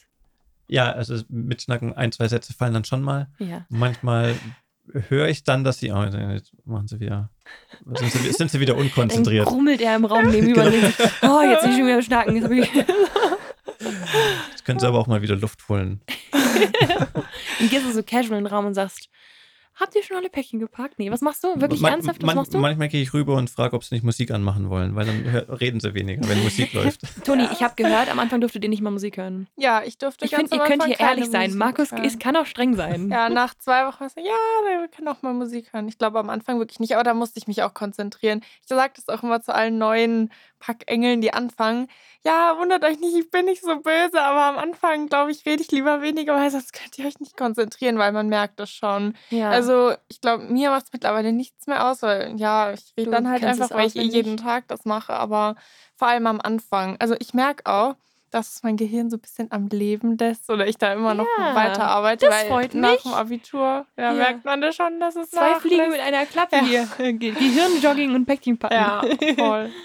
Ja, 0.69 0.93
also 0.93 1.21
mitschnacken, 1.29 1.93
ein, 1.95 2.13
zwei 2.13 2.29
Sätze 2.29 2.53
fallen 2.55 2.75
dann 2.75 2.85
schon 2.85 3.03
mal. 3.03 3.29
Ja. 3.39 3.67
Manchmal 3.69 4.35
höre 5.09 5.29
ich 5.29 5.43
dann, 5.43 5.65
dass 5.65 5.79
sie, 5.81 5.91
oh, 5.91 6.03
jetzt 6.05 6.53
machen 6.65 6.87
sie 6.87 7.01
wieder, 7.01 7.31
sind 7.95 8.13
sie, 8.13 8.33
sind 8.33 8.51
sie 8.51 8.61
wieder 8.61 8.75
Dann 8.75 8.83
unkonzentriert. 8.83 9.47
grummelt 9.47 9.81
er 9.81 9.97
im 9.97 10.05
Raum 10.05 10.29
nebenüber 10.31 10.65
und 10.67 10.73
denkt 10.73 10.97
sich, 10.97 11.07
oh, 11.23 11.41
jetzt 11.43 11.63
bin 11.63 11.71
ich 11.73 11.77
schon 11.79 11.87
wieder 11.87 11.97
am 11.97 12.03
Schnacken. 12.03 13.36
Jetzt 14.51 14.65
können 14.65 14.79
sie 14.79 14.87
aber 14.87 14.99
auch 14.99 15.07
mal 15.07 15.23
wieder 15.23 15.37
Luft 15.37 15.69
holen. 15.69 16.01
Dann 17.59 17.69
gehst 17.69 17.85
du 17.87 17.93
so 17.93 18.03
casual 18.03 18.39
in 18.39 18.45
den 18.45 18.47
Raum 18.47 18.67
und 18.67 18.75
sagst, 18.75 19.09
habt 19.79 19.95
ihr 19.95 20.03
schon 20.03 20.17
alle 20.17 20.31
Päckchen 20.31 20.59
gepackt? 20.59 20.99
Nee, 20.99 21.11
was 21.11 21.21
machst 21.21 21.45
du? 21.45 21.49
Wirklich 21.61 21.81
Man- 21.83 21.93
ernsthaft? 21.93 22.23
Was 22.23 22.27
man- 22.27 22.37
machst 22.37 22.55
du? 22.55 22.59
Manchmal 22.59 22.89
gehe 22.89 23.03
ich 23.03 23.13
rüber 23.13 23.35
und 23.35 23.51
frage, 23.51 23.77
ob 23.77 23.85
sie 23.85 23.95
nicht 23.95 24.05
Musik 24.05 24.31
anmachen 24.31 24.71
wollen, 24.71 24.95
weil 24.97 25.05
dann 25.07 25.25
hör, 25.31 25.61
reden 25.61 25.81
sie 25.81 25.93
weniger, 25.95 26.27
wenn 26.29 26.43
Musik 26.43 26.73
läuft. 26.73 27.01
Toni, 27.25 27.47
ich 27.53 27.63
habe 27.63 27.75
gehört, 27.77 28.09
am 28.11 28.19
Anfang 28.19 28.41
durftet 28.41 28.63
ihr 28.65 28.71
nicht 28.71 28.81
mal 28.81 28.91
Musik 28.91 29.19
hören. 29.19 29.49
Ja, 29.57 29.83
ich 29.85 29.99
durfte 29.99 30.25
Ich 30.25 30.31
ganz 30.31 30.49
finde, 30.49 30.65
ihr 30.65 30.69
könnt 30.69 30.85
hier 30.87 30.99
ehrlich 30.99 31.27
sein. 31.27 31.49
Musik 31.51 31.59
Markus 31.59 31.93
hören. 31.93 32.05
es 32.05 32.19
kann 32.19 32.37
auch 32.37 32.47
streng 32.47 32.75
sein. 32.75 33.11
Ja, 33.11 33.29
nach 33.29 33.53
zwei 33.55 33.87
Wochen 33.87 34.01
war 34.01 34.07
es 34.07 34.15
so, 34.15 34.21
ja, 34.21 34.33
wir 34.81 34.89
können 34.89 35.09
auch 35.09 35.21
mal 35.23 35.35
Musik 35.35 35.73
hören. 35.73 35.89
Ich 35.89 35.99
glaube 35.99 36.19
am 36.21 36.31
Anfang 36.31 36.59
wirklich 36.59 36.81
nicht, 36.81 36.95
aber 36.95 37.05
da 37.05 37.13
musste 37.15 37.39
ich 37.39 37.47
mich 37.47 37.63
auch 37.63 37.75
konzentrieren. 37.75 38.41
Ich 38.63 38.69
sage 38.69 38.95
das 38.97 39.09
auch 39.11 39.23
immer 39.23 39.43
zu 39.43 39.55
allen 39.55 39.77
neuen 39.79 40.31
Packengeln, 40.67 41.21
die 41.21 41.33
anfangen. 41.33 41.89
Ja, 42.25 42.57
wundert 42.59 42.83
euch 42.85 42.99
nicht, 42.99 43.15
ich 43.17 43.31
bin 43.31 43.45
nicht 43.45 43.63
so 43.63 43.77
böse, 43.81 44.21
aber 44.21 44.47
am 44.47 44.59
Anfang, 44.59 45.07
glaube 45.09 45.31
ich, 45.31 45.47
rede 45.47 45.63
ich 45.63 45.71
lieber 45.71 46.03
weniger, 46.03 46.35
weil 46.35 46.51
sonst 46.51 46.73
könnt 46.73 46.99
ihr 46.99 47.07
euch 47.07 47.21
nicht 47.21 47.37
konzentrieren, 47.37 47.99
weil 47.99 48.11
man 48.11 48.29
merkt 48.29 48.59
das 48.59 48.71
schon. 48.71 49.15
Ja. 49.31 49.51
Also 49.51 49.93
ich 50.09 50.21
glaube, 50.21 50.43
mir 50.45 50.71
macht 50.71 50.87
es 50.87 50.93
mittlerweile 50.93 51.33
nichts 51.33 51.69
mehr 51.69 51.87
aus, 51.89 52.03
weil 52.03 52.35
ja, 52.37 52.73
ich 52.73 52.93
rede 52.99 53.13
dann 53.13 53.29
halt 53.29 53.45
einfach, 53.45 53.67
es 53.71 53.77
weil 53.77 53.87
ich 53.87 53.95
eh 53.97 54.01
jeden 54.03 54.37
Tag 54.37 54.67
das 54.67 54.85
mache, 54.85 55.13
aber 55.13 55.55
vor 55.95 56.09
allem 56.09 56.27
am 56.27 56.41
Anfang. 56.41 56.97
Also 56.99 57.15
ich 57.21 57.33
merke 57.33 57.65
auch, 57.71 57.95
dass 58.33 58.65
mein 58.65 58.77
Gehirn 58.77 59.09
so 59.09 59.19
ein 59.19 59.21
bisschen 59.21 59.53
am 59.53 59.69
Leben 59.69 60.19
lässt 60.19 60.51
oder 60.51 60.67
ich 60.67 60.77
da 60.79 60.93
immer 60.93 61.15
noch 61.15 61.29
Ja, 61.39 61.55
weiterarbeite. 61.55 62.27
das 62.27 62.35
weil 62.35 62.49
freut 62.49 62.75
nach 62.75 62.91
mich. 62.91 63.03
dem 63.03 63.15
Abitur 63.15 63.87
ja, 63.97 64.03
Ja. 64.03 64.13
merkt 64.15 64.45
man 64.45 64.61
das 64.61 64.75
schon, 64.75 64.99
dass 64.99 65.15
es 65.15 65.31
Zwei 65.31 65.55
Fliegen 65.61 65.77
nachlässt. 65.77 65.97
mit 65.97 66.01
einer 66.07 66.27
Klappe 66.27 66.59
hier. 66.65 66.89
Ge- 66.99 67.31
Gehirnjogging 67.39 68.17
und 68.17 68.27
packen. 68.27 68.59
Ja, 68.69 69.01
voll. 69.39 69.71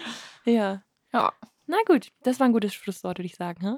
ja. 0.46 0.84
Ja. 1.14 1.34
Na 1.68 1.78
gut, 1.86 2.10
das 2.24 2.40
war 2.40 2.48
ein 2.48 2.54
gutes 2.54 2.74
Schlusswort, 2.74 3.18
würde 3.18 3.28
ich 3.28 3.36
sagen. 3.36 3.62
Hm? 3.66 3.78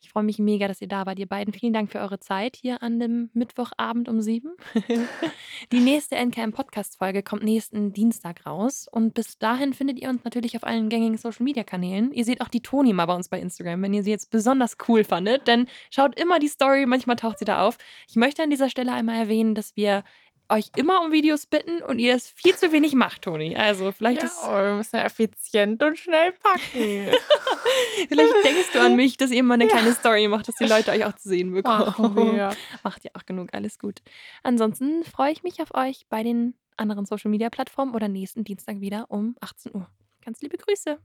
Ich 0.00 0.10
freue 0.10 0.22
mich 0.22 0.38
mega, 0.38 0.68
dass 0.68 0.80
ihr 0.80 0.88
da 0.88 1.06
wart, 1.06 1.18
ihr 1.18 1.26
beiden. 1.26 1.52
Vielen 1.52 1.72
Dank 1.72 1.90
für 1.90 1.98
eure 1.98 2.20
Zeit 2.20 2.56
hier 2.56 2.82
an 2.82 3.00
dem 3.00 3.30
Mittwochabend 3.34 4.08
um 4.08 4.20
sieben. 4.20 4.56
Die 5.72 5.80
nächste 5.80 6.16
NKM-Podcast-Folge 6.16 7.22
kommt 7.22 7.42
nächsten 7.42 7.92
Dienstag 7.92 8.46
raus. 8.46 8.86
Und 8.90 9.14
bis 9.14 9.38
dahin 9.38 9.74
findet 9.74 9.98
ihr 9.98 10.08
uns 10.08 10.24
natürlich 10.24 10.56
auf 10.56 10.64
allen 10.64 10.88
gängigen 10.88 11.18
Social-Media-Kanälen. 11.18 12.12
Ihr 12.12 12.24
seht 12.24 12.40
auch 12.40 12.48
die 12.48 12.62
Toni 12.62 12.92
mal 12.92 13.06
bei 13.06 13.14
uns 13.14 13.28
bei 13.28 13.40
Instagram, 13.40 13.82
wenn 13.82 13.94
ihr 13.94 14.02
sie 14.02 14.10
jetzt 14.10 14.30
besonders 14.30 14.76
cool 14.88 15.04
fandet. 15.04 15.46
Denn 15.46 15.66
schaut 15.90 16.18
immer 16.18 16.38
die 16.38 16.48
Story, 16.48 16.86
manchmal 16.86 17.16
taucht 17.16 17.40
sie 17.40 17.44
da 17.44 17.66
auf. 17.66 17.76
Ich 18.08 18.16
möchte 18.16 18.42
an 18.42 18.50
dieser 18.50 18.70
Stelle 18.70 18.92
einmal 18.92 19.16
erwähnen, 19.16 19.54
dass 19.54 19.76
wir 19.76 20.04
euch 20.50 20.70
immer 20.76 21.02
um 21.02 21.12
Videos 21.12 21.46
bitten 21.46 21.82
und 21.82 21.98
ihr 21.98 22.14
es 22.14 22.28
viel 22.28 22.54
zu 22.56 22.72
wenig 22.72 22.94
macht, 22.94 23.22
Toni. 23.22 23.56
Also 23.56 23.92
vielleicht 23.92 24.22
Ja, 24.22 24.28
ist 24.28 24.42
aber 24.42 24.64
wir 24.64 24.74
müssen 24.76 24.96
ja 24.96 25.04
effizient 25.04 25.82
und 25.82 25.98
schnell 25.98 26.32
packen. 26.32 27.08
Vielleicht 28.08 28.44
denkst 28.44 28.72
du 28.72 28.80
an 28.80 28.96
mich, 28.96 29.16
dass 29.16 29.30
ihr 29.30 29.38
immer 29.38 29.54
eine 29.54 29.66
kleine 29.66 29.92
Story 29.92 30.26
macht, 30.28 30.48
dass 30.48 30.56
die 30.56 30.64
Leute 30.64 30.90
euch 30.90 31.04
auch 31.04 31.14
zu 31.16 31.28
sehen 31.28 31.52
bekommen. 31.52 32.36
Macht 32.82 33.04
ja 33.04 33.10
auch 33.14 33.26
genug, 33.26 33.48
alles 33.52 33.78
gut. 33.78 34.00
Ansonsten 34.42 35.04
freue 35.04 35.32
ich 35.32 35.42
mich 35.42 35.60
auf 35.60 35.74
euch 35.74 36.06
bei 36.08 36.22
den 36.22 36.54
anderen 36.76 37.06
Social 37.06 37.30
Media 37.30 37.50
Plattformen 37.50 37.94
oder 37.94 38.08
nächsten 38.08 38.44
Dienstag 38.44 38.80
wieder 38.80 39.06
um 39.10 39.36
18 39.40 39.74
Uhr. 39.74 39.88
Ganz 40.24 40.40
liebe 40.40 40.56
Grüße. 40.56 40.98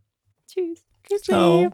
Tschüss. 0.47 0.85
Tschüssi. 1.07 1.23
Ciao. 1.23 1.71